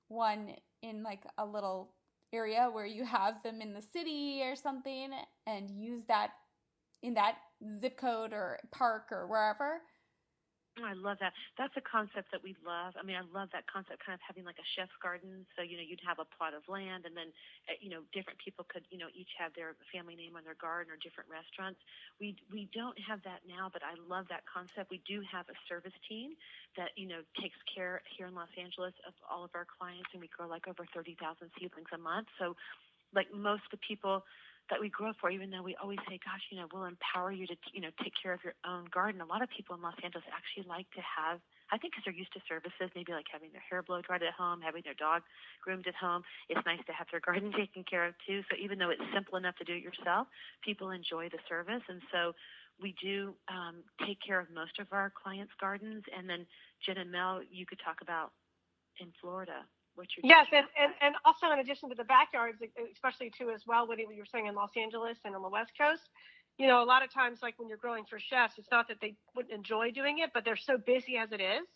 one 0.07 0.55
in 0.83 1.03
like 1.03 1.25
a 1.37 1.45
little 1.45 1.95
area 2.33 2.69
where 2.71 2.87
you 2.87 3.05
have 3.05 3.43
them 3.43 3.61
in 3.61 3.73
the 3.73 3.83
city 3.83 4.43
or 4.43 4.57
something 4.57 5.11
and 5.47 5.71
use 5.71 6.05
that 6.09 6.31
in 7.03 7.15
that 7.15 7.37
zip 7.81 7.97
code 7.97 8.33
or 8.33 8.59
park 8.71 9.09
or 9.11 9.27
wherever. 9.27 9.81
Oh, 10.79 10.87
I 10.87 10.95
love 10.95 11.19
that. 11.19 11.35
That's 11.59 11.75
a 11.75 11.83
concept 11.83 12.31
that 12.31 12.39
we 12.41 12.55
love. 12.63 12.95
I 12.95 13.03
mean, 13.03 13.19
I 13.19 13.27
love 13.35 13.51
that 13.51 13.67
concept, 13.67 13.99
kind 14.07 14.15
of 14.15 14.23
having 14.23 14.47
like 14.47 14.63
a 14.63 14.69
chef's 14.79 14.95
garden. 15.03 15.43
So 15.59 15.67
you 15.67 15.75
know, 15.75 15.83
you'd 15.83 16.01
have 16.07 16.23
a 16.23 16.29
plot 16.39 16.55
of 16.55 16.63
land, 16.71 17.03
and 17.03 17.19
then 17.19 17.35
uh, 17.67 17.75
you 17.83 17.91
know, 17.91 18.07
different 18.15 18.39
people 18.39 18.63
could 18.71 18.87
you 18.89 18.97
know 19.03 19.11
each 19.11 19.35
have 19.43 19.51
their 19.59 19.75
family 19.91 20.15
name 20.15 20.39
on 20.39 20.47
their 20.47 20.57
garden 20.57 20.95
or 20.95 20.99
different 21.03 21.27
restaurants. 21.27 21.83
We 22.23 22.39
we 22.55 22.71
don't 22.71 22.95
have 23.03 23.19
that 23.27 23.43
now, 23.51 23.69
but 23.75 23.83
I 23.83 23.99
love 23.99 24.31
that 24.31 24.47
concept. 24.47 24.95
We 24.95 25.03
do 25.03 25.19
have 25.27 25.51
a 25.51 25.59
service 25.67 25.97
team 26.07 26.39
that 26.79 26.95
you 26.95 27.11
know 27.11 27.27
takes 27.43 27.59
care 27.67 27.99
here 28.15 28.31
in 28.31 28.35
Los 28.39 28.53
Angeles 28.55 28.95
of 29.03 29.19
all 29.27 29.43
of 29.43 29.51
our 29.59 29.67
clients, 29.67 30.15
and 30.15 30.23
we 30.23 30.31
grow 30.31 30.47
like 30.47 30.71
over 30.71 30.87
thirty 30.95 31.19
thousand 31.19 31.51
seedlings 31.59 31.91
a 31.91 31.99
month. 31.99 32.31
So, 32.39 32.55
like 33.13 33.27
most 33.35 33.67
of 33.67 33.75
the 33.75 33.83
people 33.83 34.23
that 34.71 34.81
we 34.81 34.89
grow 34.89 35.13
for, 35.21 35.31
even 35.31 35.51
though 35.51 35.63
we 35.63 35.77
always 35.81 35.99
say, 36.09 36.19
gosh, 36.25 36.43
you 36.51 36.59
know, 36.59 36.67
we'll 36.73 36.85
empower 36.85 37.33
you 37.33 37.47
to, 37.47 37.57
you 37.73 37.81
know, 37.81 37.91
take 38.03 38.13
care 38.21 38.33
of 38.33 38.41
your 38.45 38.55
own 38.67 38.87
garden. 38.93 39.21
A 39.21 39.27
lot 39.27 39.43
of 39.43 39.49
people 39.49 39.75
in 39.75 39.83
Los 39.83 39.97
Angeles 40.03 40.25
actually 40.29 40.69
like 40.69 40.91
to 40.93 41.01
have, 41.01 41.41
I 41.73 41.79
think 41.79 41.93
because 41.93 42.05
they're 42.05 42.17
used 42.17 42.33
to 42.35 42.41
services, 42.49 42.93
maybe 42.95 43.13
like 43.13 43.27
having 43.33 43.53
their 43.53 43.65
hair 43.65 43.83
blow 43.83 44.01
dried 44.03 44.23
at 44.23 44.35
home, 44.35 44.61
having 44.61 44.83
their 44.85 44.99
dog 44.99 45.23
groomed 45.63 45.87
at 45.87 45.95
home. 45.95 46.23
It's 46.49 46.65
nice 46.67 46.81
to 46.87 46.93
have 46.93 47.07
their 47.11 47.21
garden 47.27 47.53
taken 47.53 47.85
care 47.85 48.07
of 48.07 48.15
too. 48.27 48.43
So 48.51 48.57
even 48.61 48.79
though 48.79 48.91
it's 48.91 49.05
simple 49.15 49.37
enough 49.37 49.57
to 49.57 49.65
do 49.65 49.75
it 49.75 49.83
yourself, 49.83 50.29
people 50.65 50.91
enjoy 50.91 51.29
the 51.29 51.41
service. 51.49 51.83
And 51.89 52.03
so 52.13 52.35
we 52.81 52.95
do 53.01 53.35
um, 53.49 53.83
take 54.07 54.19
care 54.21 54.39
of 54.41 54.47
most 54.55 54.79
of 54.79 54.87
our 54.93 55.11
clients' 55.11 55.53
gardens. 55.61 56.05
And 56.17 56.29
then 56.29 56.47
Jen 56.85 56.99
and 56.99 57.11
Mel, 57.11 57.41
you 57.51 57.67
could 57.67 57.81
talk 57.85 58.03
about 58.03 58.33
in 59.01 59.09
Florida 59.21 59.65
what 59.99 60.07
you're 60.15 60.23
yes 60.23 60.47
and, 60.55 60.67
and 60.79 60.95
and 61.03 61.15
also 61.27 61.51
in 61.51 61.59
addition 61.59 61.91
to 61.91 61.95
the 61.99 62.07
backyards 62.07 62.63
especially 62.95 63.31
too 63.37 63.51
as 63.51 63.67
well 63.67 63.87
what 63.87 63.99
you 63.99 64.07
were 64.07 64.31
saying 64.31 64.47
in 64.47 64.55
los 64.55 64.71
angeles 64.79 65.19
and 65.25 65.35
on 65.35 65.43
the 65.43 65.49
west 65.51 65.73
coast 65.77 66.09
you 66.59 66.67
know 66.67 66.83
a 66.83 66.87
lot 66.87 67.03
of 67.03 67.13
times 67.13 67.39
like 67.43 67.55
when 67.59 67.69
you're 67.69 67.79
growing 67.79 68.05
for 68.09 68.19
chefs 68.19 68.55
it's 68.59 68.71
not 68.71 68.87
that 68.89 68.99
they 69.01 69.15
wouldn't 69.35 69.55
enjoy 69.55 69.91
doing 69.91 70.19
it 70.19 70.31
but 70.35 70.45
they're 70.45 70.57
so 70.57 70.79
busy 70.79 71.17
as 71.17 71.33
it 71.33 71.41
is. 71.41 71.67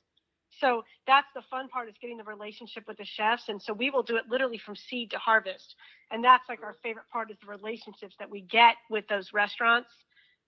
So 0.60 0.84
that's 1.06 1.28
the 1.34 1.42
fun 1.50 1.68
part 1.68 1.88
is 1.88 1.94
getting 2.00 2.18
the 2.18 2.24
relationship 2.24 2.84
with 2.86 2.98
the 2.98 3.06
chefs 3.06 3.48
and 3.48 3.60
so 3.60 3.72
we 3.72 3.90
will 3.90 4.02
do 4.02 4.16
it 4.16 4.24
literally 4.28 4.58
from 4.58 4.76
seed 4.76 5.10
to 5.12 5.18
harvest. 5.18 5.74
And 6.10 6.22
that's 6.22 6.46
like 6.48 6.62
our 6.62 6.76
favorite 6.82 7.06
part 7.10 7.30
is 7.30 7.38
the 7.40 7.50
relationships 7.50 8.14
that 8.18 8.30
we 8.30 8.42
get 8.42 8.76
with 8.90 9.08
those 9.08 9.32
restaurants 9.32 9.88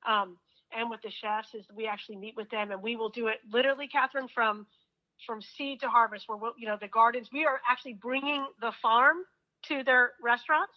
um, 0.07 0.37
and 0.77 0.91
with 0.91 1.01
the 1.03 1.11
chefs 1.11 1.55
is 1.55 1.65
we 1.75 1.87
actually 1.87 2.17
meet 2.17 2.37
with 2.37 2.51
them 2.51 2.71
and 2.71 2.83
we 2.83 2.97
will 2.97 3.09
do 3.09 3.29
it 3.29 3.39
literally 3.51 3.89
catherine 3.89 4.29
from 4.35 4.67
from 5.27 5.41
seed 5.41 5.81
to 5.81 5.89
harvest 5.89 6.25
where 6.29 6.39
you 6.59 6.67
know 6.67 6.77
the 6.81 6.89
gardens 6.89 7.29
we 7.33 7.45
are 7.45 7.61
actually 7.69 7.95
bringing 7.95 8.47
the 8.61 8.73
farm 8.83 9.19
to 9.63 9.83
their 9.85 10.13
restaurants 10.23 10.75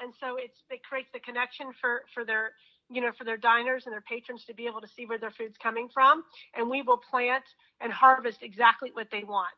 and 0.00 0.12
so 0.20 0.36
it's 0.36 0.58
it 0.70 0.82
creates 0.82 1.08
the 1.12 1.20
connection 1.20 1.68
for 1.80 2.02
for 2.14 2.24
their 2.24 2.52
you 2.92 3.00
know, 3.00 3.10
for 3.16 3.24
their 3.24 3.36
diners 3.36 3.84
and 3.86 3.92
their 3.92 4.02
patrons 4.02 4.44
to 4.44 4.54
be 4.54 4.66
able 4.66 4.80
to 4.80 4.88
see 4.88 5.06
where 5.06 5.18
their 5.18 5.30
food's 5.30 5.56
coming 5.56 5.88
from. 5.92 6.24
And 6.54 6.68
we 6.68 6.82
will 6.82 6.98
plant 6.98 7.44
and 7.80 7.92
harvest 7.92 8.42
exactly 8.42 8.90
what 8.92 9.08
they 9.10 9.24
want 9.24 9.48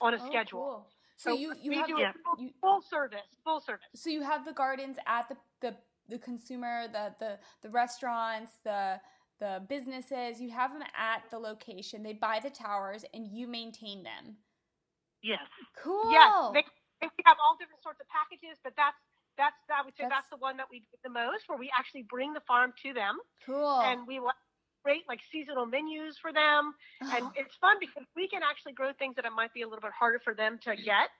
on 0.00 0.14
a 0.14 0.18
oh, 0.20 0.26
schedule. 0.26 0.60
Cool. 0.60 0.86
So, 1.16 1.30
so, 1.30 1.36
you, 1.36 1.54
you 1.60 1.72
have 1.72 1.86
do 1.86 1.96
yeah. 1.98 2.12
full, 2.24 2.44
you, 2.44 2.50
full 2.60 2.80
service, 2.88 3.20
full 3.44 3.60
service. 3.60 3.84
So 3.94 4.08
you 4.08 4.22
have 4.22 4.44
the 4.44 4.52
gardens 4.52 4.96
at 5.06 5.28
the, 5.28 5.36
the, 5.60 5.76
the 6.08 6.18
consumer, 6.18 6.86
the, 6.90 7.12
the, 7.18 7.38
the 7.62 7.70
restaurants, 7.70 8.52
the, 8.64 9.00
the 9.40 9.62
businesses, 9.68 10.40
you 10.40 10.50
have 10.50 10.72
them 10.72 10.82
at 10.96 11.22
the 11.30 11.38
location. 11.38 12.02
They 12.02 12.12
buy 12.12 12.40
the 12.42 12.50
towers 12.50 13.04
and 13.14 13.26
you 13.26 13.46
maintain 13.46 14.02
them. 14.02 14.36
Yes. 15.22 15.46
Cool. 15.82 16.10
Yes. 16.10 16.30
They, 16.54 16.64
they 17.00 17.08
have 17.24 17.36
all 17.42 17.56
different 17.58 17.82
sorts 17.82 18.00
of 18.00 18.06
packages, 18.08 18.58
but 18.62 18.74
that's 18.76 18.98
that's 19.36 19.54
I 19.70 19.84
would 19.84 19.94
say 19.94 20.04
that's, 20.10 20.26
that's 20.26 20.30
the 20.30 20.38
one 20.38 20.56
that 20.56 20.66
we 20.70 20.80
do 20.80 20.98
the 21.04 21.10
most, 21.10 21.46
where 21.46 21.58
we 21.58 21.70
actually 21.78 22.02
bring 22.10 22.32
the 22.32 22.42
farm 22.46 22.72
to 22.82 22.92
them. 22.92 23.18
Cool. 23.46 23.80
And 23.80 24.06
we 24.06 24.20
create 24.82 25.04
like 25.08 25.20
seasonal 25.30 25.66
menus 25.66 26.18
for 26.18 26.32
them, 26.32 26.74
oh. 27.02 27.14
and 27.14 27.26
it's 27.36 27.54
fun 27.60 27.76
because 27.78 28.02
we 28.16 28.28
can 28.28 28.42
actually 28.42 28.72
grow 28.72 28.90
things 28.98 29.14
that 29.16 29.24
it 29.24 29.32
might 29.32 29.54
be 29.54 29.62
a 29.62 29.66
little 29.66 29.82
bit 29.82 29.92
harder 29.98 30.20
for 30.22 30.34
them 30.34 30.58
to 30.64 30.74
get. 30.74 31.10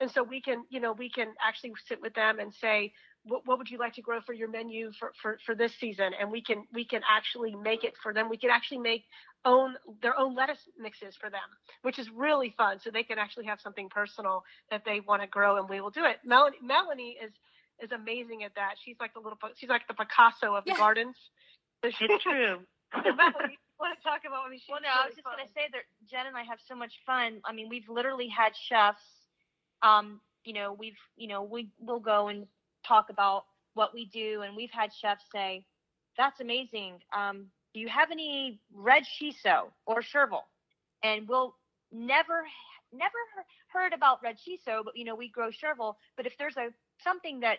And 0.00 0.10
so 0.10 0.22
we 0.22 0.40
can, 0.40 0.62
you 0.70 0.78
know, 0.78 0.92
we 0.92 1.10
can 1.10 1.34
actually 1.42 1.72
sit 1.88 2.00
with 2.00 2.14
them 2.14 2.38
and 2.38 2.54
say, 2.54 2.92
what, 3.28 3.46
what 3.46 3.58
would 3.58 3.70
you 3.70 3.78
like 3.78 3.94
to 3.94 4.02
grow 4.02 4.20
for 4.20 4.32
your 4.32 4.48
menu 4.48 4.90
for, 4.98 5.12
for, 5.20 5.38
for 5.44 5.54
this 5.54 5.72
season? 5.78 6.12
And 6.18 6.30
we 6.30 6.42
can 6.42 6.64
we 6.72 6.84
can 6.84 7.02
actually 7.08 7.54
make 7.54 7.84
it 7.84 7.94
for 8.02 8.12
them. 8.12 8.28
We 8.28 8.36
can 8.36 8.50
actually 8.50 8.78
make 8.78 9.04
own 9.44 9.74
their 10.02 10.18
own 10.18 10.34
lettuce 10.34 10.68
mixes 10.78 11.14
for 11.20 11.30
them, 11.30 11.40
which 11.82 11.98
is 11.98 12.08
really 12.14 12.54
fun. 12.56 12.78
So 12.80 12.90
they 12.90 13.02
can 13.02 13.18
actually 13.18 13.46
have 13.46 13.60
something 13.60 13.88
personal 13.88 14.44
that 14.70 14.82
they 14.84 15.00
want 15.00 15.22
to 15.22 15.28
grow, 15.28 15.58
and 15.58 15.68
we 15.68 15.80
will 15.80 15.90
do 15.90 16.04
it. 16.04 16.16
Melanie, 16.24 16.58
Melanie 16.62 17.16
is 17.22 17.32
is 17.80 17.92
amazing 17.92 18.42
at 18.42 18.54
that. 18.56 18.74
She's 18.84 18.96
like 19.00 19.14
the 19.14 19.20
little 19.20 19.38
she's 19.56 19.70
like 19.70 19.86
the 19.86 19.94
Picasso 19.94 20.54
of 20.54 20.64
the 20.64 20.72
yeah. 20.72 20.78
gardens. 20.78 21.16
it's 21.82 21.96
true. 21.96 22.60
Melanie, 22.92 23.58
want 23.78 23.96
to 23.96 24.02
talk 24.02 24.22
about? 24.26 24.46
I 24.46 24.50
mean, 24.50 24.60
well, 24.68 24.80
no, 24.82 24.88
really 24.88 25.02
I 25.02 25.06
was 25.06 25.14
just 25.14 25.24
going 25.24 25.46
to 25.46 25.52
say 25.54 25.70
that 25.72 25.86
Jen 26.10 26.26
and 26.26 26.36
I 26.36 26.42
have 26.42 26.58
so 26.66 26.74
much 26.74 26.92
fun. 27.06 27.40
I 27.44 27.52
mean, 27.52 27.68
we've 27.68 27.88
literally 27.88 28.28
had 28.28 28.52
chefs. 28.68 29.02
Um, 29.82 30.20
you 30.44 30.52
know, 30.52 30.72
we've 30.72 30.98
you 31.16 31.28
know 31.28 31.42
we 31.42 31.70
will 31.78 32.00
go 32.00 32.28
and 32.28 32.46
talk 32.88 33.10
about 33.10 33.44
what 33.74 33.94
we 33.94 34.06
do, 34.06 34.42
and 34.42 34.56
we've 34.56 34.70
had 34.72 34.90
chefs 34.92 35.24
say, 35.30 35.64
"That's 36.16 36.40
amazing. 36.40 37.02
Um, 37.12 37.46
do 37.74 37.80
you 37.80 37.88
have 37.88 38.10
any 38.10 38.60
red 38.72 39.04
shiso 39.04 39.70
or 39.86 40.02
chervil?" 40.02 40.42
And 41.02 41.28
we'll 41.28 41.54
never 41.92 42.46
never 42.92 43.18
heard 43.68 43.92
about 43.92 44.22
red 44.22 44.36
shiso, 44.38 44.84
but 44.84 44.96
you 44.96 45.04
know 45.04 45.14
we 45.14 45.28
grow 45.28 45.50
chervil. 45.50 45.96
But 46.16 46.26
if 46.26 46.36
there's 46.38 46.56
a 46.56 46.72
something 47.02 47.40
that 47.40 47.58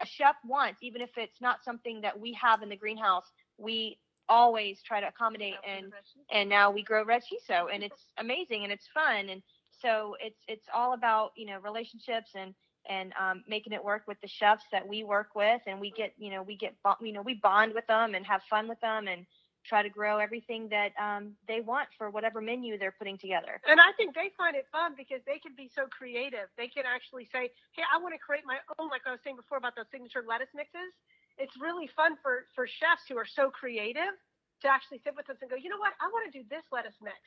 a 0.00 0.06
chef 0.06 0.36
wants, 0.44 0.82
even 0.82 1.00
if 1.00 1.16
it's 1.16 1.40
not 1.40 1.64
something 1.64 2.00
that 2.02 2.18
we 2.18 2.32
have 2.34 2.62
in 2.62 2.68
the 2.68 2.76
greenhouse, 2.76 3.26
we 3.58 3.98
always 4.28 4.80
try 4.82 5.00
to 5.00 5.08
accommodate 5.08 5.56
and 5.66 5.92
and 6.32 6.48
now 6.48 6.70
we 6.70 6.82
grow 6.82 7.04
red 7.04 7.22
shiso 7.22 7.66
and 7.72 7.82
it's 7.82 8.06
amazing 8.18 8.62
and 8.62 8.72
it's 8.72 8.88
fun 8.94 9.28
and 9.28 9.42
so 9.80 10.16
it's 10.20 10.38
it's 10.48 10.66
all 10.72 10.94
about 10.94 11.32
you 11.36 11.44
know 11.44 11.58
relationships 11.58 12.30
and 12.34 12.54
and 12.88 13.12
um, 13.20 13.44
making 13.48 13.72
it 13.72 13.84
work 13.84 14.02
with 14.06 14.20
the 14.20 14.28
chefs 14.28 14.64
that 14.72 14.86
we 14.86 15.04
work 15.04 15.34
with 15.34 15.60
and 15.66 15.80
we 15.80 15.90
get 15.90 16.12
you 16.18 16.30
know 16.30 16.42
we 16.42 16.56
get 16.56 16.74
you 17.00 17.12
know 17.12 17.22
we 17.22 17.34
bond 17.34 17.72
with 17.74 17.86
them 17.86 18.14
and 18.14 18.26
have 18.26 18.42
fun 18.50 18.68
with 18.68 18.80
them 18.80 19.08
and 19.08 19.26
try 19.64 19.82
to 19.82 19.88
grow 19.88 20.18
everything 20.18 20.68
that 20.68 20.90
um, 20.98 21.32
they 21.46 21.60
want 21.60 21.86
for 21.96 22.10
whatever 22.10 22.40
menu 22.40 22.76
they're 22.78 22.94
putting 22.98 23.16
together. 23.16 23.60
And 23.68 23.78
I 23.78 23.94
think 23.96 24.14
they 24.14 24.30
find 24.36 24.56
it 24.56 24.66
fun 24.72 24.94
because 24.96 25.22
they 25.26 25.38
can 25.38 25.54
be 25.56 25.70
so 25.70 25.86
creative. 25.86 26.50
They 26.58 26.66
can 26.66 26.84
actually 26.86 27.28
say, 27.30 27.50
"Hey, 27.72 27.86
I 27.86 27.98
want 27.98 28.14
to 28.14 28.18
create 28.18 28.44
my 28.44 28.58
own," 28.78 28.88
like 28.88 29.02
I 29.06 29.12
was 29.12 29.20
saying 29.22 29.36
before 29.36 29.58
about 29.58 29.76
those 29.76 29.90
signature 29.90 30.24
lettuce 30.26 30.52
mixes. 30.54 30.92
It's 31.38 31.56
really 31.58 31.86
fun 31.86 32.16
for 32.22 32.46
for 32.54 32.66
chefs 32.66 33.06
who 33.08 33.16
are 33.16 33.26
so 33.26 33.50
creative 33.50 34.18
to 34.62 34.68
actually 34.68 34.98
sit 34.98 35.14
with 35.14 35.30
us 35.30 35.38
and 35.40 35.50
go, 35.50 35.56
"You 35.56 35.70
know 35.70 35.78
what? 35.78 35.94
I 36.00 36.08
want 36.10 36.30
to 36.30 36.34
do 36.34 36.44
this 36.50 36.64
lettuce 36.72 36.98
mix." 37.00 37.18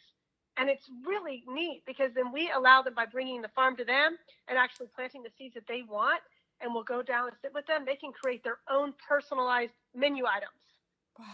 And 0.58 0.70
it's 0.70 0.90
really 1.06 1.44
neat 1.48 1.84
because 1.86 2.12
then 2.16 2.32
we 2.32 2.52
allow 2.56 2.82
them 2.82 2.94
by 2.94 3.06
bringing 3.06 3.42
the 3.42 3.50
farm 3.50 3.76
to 3.78 3.86
them 3.86 4.18
and 4.48 4.58
actually 4.58 4.88
planting 4.96 5.24
the 5.24 5.30
seeds 5.38 5.54
that 5.56 5.68
they 5.68 5.84
want 5.88 6.22
and 6.62 6.74
we'll 6.74 6.84
go 6.84 7.02
down 7.02 7.28
and 7.28 7.36
sit 7.42 7.54
with 7.54 7.66
them. 7.68 7.84
They 7.86 7.96
can 7.96 8.12
create 8.12 8.44
their 8.44 8.60
own 8.70 8.94
personalized 9.08 9.74
menu 9.94 10.26
items 10.26 10.52
wow. 11.20 11.26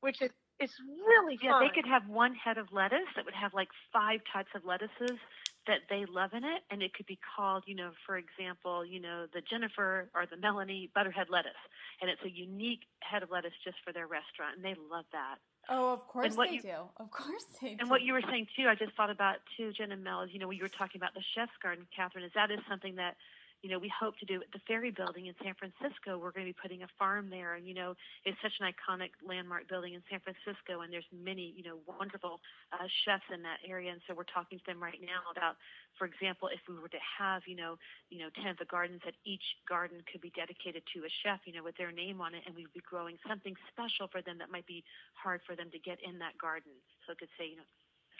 which 0.00 0.22
is 0.22 0.30
it's 0.58 0.74
really 1.06 1.36
fun. 1.36 1.46
yeah 1.46 1.60
they 1.60 1.74
could 1.74 1.88
have 1.88 2.08
one 2.08 2.34
head 2.34 2.58
of 2.58 2.66
lettuce 2.72 3.06
that 3.14 3.24
would 3.24 3.34
have 3.34 3.54
like 3.54 3.68
five 3.92 4.20
types 4.32 4.50
of 4.54 4.64
lettuces 4.64 5.18
that 5.66 5.84
they 5.90 6.06
love 6.08 6.32
in 6.32 6.44
it. 6.44 6.62
And 6.70 6.82
it 6.82 6.94
could 6.94 7.06
be 7.06 7.18
called 7.36 7.64
you 7.66 7.74
know 7.74 7.90
for 8.06 8.16
example 8.16 8.84
you 8.84 9.00
know 9.00 9.26
the 9.32 9.42
jennifer 9.42 10.08
or 10.14 10.26
the 10.26 10.36
melanie 10.36 10.90
butterhead 10.94 11.28
lettuce. 11.30 11.62
And 12.00 12.10
it's 12.10 12.22
a 12.24 12.30
unique 12.30 12.86
head 13.00 13.22
of 13.22 13.30
lettuce 13.30 13.54
just 13.64 13.76
for 13.84 13.92
their 13.92 14.06
restaurant. 14.06 14.56
And 14.56 14.64
they 14.64 14.74
love 14.90 15.04
that 15.12 15.38
Oh, 15.68 15.92
of 15.92 16.06
course 16.08 16.34
they 16.34 16.54
you, 16.54 16.62
do. 16.62 16.88
Of 16.96 17.10
course 17.10 17.44
they 17.60 17.68
and 17.68 17.78
do. 17.78 17.82
And 17.82 17.90
what 17.90 18.02
you 18.02 18.14
were 18.14 18.22
saying 18.22 18.46
too, 18.56 18.68
I 18.68 18.74
just 18.74 18.94
thought 18.96 19.10
about 19.10 19.36
too, 19.56 19.72
Jen 19.72 19.92
and 19.92 20.02
Mel, 20.02 20.22
is 20.22 20.30
you 20.32 20.38
know, 20.38 20.48
when 20.48 20.56
you 20.56 20.62
were 20.62 20.68
talking 20.68 20.98
about 20.98 21.14
the 21.14 21.22
chef's 21.34 21.52
garden, 21.62 21.86
Catherine, 21.94 22.24
is 22.24 22.32
that 22.34 22.50
is 22.50 22.60
something 22.68 22.96
that 22.96 23.16
you 23.62 23.70
know, 23.70 23.78
we 23.78 23.90
hope 23.90 24.16
to 24.18 24.26
do 24.26 24.38
at 24.38 24.50
the 24.52 24.62
Ferry 24.66 24.90
Building 24.90 25.26
in 25.26 25.34
San 25.42 25.54
Francisco. 25.58 26.14
We're 26.18 26.30
going 26.30 26.46
to 26.46 26.52
be 26.54 26.60
putting 26.60 26.82
a 26.86 26.90
farm 26.98 27.28
there, 27.30 27.54
and 27.54 27.66
you 27.66 27.74
know, 27.74 27.98
it's 28.24 28.38
such 28.38 28.54
an 28.60 28.70
iconic 28.70 29.10
landmark 29.26 29.66
building 29.68 29.94
in 29.94 30.02
San 30.06 30.20
Francisco, 30.22 30.86
and 30.86 30.92
there's 30.92 31.08
many, 31.10 31.54
you 31.58 31.66
know, 31.66 31.82
wonderful 31.86 32.38
uh, 32.70 32.86
chefs 33.02 33.26
in 33.34 33.42
that 33.42 33.58
area. 33.66 33.90
And 33.90 34.00
so 34.06 34.14
we're 34.14 34.30
talking 34.30 34.58
to 34.58 34.66
them 34.66 34.78
right 34.78 35.02
now 35.02 35.26
about, 35.34 35.58
for 35.98 36.06
example, 36.06 36.46
if 36.54 36.62
we 36.70 36.78
were 36.78 36.92
to 36.92 37.02
have, 37.02 37.42
you 37.50 37.58
know, 37.58 37.78
you 38.10 38.22
know, 38.22 38.30
ten 38.38 38.54
of 38.54 38.58
the 38.62 38.70
gardens, 38.70 39.02
that 39.04 39.18
each 39.26 39.44
garden 39.66 39.98
could 40.06 40.22
be 40.22 40.30
dedicated 40.38 40.86
to 40.94 41.02
a 41.02 41.10
chef, 41.22 41.42
you 41.44 41.52
know, 41.52 41.66
with 41.66 41.76
their 41.76 41.90
name 41.90 42.22
on 42.22 42.38
it, 42.38 42.46
and 42.46 42.54
we'd 42.54 42.72
be 42.72 42.82
growing 42.86 43.18
something 43.26 43.58
special 43.74 44.06
for 44.06 44.22
them 44.22 44.38
that 44.38 44.54
might 44.54 44.66
be 44.66 44.86
hard 45.18 45.42
for 45.42 45.58
them 45.58 45.70
to 45.74 45.78
get 45.82 45.98
in 46.06 46.18
that 46.22 46.38
garden. 46.38 46.70
So 47.06 47.12
it 47.12 47.18
could 47.18 47.34
say, 47.34 47.50
you 47.50 47.58
know, 47.58 47.68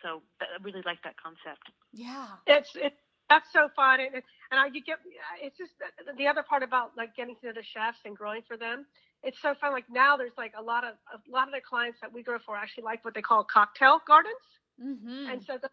so 0.02 0.22
I 0.40 0.46
really 0.62 0.82
like 0.84 1.02
that 1.02 1.14
concept. 1.20 1.70
Yeah, 1.92 2.38
it's 2.46 2.70
it's 2.74 3.02
that's 3.28 3.52
so 3.52 3.68
fun 3.76 4.00
and, 4.00 4.14
and 4.50 4.60
i 4.60 4.66
you 4.72 4.82
get 4.82 4.98
it's 5.42 5.58
just 5.58 5.72
the 6.16 6.26
other 6.26 6.42
part 6.42 6.62
about 6.62 6.96
like 6.96 7.14
getting 7.16 7.36
to 7.40 7.46
know 7.46 7.52
the 7.52 7.62
chefs 7.62 7.98
and 8.04 8.16
growing 8.16 8.42
for 8.46 8.56
them. 8.56 8.86
It's 9.22 9.40
so 9.42 9.54
fun. 9.60 9.72
Like 9.72 9.84
now 9.90 10.16
there's 10.16 10.36
like 10.38 10.52
a 10.58 10.62
lot 10.62 10.84
of 10.84 10.94
a 11.12 11.18
lot 11.30 11.48
of 11.48 11.54
the 11.54 11.60
clients 11.60 11.98
that 12.00 12.12
we 12.12 12.22
grow 12.22 12.38
for 12.44 12.56
actually 12.56 12.84
like 12.84 13.04
what 13.04 13.14
they 13.14 13.22
call 13.22 13.44
cocktail 13.44 14.00
gardens. 14.06 14.36
Mm-hmm. 14.78 15.30
and 15.30 15.42
so 15.44 15.58
the 15.60 15.68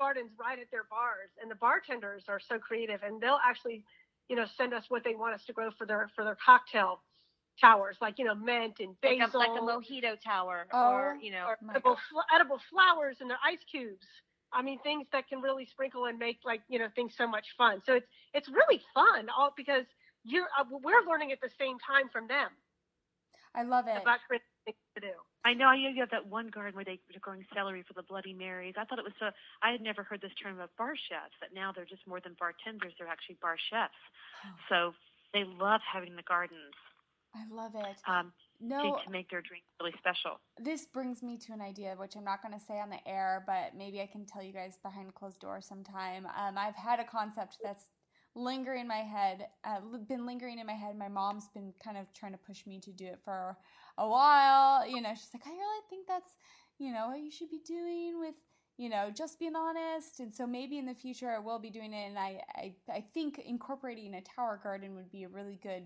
gardens 0.00 0.30
right 0.40 0.58
at 0.58 0.70
their 0.70 0.84
bars 0.88 1.28
and 1.42 1.50
the 1.50 1.54
bartenders 1.56 2.24
are 2.28 2.40
so 2.40 2.58
creative 2.58 3.02
and 3.02 3.20
they'll 3.20 3.40
actually 3.44 3.84
you 4.30 4.36
know 4.36 4.46
send 4.56 4.72
us 4.72 4.84
what 4.88 5.04
they 5.04 5.14
want 5.14 5.34
us 5.34 5.44
to 5.44 5.52
grow 5.52 5.70
for 5.76 5.86
their 5.86 6.08
for 6.16 6.24
their 6.24 6.38
cocktail 6.42 7.02
towers 7.60 7.98
like 8.00 8.18
you 8.18 8.24
know 8.24 8.34
mint 8.34 8.80
and 8.80 8.98
basil 9.02 9.38
like 9.38 9.48
a, 9.48 9.52
like 9.52 9.60
a 9.60 9.62
mojito 9.62 10.16
tower 10.24 10.66
oh, 10.72 10.92
or 10.92 11.18
you 11.20 11.30
know 11.30 11.44
or 11.44 11.58
edible, 11.68 11.98
edible 12.34 12.58
flowers 12.70 13.18
and 13.20 13.28
their 13.28 13.40
ice 13.44 13.60
cubes 13.70 14.06
I 14.52 14.62
mean, 14.62 14.78
things 14.80 15.06
that 15.12 15.28
can 15.28 15.40
really 15.40 15.66
sprinkle 15.66 16.06
and 16.06 16.18
make 16.18 16.38
like 16.44 16.62
you 16.68 16.78
know 16.78 16.88
things 16.94 17.14
so 17.16 17.26
much 17.26 17.46
fun. 17.56 17.82
So 17.84 17.94
it's 17.94 18.06
it's 18.34 18.48
really 18.48 18.80
fun, 18.94 19.28
all 19.36 19.52
because 19.56 19.84
you're 20.24 20.48
uh, 20.58 20.64
we're 20.70 21.04
learning 21.08 21.32
at 21.32 21.40
the 21.40 21.50
same 21.58 21.76
time 21.78 22.08
from 22.12 22.28
them. 22.28 22.50
I 23.54 23.62
love 23.62 23.86
it. 23.88 24.00
About 24.00 24.20
things 24.28 24.76
to 24.94 25.00
do. 25.00 25.14
I 25.44 25.54
know 25.54 25.72
you 25.72 25.88
have 26.00 26.10
that 26.10 26.26
one 26.26 26.48
garden 26.48 26.74
where 26.74 26.84
they, 26.84 27.00
are 27.14 27.20
growing 27.20 27.44
celery 27.54 27.82
for 27.86 27.94
the 27.94 28.02
Bloody 28.02 28.34
Marys. 28.34 28.74
I 28.76 28.84
thought 28.84 28.98
it 28.98 29.04
was 29.04 29.16
so. 29.18 29.30
I 29.62 29.72
had 29.72 29.80
never 29.80 30.02
heard 30.02 30.20
this 30.20 30.34
term 30.40 30.60
of 30.60 30.68
bar 30.76 30.94
chefs. 31.08 31.36
That 31.40 31.54
now 31.54 31.72
they're 31.72 31.88
just 31.88 32.06
more 32.06 32.20
than 32.20 32.36
bartenders; 32.38 32.92
they're 32.98 33.08
actually 33.08 33.38
bar 33.40 33.56
chefs. 33.70 33.96
Oh. 34.44 34.54
So 34.68 34.78
they 35.32 35.44
love 35.44 35.80
having 35.82 36.16
the 36.16 36.22
gardens. 36.22 36.76
I 37.34 37.44
love 37.52 37.72
it. 37.74 37.96
Um, 38.06 38.32
no, 38.60 38.98
to 39.04 39.10
make 39.10 39.30
their 39.30 39.42
drink 39.42 39.64
really 39.80 39.94
special. 39.98 40.40
This 40.58 40.86
brings 40.86 41.22
me 41.22 41.38
to 41.38 41.52
an 41.52 41.60
idea, 41.60 41.94
which 41.96 42.16
I'm 42.16 42.24
not 42.24 42.42
going 42.42 42.58
to 42.58 42.64
say 42.64 42.80
on 42.80 42.90
the 42.90 43.06
air, 43.06 43.44
but 43.46 43.76
maybe 43.76 44.00
I 44.00 44.06
can 44.06 44.26
tell 44.26 44.42
you 44.42 44.52
guys 44.52 44.78
behind 44.82 45.14
closed 45.14 45.40
doors 45.40 45.66
sometime. 45.66 46.26
Um, 46.26 46.58
I've 46.58 46.76
had 46.76 47.00
a 47.00 47.04
concept 47.04 47.58
that's 47.62 47.84
lingering 48.34 48.82
in 48.82 48.88
my 48.88 48.96
head, 48.96 49.46
uh, 49.64 49.80
been 50.08 50.26
lingering 50.26 50.58
in 50.58 50.66
my 50.66 50.74
head. 50.74 50.96
My 50.96 51.08
mom's 51.08 51.48
been 51.54 51.72
kind 51.82 51.96
of 51.96 52.12
trying 52.12 52.32
to 52.32 52.38
push 52.38 52.66
me 52.66 52.80
to 52.80 52.92
do 52.92 53.06
it 53.06 53.20
for 53.24 53.56
a 53.96 54.08
while. 54.08 54.86
You 54.86 55.00
know, 55.00 55.10
she's 55.14 55.30
like, 55.32 55.46
I 55.46 55.50
really 55.50 55.82
think 55.88 56.06
that's, 56.06 56.30
you 56.78 56.92
know, 56.92 57.08
what 57.08 57.20
you 57.20 57.30
should 57.30 57.50
be 57.50 57.60
doing 57.66 58.18
with 58.18 58.34
you 58.78 58.88
know, 58.88 59.10
just 59.10 59.40
being 59.40 59.56
honest. 59.56 60.20
And 60.20 60.32
so 60.32 60.46
maybe 60.46 60.78
in 60.78 60.86
the 60.86 60.94
future 60.94 61.30
I 61.30 61.40
will 61.40 61.58
be 61.58 61.68
doing 61.68 61.92
it. 61.92 62.06
And 62.06 62.18
I, 62.18 62.40
I, 62.54 62.74
I 62.88 63.00
think 63.00 63.40
incorporating 63.44 64.14
a 64.14 64.20
tower 64.20 64.60
garden 64.62 64.94
would 64.94 65.10
be 65.10 65.24
a 65.24 65.28
really 65.28 65.58
good 65.60 65.82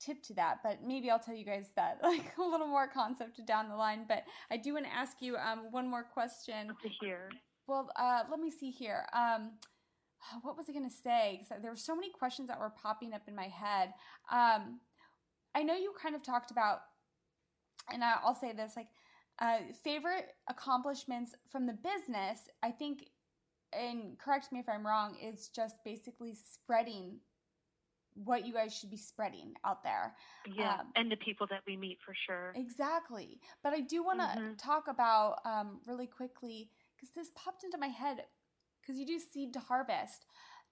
tip 0.00 0.22
to 0.24 0.34
that, 0.34 0.58
but 0.62 0.82
maybe 0.84 1.10
I'll 1.10 1.18
tell 1.18 1.34
you 1.34 1.44
guys 1.44 1.66
that 1.76 1.98
like 2.02 2.36
a 2.38 2.42
little 2.42 2.66
more 2.66 2.88
concept 2.88 3.44
down 3.46 3.68
the 3.68 3.76
line. 3.76 4.04
But 4.08 4.24
I 4.50 4.56
do 4.56 4.74
want 4.74 4.86
to 4.86 4.92
ask 4.92 5.18
you 5.20 5.36
um, 5.36 5.70
one 5.70 5.88
more 5.88 6.02
question. 6.04 6.68
To 6.82 6.88
hear. 6.88 7.30
Well, 7.66 7.90
uh, 7.96 8.22
let 8.30 8.40
me 8.40 8.50
see 8.50 8.70
here. 8.70 9.06
Um, 9.12 9.52
what 10.42 10.56
was 10.56 10.66
I 10.68 10.72
going 10.72 10.88
to 10.88 10.94
say? 10.94 11.44
There 11.62 11.70
were 11.70 11.76
so 11.76 11.94
many 11.94 12.10
questions 12.10 12.48
that 12.48 12.58
were 12.58 12.70
popping 12.70 13.14
up 13.14 13.22
in 13.28 13.34
my 13.34 13.48
head. 13.48 13.92
Um, 14.30 14.80
I 15.54 15.62
know 15.62 15.74
you 15.74 15.92
kind 16.00 16.14
of 16.14 16.22
talked 16.22 16.50
about, 16.50 16.80
and 17.92 18.04
I'll 18.04 18.34
say 18.34 18.52
this 18.52 18.72
like 18.76 18.88
uh, 19.40 19.58
favorite 19.82 20.26
accomplishments 20.48 21.34
from 21.50 21.66
the 21.66 21.72
business. 21.72 22.40
I 22.62 22.70
think, 22.70 23.08
and 23.72 24.18
correct 24.18 24.52
me 24.52 24.60
if 24.60 24.68
I'm 24.68 24.86
wrong, 24.86 25.16
is 25.22 25.48
just 25.54 25.76
basically 25.84 26.34
spreading 26.34 27.18
what 28.14 28.46
you 28.46 28.52
guys 28.52 28.74
should 28.74 28.90
be 28.90 28.96
spreading 28.96 29.54
out 29.64 29.82
there. 29.82 30.14
Yeah, 30.46 30.80
um, 30.80 30.86
and 30.96 31.10
the 31.10 31.16
people 31.16 31.46
that 31.50 31.60
we 31.66 31.76
meet 31.76 31.98
for 32.04 32.14
sure. 32.26 32.52
Exactly. 32.56 33.40
But 33.62 33.72
I 33.72 33.80
do 33.80 34.02
want 34.02 34.20
to 34.20 34.26
mm-hmm. 34.26 34.54
talk 34.54 34.88
about 34.88 35.36
um, 35.44 35.80
really 35.86 36.06
quickly 36.06 36.70
because 36.96 37.14
this 37.14 37.30
popped 37.34 37.64
into 37.64 37.78
my 37.78 37.88
head 37.88 38.24
because 38.80 38.98
you 38.98 39.06
do 39.06 39.18
seed 39.18 39.52
to 39.54 39.60
harvest. 39.60 40.26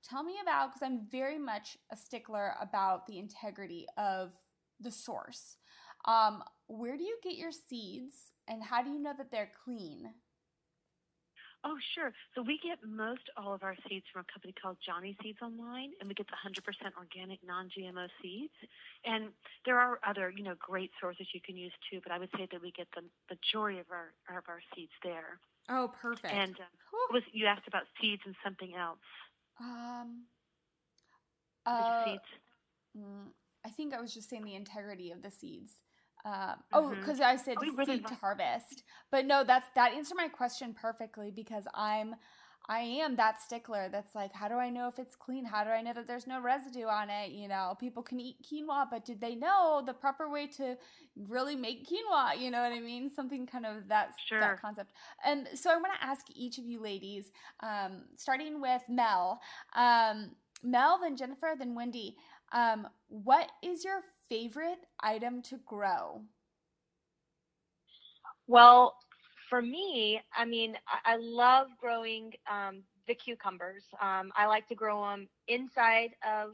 Tell 0.09 0.23
me 0.23 0.37
about 0.43 0.73
because 0.73 0.87
I'm 0.87 1.07
very 1.11 1.39
much 1.39 1.77
a 1.91 1.97
stickler 1.97 2.55
about 2.61 3.07
the 3.07 3.19
integrity 3.19 3.87
of 3.97 4.33
the 4.81 4.93
source. 4.93 5.57
Um, 6.05 6.43
where 6.69 6.97
do 6.97 7.03
you 7.03 7.19
get 7.23 7.37
your 7.37 7.51
seeds, 7.51 8.33
and 8.47 8.63
how 8.63 8.83
do 8.83 8.91
you 8.91 9.01
know 9.01 9.15
that 9.17 9.31
they're 9.31 9.51
clean? 9.65 10.13
Oh, 11.65 11.77
sure. 11.95 12.13
So 12.35 12.43
we 12.43 12.61
get 12.63 12.79
most 12.87 13.27
all 13.37 13.53
of 13.53 13.63
our 13.63 13.75
seeds 13.89 14.07
from 14.13 14.23
a 14.23 14.33
company 14.33 14.55
called 14.61 14.77
Johnny 14.85 15.17
Seeds 15.23 15.39
Online, 15.43 15.91
and 15.99 16.09
we 16.09 16.15
get 16.15 16.27
the 16.29 16.39
100% 16.39 16.63
organic, 16.97 17.41
non-GMO 17.45 18.07
seeds. 18.23 18.55
And 19.05 19.31
there 19.67 19.79
are 19.79 19.99
other, 20.07 20.33
you 20.35 20.45
know, 20.45 20.55
great 20.59 20.91
sources 21.01 21.27
you 21.35 21.41
can 21.45 21.57
use 21.57 21.73
too, 21.91 22.01
but 22.03 22.13
I 22.13 22.19
would 22.19 22.31
say 22.37 22.47
that 22.51 22.63
we 22.63 22.71
get 22.71 22.87
the 22.95 23.03
majority 23.29 23.81
of 23.81 23.87
our 23.91 24.15
of 24.39 24.45
our 24.49 24.61
seeds 24.75 24.93
there. 25.03 25.41
Oh, 25.69 25.91
perfect. 26.01 26.33
And 26.33 26.55
uh, 26.55 27.13
was 27.13 27.23
you 27.33 27.47
asked 27.47 27.67
about 27.67 27.83
seeds 28.01 28.23
and 28.25 28.35
something 28.45 28.75
else? 28.75 28.99
Um. 29.61 30.25
Uh, 31.67 32.05
seeds. 32.05 32.23
Mm, 32.97 33.33
I 33.65 33.71
think 33.71 33.95
I 33.95 34.01
was 34.01 34.15
just 34.15 34.31
saying 34.31 34.45
the 34.45 34.55
integrity 34.55 35.11
of 35.11 35.23
the 35.23 35.31
seeds. 35.31 35.73
Um, 36.29 36.57
oh, 36.73 36.95
because 36.95 37.21
I 37.21 37.37
said 37.37 37.57
oh, 37.59 37.85
seed 37.85 38.07
to 38.07 38.15
harvest, 38.15 38.83
but 39.11 39.25
no, 39.25 39.45
that's 39.45 39.69
that 39.75 39.93
answered 39.95 40.17
my 40.17 40.29
question 40.29 40.75
perfectly 40.79 41.31
because 41.31 41.65
I'm, 41.75 42.17
I 42.69 42.81
am 42.81 43.17
that 43.17 43.41
stickler. 43.41 43.89
That's 43.91 44.15
like, 44.15 44.35
how 44.35 44.49
do 44.49 44.57
I 44.57 44.69
know 44.69 44.89
if 44.89 44.99
it's 44.99 45.15
clean? 45.15 45.47
How 45.47 45.65
do 45.65 45.71
I 45.71 45.81
know 45.81 45.95
that 45.95 46.07
there's 46.07 46.27
no 46.27 46.43
residue 46.43 46.85
on 46.85 47.09
it? 47.09 47.31
You 47.31 47.49
know, 47.49 47.77
people 47.81 48.03
can 48.03 48.21
eat 48.21 48.37
quinoa, 48.45 48.87
but 48.91 49.07
did 49.07 49.23
they 49.23 49.35
know 49.37 49.83
the 49.87 49.95
proper 49.95 50.29
way 50.29 50.49
to 50.59 50.77
really 51.17 51.57
make 51.57 51.89
quinoa? 51.89 52.39
You 52.39 52.51
know 52.51 52.61
what 52.61 52.73
I 52.73 52.81
mean? 52.81 53.09
Something 53.09 53.47
kind 53.47 53.65
of 53.65 53.89
that 53.89 54.11
sure. 54.27 54.41
that 54.41 54.61
concept. 54.61 54.93
And 55.25 55.49
so 55.55 55.71
I 55.71 55.77
want 55.77 55.93
to 55.99 56.07
ask 56.07 56.27
each 56.35 56.59
of 56.59 56.67
you 56.67 56.83
ladies, 56.83 57.31
um, 57.61 58.03
starting 58.17 58.61
with 58.61 58.83
Mel, 58.89 59.41
um, 59.75 60.33
Mel, 60.63 60.99
then 61.01 61.17
Jennifer, 61.17 61.55
then 61.59 61.75
Wendy. 61.75 62.17
Um, 62.53 62.89
what 63.09 63.51
is 63.63 63.85
your 63.85 64.03
favorite 64.29 64.79
item 65.01 65.43
to 65.43 65.59
grow? 65.67 66.23
Well, 68.47 68.95
for 69.49 69.63
me, 69.63 70.21
I 70.37 70.45
mean, 70.45 70.77
I, 71.05 71.17
love 71.17 71.69
growing 71.81 72.33
um, 72.51 72.83
the 73.07 73.15
cucumbers. 73.15 73.85
Um, 74.01 74.31
I 74.37 74.47
like 74.47 74.67
to 74.69 74.75
grow 74.75 75.03
them 75.03 75.29
inside 75.49 76.11
of 76.27 76.51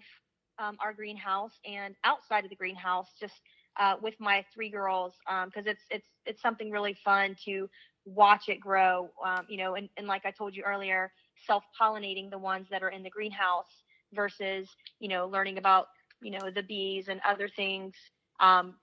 um, 0.59 0.77
our 0.81 0.93
greenhouse 0.93 1.53
and 1.65 1.95
outside 2.05 2.45
of 2.45 2.51
the 2.51 2.57
greenhouse, 2.57 3.09
just 3.21 3.35
uh, 3.79 3.95
with 4.01 4.15
my 4.21 4.45
three 4.55 4.71
girls, 4.71 5.15
because 5.27 5.67
um, 5.67 5.73
it's 5.73 5.83
it's 5.91 6.07
it's 6.27 6.43
something 6.43 6.71
really 6.71 6.97
fun 7.05 7.37
to 7.45 7.69
watch 8.05 8.49
it 8.49 8.61
grow. 8.61 9.11
Um, 9.25 9.47
you 9.49 9.57
know, 9.57 9.75
and, 9.75 9.89
and 9.97 10.07
like 10.07 10.25
I 10.25 10.31
told 10.31 10.55
you 10.55 10.63
earlier, 10.65 11.13
self 11.47 11.65
pollinating 11.81 12.31
the 12.31 12.39
ones 12.39 12.67
that 12.71 12.83
are 12.83 12.91
in 12.91 13.03
the 13.03 13.11
greenhouse 13.11 13.83
versus 14.13 14.69
you 15.01 15.09
know 15.09 15.27
learning 15.27 15.59
about 15.59 15.87
you 16.25 16.31
know 16.31 16.51
the 16.51 16.63
bees 16.63 17.09
and 17.09 17.21
other 17.29 17.49
things 17.49 17.95
um, 18.41 18.75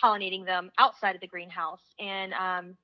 pollinating 0.00 0.44
them 0.44 0.70
outside 0.78 1.14
of 1.14 1.20
the 1.20 1.26
greenhouse. 1.26 1.82
And 1.98 2.32
um, 2.34 2.76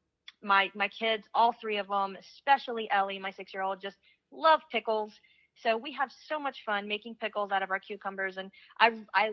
my 0.42 0.70
my 0.74 0.88
kids 0.88 1.24
all 1.34 1.52
three 1.60 1.78
of 1.78 1.88
them 1.88 2.16
especially 2.20 2.88
ellie 2.90 3.18
my 3.18 3.30
six 3.30 3.52
year 3.52 3.62
old 3.62 3.80
just 3.80 3.96
love 4.32 4.60
pickles. 4.72 5.12
So 5.62 5.76
we 5.76 5.92
have 5.92 6.10
so 6.28 6.38
much 6.38 6.58
fun 6.64 6.86
making 6.88 7.16
pickles 7.20 7.50
out 7.50 7.62
of 7.62 7.70
our 7.70 7.78
cucumbers. 7.80 8.38
And 8.38 8.50
i 8.80 8.92
i 9.14 9.30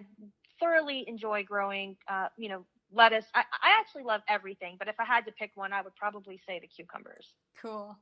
thoroughly 0.59 1.05
enjoy 1.07 1.43
growing 1.43 1.95
uh, 2.07 2.27
you 2.37 2.49
know 2.49 2.65
lettuce. 2.91 3.25
I, 3.33 3.41
I 3.41 3.79
actually 3.79 4.03
love 4.03 4.21
everything 4.29 4.75
but 4.77 4.87
if 4.87 4.95
i 4.99 5.05
had 5.05 5.25
to 5.25 5.31
pick 5.31 5.51
one 5.55 5.73
i 5.73 5.81
would 5.81 5.95
probably 5.95 6.39
say 6.47 6.59
the 6.59 6.67
cucumbers. 6.67 7.27
Cool. 7.61 7.95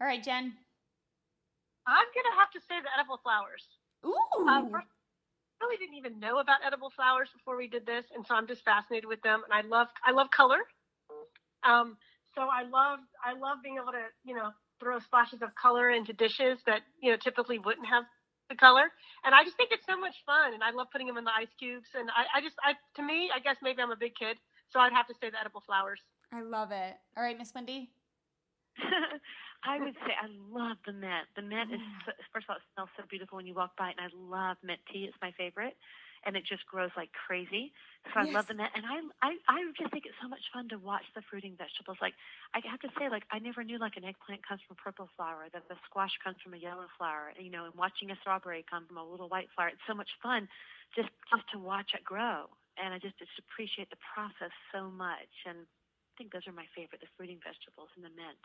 All 0.00 0.06
right 0.06 0.22
jen. 0.22 0.54
I'm 1.86 2.06
gonna 2.14 2.36
have 2.38 2.50
to 2.52 2.60
say 2.68 2.76
the 2.82 2.92
edible 2.98 3.18
flowers. 3.22 3.64
Ooh. 4.04 4.48
Um, 4.48 4.70
first, 4.70 4.86
really 5.60 5.76
didn't 5.76 5.96
even 5.96 6.20
know 6.20 6.38
about 6.38 6.64
edible 6.66 6.90
flowers 6.94 7.28
before 7.32 7.56
we 7.56 7.68
did 7.68 7.86
this, 7.86 8.04
and 8.14 8.26
so 8.26 8.34
I'm 8.34 8.46
just 8.46 8.64
fascinated 8.64 9.08
with 9.08 9.22
them. 9.22 9.42
And 9.44 9.52
I 9.52 9.66
love 9.66 9.88
I 10.04 10.12
love 10.12 10.30
color. 10.30 10.58
Um, 11.64 11.96
so 12.34 12.42
I 12.42 12.62
love 12.62 13.00
I 13.24 13.34
love 13.38 13.58
being 13.62 13.76
able 13.76 13.92
to 13.92 14.06
you 14.24 14.34
know 14.34 14.50
throw 14.80 14.98
splashes 15.00 15.42
of 15.42 15.54
color 15.54 15.90
into 15.90 16.12
dishes 16.12 16.58
that 16.66 16.82
you 17.02 17.10
know 17.10 17.16
typically 17.16 17.58
wouldn't 17.58 17.86
have 17.86 18.04
the 18.48 18.56
color. 18.56 18.88
And 19.24 19.34
I 19.34 19.44
just 19.44 19.56
think 19.56 19.70
it's 19.72 19.86
so 19.86 19.98
much 19.98 20.14
fun, 20.24 20.54
and 20.54 20.62
I 20.62 20.70
love 20.70 20.88
putting 20.90 21.06
them 21.06 21.18
in 21.18 21.24
the 21.24 21.34
ice 21.36 21.52
cubes. 21.58 21.88
And 21.94 22.08
I, 22.10 22.38
I 22.38 22.40
just 22.40 22.56
I 22.62 22.74
to 22.96 23.02
me 23.02 23.30
I 23.34 23.40
guess 23.40 23.56
maybe 23.62 23.82
I'm 23.82 23.90
a 23.90 23.96
big 23.96 24.14
kid, 24.14 24.36
so 24.70 24.80
I'd 24.80 24.92
have 24.92 25.06
to 25.08 25.14
say 25.20 25.30
the 25.30 25.40
edible 25.40 25.62
flowers. 25.66 26.00
I 26.32 26.42
love 26.42 26.72
it. 26.72 26.94
All 27.16 27.22
right, 27.22 27.36
Miss 27.36 27.52
Wendy. 27.54 27.90
I 29.64 29.78
would 29.80 29.94
say 30.06 30.14
I 30.14 30.30
love 30.50 30.78
the 30.86 30.92
mint. 30.92 31.26
The 31.34 31.42
mint 31.42 31.72
is 31.74 31.82
so, 32.06 32.12
first 32.32 32.46
of 32.46 32.54
all, 32.54 32.60
it 32.62 32.66
smells 32.74 32.90
so 32.96 33.04
beautiful 33.10 33.36
when 33.36 33.46
you 33.46 33.54
walk 33.54 33.76
by 33.76 33.90
it, 33.90 33.96
and 33.98 34.06
I 34.06 34.10
love 34.14 34.56
mint 34.62 34.80
tea. 34.92 35.04
It's 35.10 35.18
my 35.20 35.32
favorite, 35.34 35.74
and 36.24 36.36
it 36.36 36.46
just 36.46 36.64
grows 36.66 36.94
like 36.96 37.10
crazy. 37.12 37.72
So 38.14 38.22
I 38.22 38.24
yes. 38.24 38.34
love 38.34 38.46
the 38.46 38.54
mint, 38.54 38.70
and 38.74 38.86
I, 38.86 39.02
I 39.22 39.30
I 39.50 39.58
just 39.74 39.90
think 39.90 40.06
it's 40.06 40.18
so 40.22 40.28
much 40.30 40.42
fun 40.54 40.68
to 40.70 40.78
watch 40.78 41.04
the 41.14 41.22
fruiting 41.26 41.58
vegetables. 41.58 41.98
Like 42.00 42.14
I 42.54 42.62
have 42.70 42.80
to 42.86 42.90
say, 42.98 43.10
like 43.10 43.26
I 43.34 43.38
never 43.42 43.64
knew 43.66 43.78
like 43.78 43.98
an 43.98 44.06
eggplant 44.06 44.46
comes 44.46 44.62
from 44.66 44.78
a 44.78 44.82
purple 44.82 45.10
flower, 45.18 45.50
that 45.52 45.66
the 45.68 45.76
squash 45.90 46.14
comes 46.22 46.38
from 46.38 46.54
a 46.54 46.60
yellow 46.62 46.86
flower. 46.96 47.34
You 47.34 47.50
know, 47.50 47.66
and 47.66 47.74
watching 47.74 48.10
a 48.14 48.16
strawberry 48.22 48.64
come 48.70 48.86
from 48.86 48.96
a 48.98 49.04
little 49.04 49.28
white 49.28 49.50
flower. 49.54 49.74
It's 49.74 49.84
so 49.86 49.94
much 49.94 50.10
fun 50.22 50.46
just 50.94 51.10
just 51.30 51.44
to 51.52 51.58
watch 51.58 51.92
it 51.98 52.04
grow, 52.04 52.46
and 52.78 52.94
I 52.94 52.98
just 52.98 53.18
just 53.18 53.34
appreciate 53.42 53.90
the 53.90 54.00
process 54.00 54.54
so 54.72 54.88
much. 54.90 55.32
And 55.46 55.66
think 56.18 56.32
those 56.32 56.46
are 56.50 56.52
my 56.52 56.66
favorite, 56.74 57.00
the 57.00 57.06
fruiting 57.16 57.38
vegetables 57.38 57.88
and 57.94 58.04
the 58.04 58.10
mint. 58.10 58.42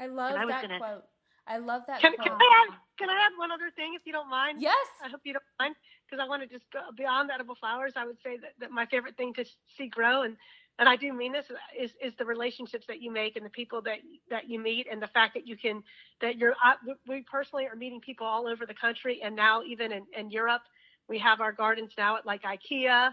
I 0.00 0.06
love 0.08 0.32
I 0.32 0.46
that 0.46 0.62
gonna... 0.62 0.78
quote. 0.78 1.04
I 1.46 1.56
love 1.56 1.82
that. 1.86 2.00
Can, 2.00 2.12
quote. 2.14 2.26
can, 2.26 2.32
I 2.32 2.64
add? 2.64 2.76
Can 2.98 3.10
I 3.10 3.14
add 3.14 3.32
one 3.36 3.52
other 3.52 3.70
thing, 3.74 3.92
if 3.94 4.02
you 4.04 4.12
don't 4.12 4.28
mind? 4.28 4.60
Yes. 4.60 4.86
I 5.04 5.08
hope 5.08 5.20
you 5.24 5.32
don't 5.32 5.44
mind, 5.58 5.76
because 6.04 6.22
I 6.22 6.28
want 6.28 6.42
to 6.42 6.48
just 6.48 6.64
go 6.72 6.80
beyond 6.96 7.30
edible 7.32 7.54
flowers. 7.54 7.92
I 7.96 8.04
would 8.04 8.18
say 8.22 8.36
that, 8.36 8.52
that 8.60 8.70
my 8.70 8.86
favorite 8.86 9.16
thing 9.16 9.32
to 9.34 9.44
see 9.76 9.88
grow, 9.88 10.22
and 10.22 10.36
and 10.78 10.88
I 10.88 10.96
do 10.96 11.12
mean 11.12 11.32
this, 11.32 11.46
is 11.78 11.92
is 12.02 12.12
the 12.18 12.24
relationships 12.24 12.86
that 12.86 13.00
you 13.00 13.10
make 13.10 13.36
and 13.36 13.44
the 13.44 13.50
people 13.50 13.80
that 13.82 13.98
that 14.28 14.48
you 14.48 14.60
meet, 14.60 14.86
and 14.90 15.00
the 15.00 15.08
fact 15.08 15.34
that 15.34 15.46
you 15.46 15.56
can 15.56 15.82
that 16.20 16.36
you're. 16.36 16.52
Uh, 16.52 16.94
we 17.08 17.22
personally 17.22 17.66
are 17.66 17.76
meeting 17.76 18.00
people 18.00 18.26
all 18.26 18.46
over 18.46 18.66
the 18.66 18.74
country, 18.74 19.20
and 19.24 19.34
now 19.34 19.62
even 19.62 19.90
in, 19.92 20.04
in 20.16 20.30
Europe, 20.30 20.62
we 21.08 21.18
have 21.18 21.40
our 21.40 21.52
gardens 21.52 21.92
now 21.96 22.16
at 22.16 22.26
like 22.26 22.42
IKEA 22.42 23.10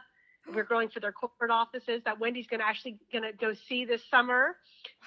we're 0.54 0.64
growing 0.64 0.90
for 0.90 1.00
their 1.00 1.12
corporate 1.12 1.52
offices 1.52 2.02
that 2.06 2.20
Wendy's 2.20 2.48
going 2.48 2.60
to 2.60 2.66
actually 2.66 2.98
going 3.12 3.24
to 3.24 3.34
go 3.34 3.54
see 3.68 3.86
this 3.86 4.02
summer. 4.10 4.58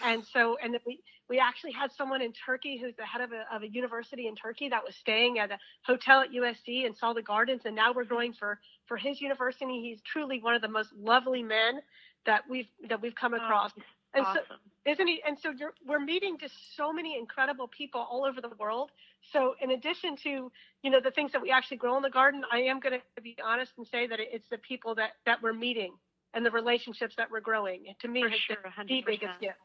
And 0.03 0.25
so, 0.33 0.57
and 0.63 0.77
we, 0.87 1.01
we 1.29 1.39
actually 1.39 1.73
had 1.73 1.93
someone 1.93 2.23
in 2.23 2.33
Turkey 2.33 2.79
who's 2.79 2.95
the 2.97 3.05
head 3.05 3.21
of 3.21 3.31
a, 3.33 3.45
of 3.55 3.63
a 3.63 3.69
university 3.69 4.27
in 4.27 4.35
Turkey 4.35 4.69
that 4.69 4.83
was 4.85 4.95
staying 4.97 5.39
at 5.39 5.51
a 5.51 5.59
hotel 5.83 6.21
at 6.21 6.31
USC 6.31 6.87
and 6.87 6.97
saw 6.97 7.13
the 7.13 7.23
gardens. 7.23 7.63
And 7.65 7.77
now 7.77 7.93
we're 7.93 8.05
growing 8.05 8.33
for, 8.33 8.59
for 8.87 8.97
his 8.97 9.21
university. 9.21 9.81
He's 9.81 10.01
truly 10.03 10.41
one 10.41 10.55
of 10.55 10.63
the 10.63 10.69
most 10.69 10.93
lovely 10.93 11.43
men 11.43 11.81
that 12.27 12.43
we've, 12.49 12.69
that 12.89 13.01
we've 13.01 13.15
come 13.15 13.35
oh, 13.35 13.37
across. 13.37 13.73
Oh, 13.79 13.83
and 14.19 14.27
awesome. 14.27 14.43
so, 14.49 14.91
isn't 14.91 15.07
he? 15.07 15.23
And 15.27 15.37
so 15.43 15.51
you're, 15.51 15.75
we're 15.87 16.01
meeting 16.01 16.39
just 16.41 16.55
so 16.77 16.93
many 16.93 17.19
incredible 17.19 17.69
people 17.69 18.07
all 18.11 18.25
over 18.25 18.41
the 18.41 18.51
world. 18.59 18.91
So 19.33 19.55
in 19.61 19.71
addition 19.71 20.17
to, 20.25 20.51
you 20.83 20.91
know, 20.91 21.01
the 21.03 21.11
things 21.11 21.33
that 21.33 21.43
we 21.43 21.51
actually 21.51 21.77
grow 21.77 21.97
in 21.97 22.03
the 22.03 22.11
garden, 22.11 22.43
I 22.51 22.63
am 22.63 22.81
going 22.81 22.99
to 22.99 23.23
be 23.23 23.37
honest 23.45 23.73
and 23.77 23.87
say 23.87 24.07
that 24.07 24.19
it's 24.21 24.49
the 24.51 24.59
people 24.59 24.95
that, 24.97 25.13
that 25.27 25.43
we're 25.43 25.53
meeting 25.53 25.93
and 26.35 26.45
the 26.45 26.51
relationships 26.51 27.15
that 27.17 27.31
we're 27.31 27.41
growing. 27.41 27.85
And 27.89 27.99
To 28.01 28.09
me, 28.09 28.23
For 28.23 28.31
sure, 28.31 28.73
the 28.87 29.03
biggest 29.05 29.41
gift. 29.41 29.59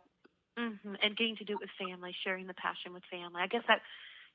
Mm-hmm. 0.60 0.93
And 1.01 1.18
getting 1.18 1.36
to 1.38 1.45
do 1.45 1.54
it 1.54 1.60
with 1.62 1.74
family, 1.82 2.14
sharing 2.24 2.45
the 2.45 2.54
passion 2.54 2.93
with 2.93 3.01
family. 3.10 3.41
I 3.41 3.47
guess 3.47 3.64
that 3.68 3.82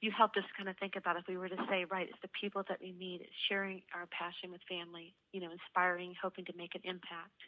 you 0.01 0.11
helped 0.11 0.37
us 0.37 0.45
kind 0.57 0.69
of 0.69 0.77
think 0.79 0.95
about 0.97 1.17
if 1.17 1.27
we 1.29 1.37
were 1.37 1.49
to 1.49 1.59
say, 1.71 1.85
right, 1.91 2.09
it's 2.09 2.23
the 2.23 2.31
people 2.41 2.63
that 2.69 2.79
we 2.81 2.91
meet, 2.91 3.21
it's 3.23 3.39
sharing 3.49 3.83
our 3.95 4.07
passion 4.11 4.51
with 4.51 4.63
family, 4.67 5.15
you 5.33 5.41
know, 5.41 5.51
inspiring, 5.51 6.15
hoping 6.21 6.45
to 6.47 6.55
make 6.57 6.75
an 6.75 6.83
impact 6.85 7.39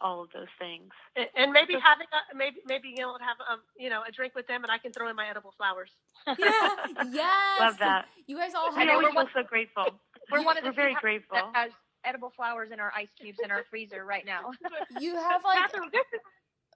all 0.00 0.22
of 0.22 0.30
those 0.32 0.50
things. 0.58 0.90
And, 1.16 1.26
and 1.36 1.52
maybe 1.52 1.74
so, 1.74 1.80
having 1.80 2.06
a, 2.12 2.36
maybe 2.36 2.56
maybe 2.66 2.88
you 2.96 3.02
know 3.02 3.16
have 3.20 3.36
um 3.50 3.60
you 3.78 3.90
know 3.90 4.02
a 4.06 4.12
drink 4.12 4.34
with 4.34 4.46
them, 4.46 4.62
and 4.62 4.70
I 4.70 4.78
can 4.78 4.92
throw 4.92 5.08
in 5.08 5.16
my 5.16 5.28
edible 5.28 5.54
flowers. 5.56 5.90
yeah, 6.26 6.76
yes, 7.10 7.60
love 7.60 7.78
that. 7.78 8.06
You 8.26 8.36
guys 8.36 8.52
all 8.54 8.72
have. 8.72 8.98
We 8.98 9.10
feel 9.12 9.28
so 9.34 9.42
grateful. 9.42 9.84
We're 10.30 10.44
one 10.44 10.56
of 10.56 10.64
the 10.64 10.70
we're 10.70 10.74
very 10.74 10.94
grateful. 11.00 11.36
That 11.36 11.50
has 11.54 11.72
edible 12.04 12.30
flowers 12.30 12.70
in 12.72 12.80
our 12.80 12.92
ice 12.94 13.10
cubes 13.18 13.38
in 13.42 13.50
our 13.50 13.64
freezer 13.68 14.04
right 14.04 14.24
now. 14.24 14.52
you 15.00 15.16
have 15.16 15.42
like 15.44 15.58
Catherine, 15.58 15.90
this 15.92 16.06
is, 16.14 16.20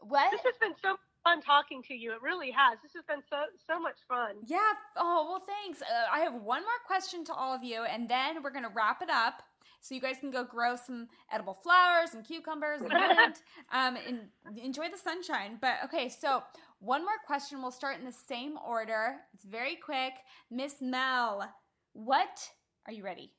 what? 0.02 0.30
This 0.32 0.40
has 0.42 0.54
been 0.60 0.74
so 0.82 0.96
fun 1.22 1.40
talking 1.40 1.82
to 1.84 1.94
you. 1.94 2.12
It 2.12 2.22
really 2.22 2.50
has. 2.50 2.78
This 2.82 2.92
has 2.94 3.04
been 3.04 3.22
so 3.30 3.44
so 3.66 3.80
much 3.80 3.96
fun. 4.08 4.36
Yeah. 4.44 4.58
Oh 4.96 5.26
well, 5.28 5.42
thanks. 5.46 5.82
Uh, 5.82 6.12
I 6.12 6.20
have 6.20 6.34
one 6.34 6.62
more 6.62 6.82
question 6.86 7.24
to 7.26 7.32
all 7.32 7.54
of 7.54 7.62
you, 7.62 7.84
and 7.84 8.08
then 8.08 8.42
we're 8.42 8.50
gonna 8.50 8.72
wrap 8.74 9.02
it 9.02 9.10
up 9.10 9.42
so 9.80 9.94
you 9.94 10.00
guys 10.00 10.16
can 10.20 10.30
go 10.30 10.44
grow 10.44 10.76
some 10.76 11.08
edible 11.32 11.54
flowers 11.54 12.14
and 12.14 12.24
cucumbers 12.24 12.80
and 12.80 12.88
mint, 12.90 13.42
um, 13.72 13.96
and 14.06 14.28
enjoy 14.58 14.88
the 14.90 14.98
sunshine. 14.98 15.58
But 15.60 15.76
okay, 15.84 16.08
so 16.08 16.42
one 16.78 17.02
more 17.02 17.18
question. 17.26 17.62
We'll 17.62 17.70
start 17.70 17.98
in 17.98 18.04
the 18.04 18.12
same 18.12 18.58
order. 18.66 19.16
It's 19.32 19.44
very 19.44 19.76
quick. 19.76 20.14
Miss 20.50 20.76
Mel, 20.80 21.52
what 21.92 22.50
are 22.86 22.92
you 22.92 23.04
ready? 23.04 23.32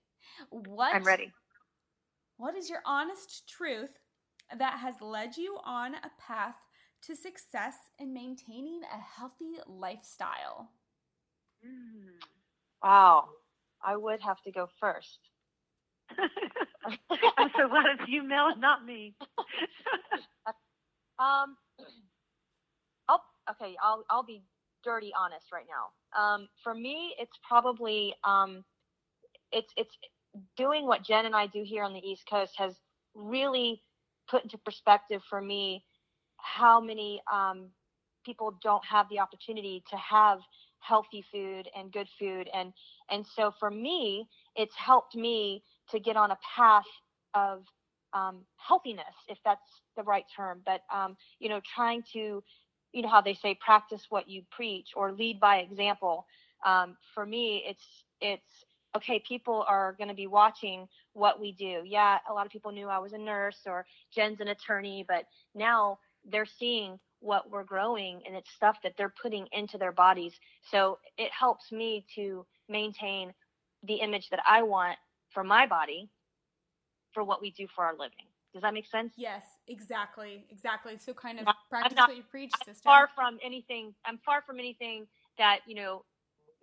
What 0.49 0.95
I'm 0.95 1.03
ready. 1.03 1.31
What 2.37 2.55
is 2.55 2.69
your 2.69 2.81
honest 2.85 3.47
truth 3.47 3.91
that 4.57 4.79
has 4.79 4.95
led 5.01 5.37
you 5.37 5.57
on 5.63 5.95
a 5.95 6.11
path 6.19 6.55
to 7.03 7.15
success 7.15 7.75
in 7.99 8.13
maintaining 8.13 8.81
a 8.83 8.99
healthy 8.99 9.53
lifestyle? 9.67 10.71
Mm. 11.65 12.19
Wow. 12.83 13.29
I 13.83 13.95
would 13.95 14.21
have 14.21 14.41
to 14.41 14.51
go 14.51 14.67
first. 14.79 15.19
so 17.57 17.67
what 17.67 17.85
if 17.99 18.07
you, 18.07 18.23
Mel, 18.23 18.55
not 18.57 18.85
me? 18.85 19.15
um, 21.19 21.57
oh, 23.09 23.19
okay. 23.51 23.75
I'll 23.83 24.05
I'll 24.09 24.23
be 24.23 24.43
dirty 24.83 25.11
honest 25.19 25.47
right 25.51 25.65
now. 25.67 26.19
Um, 26.19 26.47
for 26.63 26.73
me, 26.73 27.15
it's 27.19 27.37
probably 27.47 28.13
um, 28.23 28.63
it's 29.51 29.71
it's 29.77 29.95
doing 30.57 30.85
what 30.85 31.03
Jen 31.03 31.25
and 31.25 31.35
I 31.35 31.47
do 31.47 31.63
here 31.63 31.83
on 31.83 31.93
the 31.93 31.99
East 31.99 32.23
Coast 32.29 32.53
has 32.57 32.73
really 33.13 33.81
put 34.29 34.43
into 34.43 34.57
perspective 34.59 35.21
for 35.29 35.41
me 35.41 35.83
how 36.37 36.79
many 36.79 37.21
um, 37.31 37.69
people 38.25 38.57
don't 38.63 38.83
have 38.85 39.07
the 39.09 39.19
opportunity 39.19 39.83
to 39.89 39.97
have 39.97 40.39
healthy 40.79 41.23
food 41.31 41.67
and 41.75 41.91
good 41.91 42.07
food 42.19 42.47
and 42.53 42.71
and 43.09 43.25
so 43.35 43.51
for 43.59 43.71
me 43.71 44.27
it's 44.55 44.75
helped 44.75 45.15
me 45.15 45.63
to 45.91 45.99
get 45.99 46.15
on 46.15 46.31
a 46.31 46.37
path 46.55 46.85
of 47.33 47.63
um, 48.13 48.45
healthiness 48.57 49.15
if 49.27 49.37
that's 49.43 49.81
the 49.97 50.03
right 50.03 50.25
term 50.35 50.61
but 50.65 50.81
um, 50.93 51.17
you 51.39 51.49
know 51.49 51.59
trying 51.75 52.03
to 52.13 52.43
you 52.93 53.01
know 53.01 53.09
how 53.09 53.21
they 53.21 53.33
say 53.33 53.57
practice 53.63 54.05
what 54.09 54.29
you 54.29 54.41
preach 54.51 54.89
or 54.95 55.11
lead 55.11 55.39
by 55.39 55.57
example 55.57 56.25
um, 56.65 56.95
for 57.13 57.25
me 57.25 57.63
it's 57.67 58.05
it's 58.21 58.65
okay 58.95 59.21
people 59.27 59.65
are 59.67 59.93
going 59.97 60.07
to 60.07 60.15
be 60.15 60.27
watching 60.27 60.87
what 61.13 61.39
we 61.39 61.51
do 61.51 61.81
yeah 61.85 62.19
a 62.29 62.33
lot 62.33 62.45
of 62.45 62.51
people 62.51 62.71
knew 62.71 62.87
i 62.87 62.97
was 62.97 63.11
a 63.11 63.17
nurse 63.17 63.59
or 63.65 63.85
jen's 64.13 64.39
an 64.39 64.47
attorney 64.47 65.03
but 65.07 65.25
now 65.53 65.97
they're 66.31 66.45
seeing 66.45 66.97
what 67.19 67.49
we're 67.49 67.63
growing 67.63 68.21
and 68.25 68.35
it's 68.35 68.51
stuff 68.51 68.77
that 68.83 68.93
they're 68.97 69.13
putting 69.21 69.47
into 69.51 69.77
their 69.77 69.91
bodies. 69.91 70.33
So 70.71 70.99
it 71.17 71.31
helps 71.37 71.71
me 71.71 72.05
to 72.15 72.45
maintain 72.69 73.33
the 73.83 73.95
image 73.95 74.29
that 74.29 74.39
I 74.47 74.63
want 74.63 74.97
for 75.35 75.43
my 75.43 75.67
body 75.67 76.09
for 77.13 77.23
what 77.23 77.41
we 77.41 77.51
do 77.51 77.67
for 77.75 77.85
our 77.85 77.93
living. 77.93 78.25
Does 78.53 78.61
that 78.61 78.73
make 78.73 78.87
sense? 78.87 79.13
Yes, 79.17 79.43
exactly. 79.67 80.45
Exactly. 80.49 80.97
So 80.97 81.13
kind 81.13 81.39
of 81.39 81.47
practice 81.69 81.97
not, 81.97 82.09
what 82.09 82.17
you 82.17 82.23
preach, 82.23 82.53
I'm 82.55 82.73
sister. 82.73 82.83
Far 82.83 83.09
from 83.13 83.37
anything 83.43 83.93
I'm 84.05 84.17
far 84.25 84.41
from 84.41 84.59
anything 84.59 85.05
that, 85.37 85.59
you 85.67 85.75
know, 85.75 86.05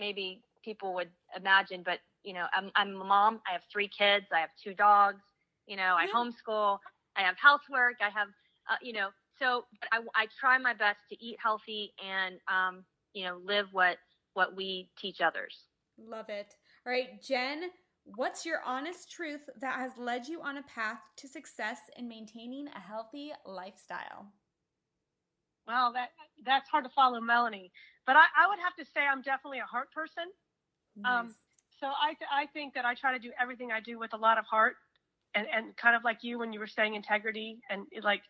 maybe 0.00 0.40
people 0.64 0.94
would 0.94 1.10
imagine, 1.36 1.82
but 1.84 1.98
you 2.24 2.32
know, 2.32 2.46
I'm 2.54 2.70
I'm 2.74 2.98
a 2.98 3.04
mom, 3.04 3.40
I 3.46 3.52
have 3.52 3.60
three 3.70 3.88
kids, 3.88 4.26
I 4.32 4.40
have 4.40 4.50
two 4.62 4.74
dogs, 4.74 5.20
you 5.66 5.76
know, 5.76 5.96
I 5.98 6.04
yeah. 6.04 6.14
homeschool, 6.16 6.78
I 7.14 7.22
have 7.22 7.36
housework, 7.36 7.96
I 8.00 8.08
have 8.08 8.28
uh, 8.70 8.76
you 8.80 8.94
know, 8.94 9.08
so 9.38 9.64
I, 9.92 9.98
I 10.14 10.26
try 10.40 10.56
my 10.56 10.72
best 10.72 11.00
to 11.10 11.22
eat 11.22 11.36
healthy 11.42 11.92
and 12.02 12.36
um, 12.48 12.84
you 13.12 13.24
know 13.26 13.38
live 13.44 13.66
what 13.72 13.98
what 14.32 14.56
we 14.56 14.88
teach 14.98 15.20
others. 15.20 15.54
Love 15.98 16.30
it. 16.30 16.54
All 16.86 16.92
right, 16.92 17.22
Jen, 17.22 17.70
what's 18.04 18.44
your 18.44 18.60
honest 18.66 19.10
truth 19.10 19.48
that 19.60 19.76
has 19.76 19.92
led 19.98 20.26
you 20.26 20.42
on 20.42 20.58
a 20.58 20.62
path 20.62 21.00
to 21.16 21.28
success 21.28 21.78
in 21.96 22.08
maintaining 22.08 22.68
a 22.68 22.80
healthy 22.80 23.32
lifestyle? 23.46 24.32
Well, 25.66 25.92
that 25.92 26.10
that's 26.44 26.68
hard 26.68 26.84
to 26.84 26.90
follow, 26.90 27.20
Melanie. 27.20 27.70
But 28.06 28.16
I, 28.16 28.24
I 28.36 28.48
would 28.48 28.58
have 28.58 28.74
to 28.76 28.84
say 28.84 29.00
I'm 29.00 29.22
definitely 29.22 29.60
a 29.60 29.64
heart 29.64 29.92
person. 29.92 30.24
Nice. 30.96 31.20
Um, 31.20 31.34
so 31.78 31.86
I 31.86 32.14
I 32.30 32.46
think 32.46 32.74
that 32.74 32.84
I 32.84 32.94
try 32.94 33.12
to 33.12 33.18
do 33.18 33.30
everything 33.40 33.70
I 33.70 33.80
do 33.80 33.98
with 33.98 34.12
a 34.12 34.16
lot 34.16 34.38
of 34.38 34.44
heart, 34.44 34.74
and 35.34 35.46
and 35.54 35.76
kind 35.76 35.94
of 35.94 36.02
like 36.04 36.18
you 36.22 36.38
when 36.38 36.52
you 36.52 36.60
were 36.60 36.66
saying 36.66 36.94
integrity 36.94 37.60
and 37.70 37.86
like 38.02 38.22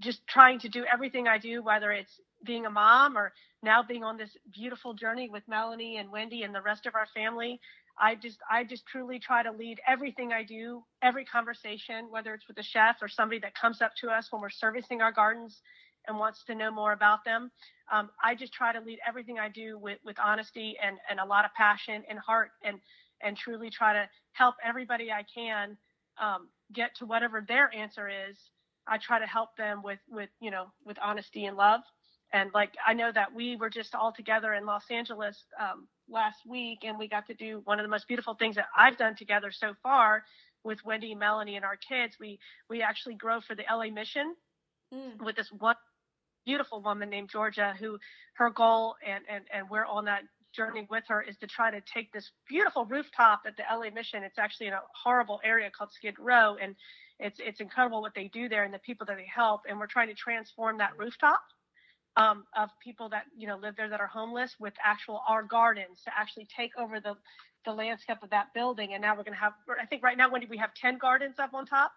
just 0.00 0.26
trying 0.26 0.58
to 0.60 0.68
do 0.68 0.84
everything 0.92 1.26
I 1.26 1.38
do, 1.38 1.62
whether 1.62 1.90
it's 1.92 2.20
being 2.44 2.66
a 2.66 2.70
mom 2.70 3.16
or 3.16 3.32
now 3.62 3.82
being 3.82 4.04
on 4.04 4.16
this 4.16 4.36
beautiful 4.52 4.94
journey 4.94 5.28
with 5.28 5.42
Melanie 5.48 5.96
and 5.96 6.10
Wendy 6.10 6.42
and 6.42 6.54
the 6.54 6.62
rest 6.62 6.86
of 6.86 6.94
our 6.94 7.06
family. 7.14 7.60
I 8.00 8.14
just 8.14 8.38
I 8.50 8.64
just 8.64 8.86
truly 8.86 9.18
try 9.18 9.42
to 9.42 9.50
lead 9.50 9.80
everything 9.86 10.32
I 10.32 10.42
do, 10.44 10.82
every 11.02 11.24
conversation, 11.24 12.06
whether 12.10 12.34
it's 12.34 12.46
with 12.48 12.58
a 12.58 12.62
chef 12.62 12.96
or 13.02 13.08
somebody 13.08 13.40
that 13.40 13.54
comes 13.54 13.82
up 13.82 13.92
to 14.00 14.08
us 14.08 14.28
when 14.30 14.40
we're 14.42 14.50
servicing 14.50 15.00
our 15.02 15.12
gardens 15.12 15.60
and 16.06 16.18
wants 16.18 16.44
to 16.46 16.54
know 16.54 16.70
more 16.70 16.92
about 16.92 17.24
them. 17.24 17.50
Um, 17.92 18.10
I 18.22 18.34
just 18.34 18.52
try 18.52 18.72
to 18.72 18.80
lead 18.80 18.98
everything 19.06 19.38
I 19.38 19.48
do 19.48 19.78
with 19.78 19.98
with 20.04 20.16
honesty 20.18 20.76
and 20.82 20.96
and 21.10 21.20
a 21.20 21.24
lot 21.24 21.44
of 21.44 21.52
passion 21.54 22.02
and 22.08 22.18
heart 22.18 22.50
and 22.64 22.78
and 23.22 23.36
truly 23.36 23.70
try 23.70 23.92
to 23.92 24.08
help 24.32 24.54
everybody 24.64 25.10
I 25.10 25.24
can 25.34 25.76
um, 26.20 26.48
get 26.72 26.94
to 26.96 27.06
whatever 27.06 27.44
their 27.46 27.74
answer 27.74 28.08
is 28.08 28.36
I 28.88 28.98
try 28.98 29.18
to 29.18 29.26
help 29.26 29.56
them 29.56 29.82
with 29.82 29.98
with 30.08 30.30
you 30.40 30.50
know 30.50 30.66
with 30.84 30.98
honesty 31.02 31.46
and 31.46 31.56
love. 31.56 31.80
And 32.32 32.50
like 32.54 32.72
I 32.86 32.94
know 32.94 33.10
that 33.12 33.34
we 33.34 33.56
were 33.56 33.70
just 33.70 33.94
all 33.94 34.12
together 34.12 34.54
in 34.54 34.66
Los 34.66 34.84
Angeles 34.90 35.44
um, 35.60 35.86
last 36.10 36.38
week, 36.46 36.80
and 36.82 36.98
we 36.98 37.08
got 37.08 37.26
to 37.26 37.34
do 37.34 37.60
one 37.64 37.78
of 37.78 37.84
the 37.84 37.88
most 37.88 38.08
beautiful 38.08 38.34
things 38.34 38.56
that 38.56 38.66
I've 38.76 38.96
done 38.96 39.16
together 39.16 39.50
so 39.50 39.74
far 39.82 40.24
with 40.64 40.84
Wendy, 40.84 41.14
Melanie, 41.14 41.56
and 41.56 41.64
our 41.64 41.76
kids. 41.76 42.16
We 42.20 42.38
we 42.68 42.82
actually 42.82 43.14
grow 43.14 43.40
for 43.40 43.54
the 43.54 43.64
LA 43.70 43.90
Mission 43.90 44.34
mm. 44.92 45.22
with 45.22 45.36
this 45.36 45.50
one 45.56 45.76
beautiful 46.44 46.80
woman 46.82 47.10
named 47.10 47.28
Georgia, 47.30 47.74
who 47.78 47.98
her 48.34 48.50
goal 48.50 48.96
and 49.06 49.24
and 49.28 49.44
and 49.52 49.70
we're 49.70 49.86
on 49.86 50.04
that 50.06 50.22
journey 50.54 50.86
with 50.90 51.04
her 51.08 51.22
is 51.22 51.36
to 51.36 51.46
try 51.46 51.70
to 51.70 51.80
take 51.92 52.10
this 52.12 52.30
beautiful 52.48 52.86
rooftop 52.86 53.42
at 53.46 53.56
the 53.56 53.62
LA 53.70 53.90
Mission. 53.90 54.22
It's 54.22 54.38
actually 54.38 54.68
in 54.68 54.72
a 54.72 54.80
horrible 55.02 55.40
area 55.44 55.70
called 55.70 55.90
Skid 55.92 56.14
Row, 56.18 56.56
and 56.60 56.74
it's 57.18 57.38
it's 57.40 57.60
incredible 57.60 58.00
what 58.00 58.14
they 58.14 58.28
do 58.32 58.48
there 58.48 58.64
and 58.64 58.72
the 58.72 58.78
people 58.78 59.06
that 59.06 59.16
they 59.16 59.28
help. 59.32 59.62
And 59.68 59.78
we're 59.78 59.86
trying 59.86 60.08
to 60.08 60.14
transform 60.14 60.78
that 60.78 60.92
rooftop 60.98 61.40
um, 62.18 62.44
of 62.56 62.68
people 62.84 63.08
that 63.08 63.24
you 63.36 63.46
know 63.46 63.56
live 63.56 63.76
there 63.76 63.88
that 63.88 64.00
are 64.00 64.06
homeless 64.08 64.56
with 64.58 64.74
actual 64.84 65.22
our 65.28 65.42
gardens 65.42 66.02
to 66.04 66.10
actually 66.18 66.46
take 66.54 66.72
over 66.76 67.00
the 67.00 67.14
the 67.64 67.72
landscape 67.72 68.18
of 68.22 68.30
that 68.30 68.48
building. 68.54 68.94
And 68.94 69.02
now 69.02 69.16
we're 69.16 69.24
going 69.24 69.34
to 69.34 69.40
have 69.40 69.54
I 69.80 69.86
think 69.86 70.02
right 70.02 70.18
now 70.18 70.30
Wendy 70.30 70.46
we 70.50 70.58
have 70.58 70.74
ten 70.74 70.98
gardens 70.98 71.36
up 71.38 71.54
on 71.54 71.64
top. 71.64 71.92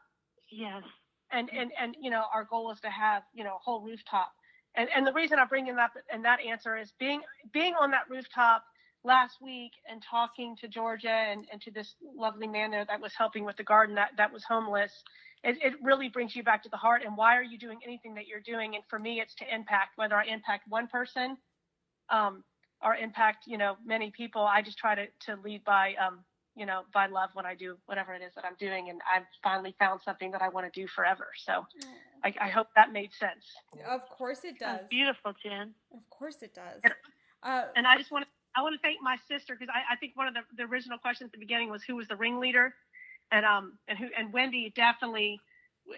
Yes. 0.50 0.84
And 1.32 1.50
and 1.52 1.72
and 1.80 1.96
you 2.00 2.12
know 2.12 2.24
our 2.34 2.46
goal 2.46 2.72
is 2.72 2.80
to 2.82 2.90
have 2.90 3.24
you 3.34 3.44
know 3.44 3.56
a 3.56 3.60
whole 3.64 3.82
rooftop. 3.82 4.32
And 4.76 4.90
and 4.96 5.06
the 5.06 5.14
reason 5.14 5.40
I'm 5.40 5.48
bringing 5.48 5.76
that 5.76 5.92
and 6.14 6.24
that 6.24 6.40
answer 6.40 6.78
is 6.78 6.94
being 7.00 7.22
being 7.52 7.74
on 7.80 7.92
that 7.92 8.04
rooftop 8.10 8.64
last 9.04 9.42
week 9.42 9.72
and 9.90 10.02
talking 10.10 10.56
to 10.62 10.68
Georgia 10.68 11.10
and, 11.10 11.48
and 11.52 11.62
to 11.62 11.72
this 11.72 11.96
lovely 12.16 12.48
man 12.48 12.72
there 12.72 12.86
that 12.86 13.02
was 13.02 13.14
helping 13.18 13.46
with 13.46 13.58
the 13.58 13.64
garden 13.64 13.96
that, 13.96 14.12
that 14.18 14.32
was 14.32 14.44
homeless, 14.44 14.92
it, 15.44 15.58
it 15.62 15.74
really 15.82 16.10
brings 16.10 16.36
you 16.36 16.44
back 16.44 16.62
to 16.64 16.70
the 16.70 16.78
heart. 16.78 17.02
And 17.06 17.18
why 17.18 17.36
are 17.36 17.44
you 17.44 17.58
doing 17.58 17.80
anything 17.84 18.14
that 18.16 18.28
you're 18.28 18.42
doing? 18.42 18.76
And 18.76 18.84
for 18.90 19.00
me, 19.00 19.20
it's 19.20 19.34
to 19.36 19.54
impact, 19.54 19.98
whether 19.98 20.16
I 20.16 20.26
impact 20.26 20.68
one 20.68 20.88
person 20.88 21.38
um, 22.10 22.44
or 22.84 22.96
impact, 22.96 23.46
you 23.48 23.58
know, 23.58 23.76
many 23.86 24.12
people. 24.12 24.44
I 24.44 24.62
just 24.62 24.78
try 24.78 24.94
to, 24.96 25.06
to 25.26 25.42
lead 25.44 25.64
by, 25.64 25.96
um, 25.96 26.20
you 26.56 26.66
know, 26.66 26.82
by 26.94 27.08
love 27.08 27.30
when 27.34 27.46
I 27.46 27.56
do 27.56 27.78
whatever 27.88 28.14
it 28.14 28.22
is 28.22 28.34
that 28.36 28.46
I'm 28.46 28.56
doing. 28.60 28.90
And 28.90 29.02
I've 29.12 29.26
finally 29.44 29.76
found 29.80 30.02
something 30.06 30.32
that 30.32 30.44
I 30.44 30.50
want 30.50 30.72
to 30.72 30.80
do 30.80 30.88
forever. 30.88 31.28
So 31.44 31.66
I, 32.24 32.34
I, 32.40 32.50
hope 32.50 32.68
that 32.76 32.92
made 32.92 33.10
sense. 33.14 33.46
Of 33.90 34.02
course 34.10 34.44
it 34.44 34.60
does. 34.60 34.82
beautiful, 34.90 35.34
Jen. 35.44 35.74
Of 35.92 36.08
course 36.12 36.44
it 36.44 36.54
does. 36.54 36.82
And, 36.84 36.94
uh, 37.42 37.64
and 37.76 37.88
I 37.88 37.98
just 37.98 38.12
want 38.12 38.26
to 38.26 38.31
I 38.56 38.62
want 38.62 38.76
to 38.76 38.82
thank 38.82 39.02
my 39.02 39.18
sister 39.28 39.56
because 39.58 39.74
I, 39.74 39.94
I, 39.94 39.96
think 39.98 40.16
one 40.16 40.28
of 40.28 40.34
the, 40.34 40.42
the 40.58 40.64
original 40.64 40.98
questions 40.98 41.30
at 41.30 41.32
the 41.32 41.40
beginning 41.40 41.70
was 41.70 41.84
who 41.84 41.96
was 41.96 42.08
the 42.08 42.16
ringleader, 42.16 42.74
and 43.32 43.46
um 43.46 43.78
and 43.88 43.98
who 43.98 44.08
and 44.18 44.34
Wendy 44.34 44.72
definitely 44.76 45.40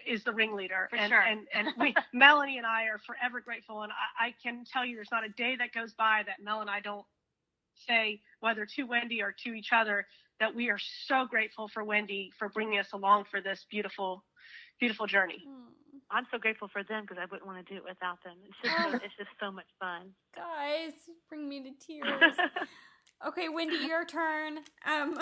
is 0.06 0.24
the 0.24 0.32
ringleader. 0.32 0.88
For 0.90 0.96
and, 0.96 1.10
sure. 1.10 1.20
And 1.20 1.46
and 1.52 1.68
we 1.78 1.94
Melanie 2.12 2.58
and 2.58 2.66
I 2.66 2.84
are 2.84 3.00
forever 3.06 3.40
grateful, 3.40 3.82
and 3.82 3.92
I, 3.92 4.26
I 4.26 4.34
can 4.42 4.64
tell 4.70 4.84
you 4.84 4.96
there's 4.96 5.12
not 5.12 5.24
a 5.24 5.30
day 5.30 5.56
that 5.56 5.72
goes 5.72 5.92
by 5.94 6.22
that 6.26 6.42
Mel 6.42 6.60
and 6.60 6.70
I 6.70 6.80
don't 6.80 7.06
say 7.86 8.20
whether 8.40 8.66
to 8.76 8.82
Wendy 8.84 9.22
or 9.22 9.34
to 9.44 9.50
each 9.52 9.70
other 9.72 10.06
that 10.40 10.54
we 10.54 10.70
are 10.70 10.78
so 11.06 11.26
grateful 11.26 11.68
for 11.68 11.84
Wendy 11.84 12.30
for 12.38 12.48
bringing 12.48 12.78
us 12.78 12.88
along 12.92 13.24
for 13.30 13.40
this 13.40 13.66
beautiful 13.70 14.24
beautiful 14.78 15.06
journey. 15.06 15.42
Mm. 15.48 15.73
I'm 16.10 16.26
so 16.30 16.38
grateful 16.38 16.68
for 16.68 16.82
them 16.82 17.02
because 17.02 17.18
I 17.20 17.26
wouldn't 17.26 17.46
want 17.46 17.64
to 17.64 17.72
do 17.72 17.78
it 17.78 17.84
without 17.84 18.22
them. 18.24 18.36
It's 18.46 18.56
just 18.62 18.76
so, 18.76 18.96
it's 18.96 19.16
just 19.16 19.30
so 19.40 19.50
much 19.50 19.68
fun. 19.80 20.14
Guys, 20.34 20.92
bring 21.28 21.48
me 21.48 21.62
to 21.62 21.72
tears. 21.84 22.36
okay, 23.26 23.48
Wendy, 23.48 23.86
your 23.86 24.04
turn. 24.04 24.58
Um, 24.86 25.16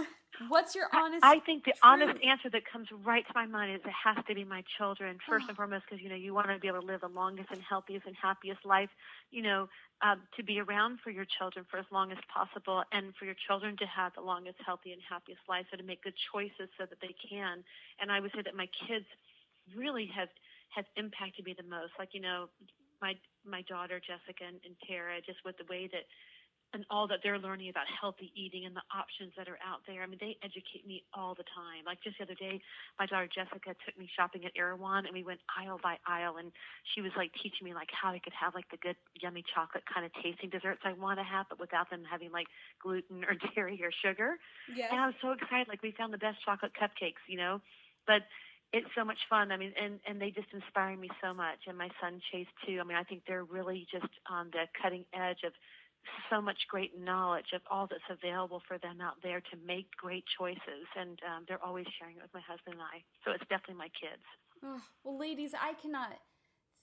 what's 0.49 0.75
your 0.75 0.89
honest? 0.93 1.25
I 1.25 1.39
think 1.41 1.65
the 1.65 1.73
truth? 1.73 1.81
honest 1.83 2.19
answer 2.25 2.51
that 2.51 2.63
comes 2.71 2.89
right 3.05 3.25
to 3.27 3.33
my 3.35 3.47
mind 3.47 3.75
is 3.75 3.81
it 3.85 3.93
has 3.93 4.23
to 4.27 4.35
be 4.35 4.45
my 4.45 4.63
children 4.79 5.19
first 5.29 5.47
and 5.49 5.57
foremost 5.57 5.85
because 5.89 6.03
you 6.03 6.09
know 6.09 6.17
you 6.17 6.35
want 6.35 6.49
to 6.49 6.59
be 6.59 6.69
able 6.69 6.81
to 6.81 6.87
live 6.87 7.01
the 7.01 7.09
longest 7.09 7.49
and 7.51 7.61
healthiest 7.63 8.07
and 8.07 8.17
happiest 8.21 8.65
life. 8.65 8.91
You 9.31 9.43
know, 9.43 9.69
um, 10.03 10.23
to 10.37 10.43
be 10.43 10.59
around 10.61 10.99
for 11.03 11.11
your 11.11 11.27
children 11.39 11.65
for 11.71 11.79
as 11.79 11.87
long 11.93 12.11
as 12.11 12.19
possible 12.33 12.83
and 12.93 13.15
for 13.19 13.25
your 13.25 13.37
children 13.47 13.77
to 13.79 13.87
have 13.87 14.13
the 14.15 14.23
longest, 14.23 14.59
healthy, 14.67 14.93
and 14.93 15.01
happiest 15.09 15.41
life, 15.49 15.67
so 15.71 15.77
to 15.77 15.85
make 15.85 16.03
good 16.03 16.19
choices 16.33 16.69
so 16.77 16.85
that 16.91 16.99
they 17.01 17.15
can. 17.23 17.63
And 18.01 18.11
I 18.11 18.21
would 18.21 18.33
say 18.35 18.43
that 18.43 18.57
my 18.57 18.69
kids 18.89 19.07
really 19.77 20.11
have 20.15 20.29
has 20.75 20.85
impacted 20.97 21.45
me 21.45 21.55
the 21.57 21.67
most. 21.67 21.93
Like 21.99 22.11
you 22.13 22.21
know, 22.21 22.49
my 23.01 23.15
my 23.45 23.63
daughter 23.63 24.01
Jessica 24.01 24.45
and, 24.47 24.61
and 24.65 24.75
Tara, 24.87 25.21
just 25.25 25.39
with 25.45 25.57
the 25.59 25.67
way 25.69 25.89
that 25.93 26.05
and 26.73 26.85
all 26.89 27.07
that 27.07 27.21
they're 27.23 27.39
learning 27.39 27.69
about 27.69 27.85
healthy 27.85 28.33
eating 28.35 28.65
and 28.65 28.75
the 28.75 28.85
options 28.97 29.33
that 29.37 29.49
are 29.49 29.61
out 29.61 29.85
there. 29.87 30.03
I 30.03 30.07
mean, 30.07 30.19
they 30.21 30.41
educate 30.41 30.89
me 30.89 31.05
all 31.13 31.35
the 31.37 31.45
time. 31.53 31.85
Like 31.85 32.01
just 32.01 32.17
the 32.17 32.25
other 32.25 32.35
day, 32.35 32.61
my 32.99 33.05
daughter 33.07 33.29
Jessica 33.29 33.77
took 33.85 33.97
me 33.99 34.09
shopping 34.17 34.45
at 34.45 34.53
Erewhon, 34.57 35.05
and 35.05 35.13
we 35.13 35.23
went 35.23 35.41
aisle 35.53 35.79
by 35.83 36.01
aisle, 36.09 36.41
and 36.41 36.51
she 36.95 37.01
was 37.05 37.13
like 37.17 37.31
teaching 37.43 37.69
me 37.69 37.75
like 37.75 37.93
how 37.93 38.11
I 38.11 38.19
could 38.19 38.33
have 38.33 38.55
like 38.55 38.69
the 38.73 38.81
good, 38.81 38.97
yummy 39.21 39.45
chocolate 39.55 39.85
kind 39.85 40.09
of 40.09 40.13
tasting 40.25 40.49
desserts 40.49 40.81
I 40.85 40.97
want 40.97 41.21
to 41.21 41.25
have, 41.25 41.47
but 41.49 41.61
without 41.61 41.91
them 41.91 42.05
having 42.09 42.33
like 42.33 42.49
gluten 42.81 43.25
or 43.25 43.37
dairy 43.55 43.81
or 43.85 43.93
sugar. 43.93 44.41
Yeah. 44.73 44.89
And 44.91 45.01
I 45.01 45.07
was 45.07 45.17
so 45.21 45.33
excited. 45.37 45.69
Like 45.69 45.83
we 45.83 45.93
found 45.93 46.13
the 46.13 46.23
best 46.23 46.41
chocolate 46.45 46.73
cupcakes, 46.73 47.21
you 47.29 47.37
know, 47.37 47.61
but 48.07 48.25
it's 48.73 48.89
so 48.97 49.05
much 49.05 49.19
fun. 49.29 49.53
I 49.53 49.57
mean, 49.57 49.73
and 49.81 50.01
and 50.07 50.21
they 50.21 50.31
just 50.31 50.49
inspire 50.53 50.97
me 50.97 51.09
so 51.23 51.35
much. 51.35 51.59
And 51.69 51.77
my 51.77 51.89
son 52.01 52.21
Chase 52.31 52.47
too. 52.67 52.79
I 52.81 52.85
mean, 52.85 52.97
I 52.97 53.05
think 53.05 53.23
they're 53.27 53.45
really 53.45 53.87
just 53.93 54.13
on 54.31 54.51
the 54.53 54.65
cutting 54.81 55.05
edge 55.15 55.45
of 55.45 55.53
so 56.31 56.41
much 56.41 56.59
great 56.69 56.99
knowledge 56.99 57.53
of 57.55 57.61
all 57.71 57.87
that's 57.87 58.03
available 58.11 58.61
for 58.67 58.79
them 58.79 59.01
out 59.01 59.15
there 59.23 59.41
to 59.41 59.57
make 59.65 59.87
great 59.97 60.25
choices. 60.39 60.87
And 60.97 61.19
um, 61.27 61.45
they're 61.47 61.63
always 61.65 61.87
sharing 61.99 62.17
it 62.17 62.23
with 62.23 62.35
my 62.35 62.41
husband 62.41 62.75
and 62.75 62.83
I. 62.83 63.05
So 63.25 63.33
it's 63.33 63.47
definitely 63.49 63.77
my 63.77 63.91
kids. 64.01 64.23
Oh, 64.65 64.81
well, 65.05 65.19
ladies, 65.19 65.53
I 65.55 65.75
cannot 65.75 66.19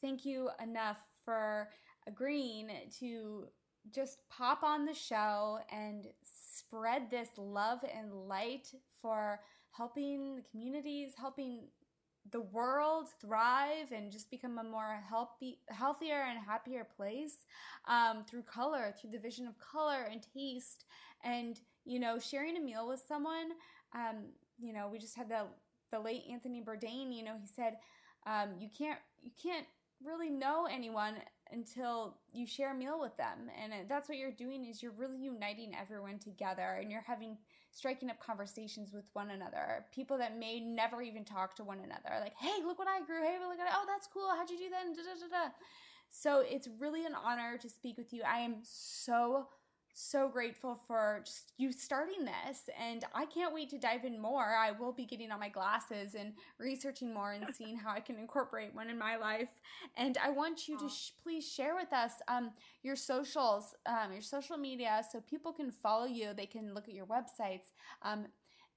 thank 0.01 0.25
you 0.25 0.49
enough 0.61 0.97
for 1.25 1.69
agreeing 2.07 2.69
to 2.99 3.45
just 3.93 4.19
pop 4.29 4.63
on 4.63 4.85
the 4.85 4.93
show 4.93 5.59
and 5.71 6.07
spread 6.23 7.09
this 7.09 7.29
love 7.37 7.79
and 7.83 8.13
light 8.13 8.73
for 9.01 9.39
helping 9.71 10.35
the 10.35 10.41
communities, 10.51 11.13
helping 11.17 11.61
the 12.32 12.41
world 12.41 13.07
thrive 13.21 13.91
and 13.91 14.11
just 14.11 14.30
become 14.30 14.57
a 14.57 14.63
more 14.63 15.01
healthy, 15.07 15.59
healthier 15.69 16.25
and 16.30 16.39
happier 16.39 16.88
place 16.95 17.45
um, 17.88 18.23
through 18.30 18.43
color, 18.43 18.93
through 18.99 19.11
the 19.11 19.19
vision 19.19 19.47
of 19.47 19.55
color 19.59 20.07
and 20.11 20.21
taste, 20.34 20.86
and 21.23 21.59
you 21.86 21.99
know, 21.99 22.19
sharing 22.19 22.57
a 22.57 22.61
meal 22.61 22.88
with 22.88 23.01
someone. 23.07 23.51
Um, 23.95 24.25
you 24.59 24.73
know, 24.73 24.89
we 24.91 24.99
just 24.99 25.15
had 25.15 25.30
the 25.30 25.45
the 25.91 25.99
late 25.99 26.23
Anthony 26.32 26.61
Bourdain. 26.61 27.13
You 27.15 27.23
know, 27.23 27.36
he 27.39 27.47
said 27.47 27.77
um, 28.25 28.49
you 28.59 28.69
can't 28.77 28.99
you 29.21 29.32
can't 29.41 29.65
really 30.03 30.30
know 30.30 30.67
anyone 30.71 31.15
until 31.51 32.15
you 32.32 32.45
share 32.45 32.71
a 32.71 32.77
meal 32.77 32.99
with 32.99 33.15
them 33.17 33.49
and 33.61 33.73
that's 33.89 34.07
what 34.07 34.17
you're 34.17 34.32
doing 34.32 34.65
is 34.65 34.82
you're 34.82 34.93
really 34.93 35.17
uniting 35.17 35.73
everyone 35.75 36.19
together 36.19 36.77
and 36.80 36.91
you're 36.91 37.03
having 37.05 37.38
striking 37.72 38.09
up 38.09 38.20
conversations 38.20 38.91
with 38.93 39.05
one 39.13 39.30
another. 39.32 39.86
People 39.93 40.17
that 40.17 40.38
may 40.38 40.59
never 40.59 41.01
even 41.01 41.24
talk 41.24 41.55
to 41.55 41.63
one 41.63 41.80
another. 41.80 42.20
Like 42.22 42.34
hey 42.39 42.63
look 42.65 42.80
what 42.80 42.88
i 42.88 42.99
grew. 43.05 43.22
Hey 43.22 43.38
look 43.39 43.59
at 43.59 43.67
it. 43.67 43.74
Oh 43.76 43.86
that's 43.88 44.07
cool. 44.07 44.30
How'd 44.30 44.49
you 44.49 44.57
do 44.57 44.70
that? 44.70 44.86
And 44.86 44.95
da, 44.95 45.01
da, 45.03 45.20
da, 45.20 45.45
da. 45.45 45.51
so 46.09 46.43
it's 46.47 46.67
really 46.80 47.05
an 47.05 47.13
honor 47.13 47.57
to 47.57 47.70
speak 47.70 47.97
with 47.97 48.13
you. 48.13 48.24
I 48.24 48.39
am 48.39 48.57
so 48.63 49.47
so 50.00 50.30
grateful 50.30 50.80
for 50.88 51.22
just 51.26 51.52
you 51.58 51.72
starting 51.74 52.24
this 52.24 52.70
and 52.80 53.04
I 53.14 53.26
can't 53.26 53.54
wait 53.54 53.70
to 53.72 53.78
dive 53.78 54.06
in 54.06 54.20
more. 54.20 54.56
I 54.56 54.72
will 54.72 54.93
be 54.93 55.06
getting 55.06 55.32
on 55.32 55.39
my 55.39 55.50
glasses 55.50 56.16
and 56.16 56.34
researching 56.58 57.14
more 57.14 57.34
and 57.34 57.45
seeing 57.54 57.78
how 57.78 57.91
I 57.91 58.00
can 58.00 58.18
incorporate 58.18 58.74
one 58.74 58.89
in 58.89 58.97
my 58.97 59.18
life. 59.18 59.50
And 59.97 60.18
I 60.24 60.30
want 60.30 60.68
you 60.68 60.78
to 60.78 60.88
sh- 60.88 61.12
please 61.22 61.45
share 61.45 61.76
with 61.76 61.91
us 61.91 62.14
um, 62.30 62.52
your 62.82 62.95
socials, 62.95 63.76
um, 63.86 64.14
your 64.14 64.22
social 64.22 64.58
media, 64.58 65.04
so 65.12 65.20
people 65.20 65.52
can 65.52 65.70
follow 65.70 66.06
you. 66.06 66.34
They 66.34 66.45
can 66.45 66.74
look 66.74 66.88
at 66.88 66.93
your 66.93 67.06
websites. 67.06 67.72
Um, 68.02 68.28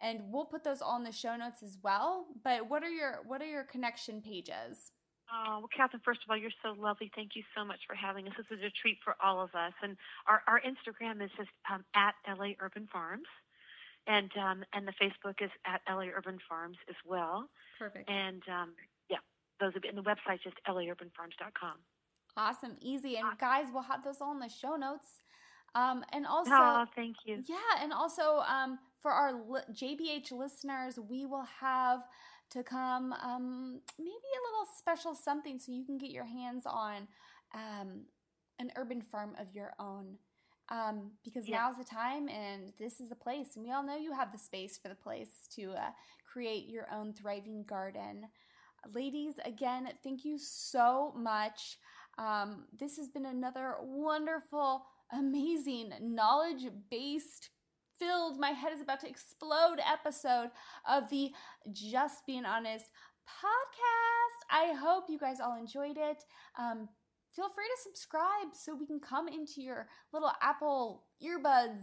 and 0.01 0.23
we'll 0.33 0.47
put 0.47 0.65
those 0.65 0.83
all 0.83 0.97
in 0.97 1.05
the 1.05 1.13
show 1.13 1.37
notes 1.37 1.63
as 1.63 1.79
well. 1.83 2.27
But 2.43 2.69
what 2.69 2.83
are 2.83 2.91
your 2.91 3.21
what 3.25 3.41
are 3.41 3.47
your 3.47 3.63
connection 3.63 4.21
pages? 4.21 4.91
Oh, 5.33 5.61
well, 5.61 5.71
Catherine, 5.75 6.03
first 6.05 6.21
of 6.25 6.31
all, 6.31 6.37
you're 6.37 6.53
so 6.63 6.77
lovely. 6.79 7.11
Thank 7.17 7.33
you 7.35 7.43
so 7.57 7.65
much 7.65 7.81
for 7.89 7.95
having 7.95 8.29
us. 8.29 8.35
This 8.37 8.59
is 8.59 8.65
a 8.65 8.71
treat 8.71 8.99
for 9.03 9.17
all 9.23 9.41
of 9.41 9.55
us. 9.55 9.73
And 9.83 9.97
our, 10.29 10.43
our 10.47 10.61
Instagram 10.61 11.25
is 11.25 11.31
just 11.39 11.49
um, 11.73 11.85
at 11.97 12.13
LA 12.29 12.53
Urban 12.61 12.87
Farms. 12.93 13.27
And 14.07 14.31
um, 14.37 14.65
and 14.73 14.87
the 14.87 14.93
Facebook 15.01 15.41
is 15.41 15.51
at 15.65 15.81
LA 15.89 16.11
Urban 16.15 16.39
Farms 16.49 16.77
as 16.89 16.97
well. 17.07 17.49
Perfect. 17.79 18.11
And 18.11 18.43
um, 18.51 18.75
yeah, 19.09 19.23
those 19.61 19.73
would 19.75 19.83
be, 19.83 19.89
and 19.89 19.97
the 19.97 20.03
website 20.03 20.43
just 20.43 20.57
laurbanfarms.com. 20.69 21.77
Awesome, 22.37 22.77
easy. 22.81 23.17
And 23.17 23.39
guys, 23.39 23.67
we'll 23.73 23.85
have 23.85 24.03
those 24.03 24.21
all 24.21 24.33
in 24.33 24.41
the 24.41 24.49
show 24.49 24.75
notes. 24.75 25.23
Um, 25.75 26.05
and 26.13 26.27
also, 26.27 26.51
oh, 26.53 26.85
thank 26.95 27.17
you. 27.25 27.43
Yeah, 27.49 27.83
and 27.83 27.93
also 27.93 28.43
um, 28.49 28.79
for 29.01 29.11
our 29.11 29.33
li- 29.33 29.61
JBH 29.73 30.33
listeners, 30.33 30.99
we 31.09 31.25
will 31.25 31.47
have 31.61 32.01
to 32.51 32.63
come 32.63 33.15
um, 33.15 33.81
maybe 33.99 34.11
a 34.11 34.45
little 34.51 34.67
special 34.77 35.15
something 35.15 35.59
so 35.59 35.73
you 35.73 35.85
can 35.85 35.97
get 35.97 36.11
your 36.11 36.27
hands 36.27 36.65
on 36.67 37.09
um, 37.55 38.03
an 38.59 38.71
urban 38.77 39.01
farm 39.01 39.35
of 39.41 39.55
your 39.55 39.73
own. 39.79 40.19
Um, 40.69 41.13
because 41.25 41.49
yeah. 41.49 41.59
now's 41.59 41.77
the 41.77 41.85
time 41.85 42.29
and 42.29 42.73
this 42.79 43.01
is 43.01 43.09
the 43.09 43.15
place. 43.15 43.57
And 43.57 43.65
we 43.65 43.73
all 43.73 43.85
know 43.85 43.97
you 43.97 44.13
have 44.13 44.33
the 44.33 44.39
space 44.39 44.79
for 44.79 44.89
the 44.89 44.95
place 44.95 45.47
to 45.57 45.73
uh, 45.73 45.91
create 46.31 46.69
your 46.69 46.87
own 46.93 47.13
thriving 47.13 47.65
garden. 47.65 48.27
Ladies, 48.95 49.35
again, 49.45 49.89
thank 50.03 50.25
you 50.25 50.39
so 50.39 51.13
much. 51.17 51.79
Um, 52.19 52.65
this 52.79 52.97
has 52.97 53.09
been 53.09 53.27
another 53.27 53.75
wonderful, 53.83 54.85
amazing, 55.13 55.93
knowledge 56.01 56.67
based 56.91 57.51
filled, 57.99 58.39
my 58.39 58.51
head 58.51 58.73
is 58.73 58.81
about 58.81 59.01
to 59.01 59.09
explode 59.09 59.77
episode 59.81 60.51
of 60.89 61.09
the 61.11 61.31
Just 61.73 62.27
Being 62.27 62.45
Honest 62.45 62.87
podcast. 63.29 64.51
I 64.51 64.75
hope 64.75 65.05
you 65.09 65.19
guys 65.19 65.39
all 65.41 65.57
enjoyed 65.57 65.97
it. 65.97 66.25
Um, 66.59 66.89
feel 67.35 67.49
free 67.49 67.65
to 67.65 67.83
subscribe 67.83 68.55
so 68.55 68.75
we 68.75 68.87
can 68.87 68.99
come 68.99 69.29
into 69.29 69.63
your 69.63 69.89
little 70.13 70.33
Apple 70.43 71.05
earbuds. 71.23 71.81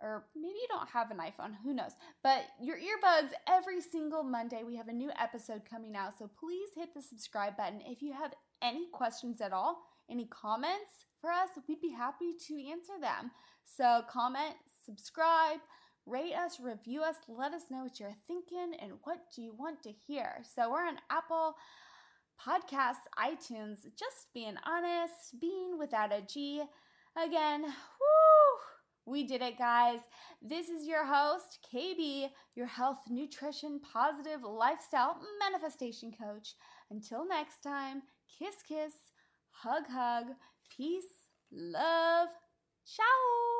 Or 0.00 0.24
maybe 0.34 0.54
you 0.54 0.66
don't 0.68 0.88
have 0.88 1.12
an 1.12 1.18
iPhone, 1.18 1.54
who 1.62 1.72
knows? 1.72 1.92
But 2.24 2.42
your 2.60 2.76
earbuds 2.76 3.30
every 3.48 3.80
single 3.80 4.24
Monday. 4.24 4.64
We 4.66 4.76
have 4.76 4.88
a 4.88 4.92
new 4.92 5.10
episode 5.20 5.62
coming 5.70 5.94
out. 5.94 6.18
So 6.18 6.28
please 6.40 6.70
hit 6.74 6.92
the 6.92 7.02
subscribe 7.02 7.56
button. 7.56 7.80
If 7.86 8.02
you 8.02 8.12
have 8.12 8.34
any 8.60 8.88
questions 8.92 9.40
at 9.40 9.52
all, 9.52 9.80
any 10.10 10.26
comments 10.26 11.06
for 11.22 11.30
us, 11.30 11.50
we'd 11.68 11.80
be 11.80 11.92
happy 11.92 12.34
to 12.48 12.70
answer 12.70 13.00
them. 13.00 13.30
So 13.64 14.02
comment, 14.10 14.56
subscribe, 14.84 15.60
rate 16.04 16.34
us, 16.34 16.58
review 16.60 17.02
us, 17.02 17.14
let 17.28 17.54
us 17.54 17.70
know 17.70 17.84
what 17.84 18.00
you're 18.00 18.16
thinking 18.26 18.72
and 18.82 18.94
what 19.04 19.18
do 19.34 19.40
you 19.40 19.54
want 19.56 19.84
to 19.84 19.92
hear. 19.92 20.42
So 20.54 20.70
we're 20.70 20.84
on 20.84 20.98
Apple 21.10 21.54
Podcasts, 22.44 23.06
iTunes, 23.16 23.84
just 23.96 24.26
being 24.34 24.56
honest, 24.66 25.40
being 25.40 25.78
without 25.78 26.12
a 26.12 26.22
G. 26.22 26.64
Again, 27.16 27.62
whoo! 27.62 27.72
We 29.06 29.24
did 29.24 29.42
it, 29.42 29.58
guys. 29.58 30.00
This 30.40 30.68
is 30.68 30.88
your 30.88 31.04
host, 31.04 31.60
KB, 31.72 32.30
your 32.56 32.66
health, 32.66 32.98
nutrition, 33.08 33.80
positive 33.80 34.42
lifestyle 34.42 35.20
manifestation 35.38 36.12
coach. 36.12 36.54
Until 36.90 37.26
next 37.26 37.62
time, 37.62 38.02
kiss, 38.38 38.56
kiss, 38.66 38.92
hug, 39.50 39.84
hug, 39.88 40.24
peace, 40.76 41.28
love, 41.50 42.28
ciao. 42.86 43.51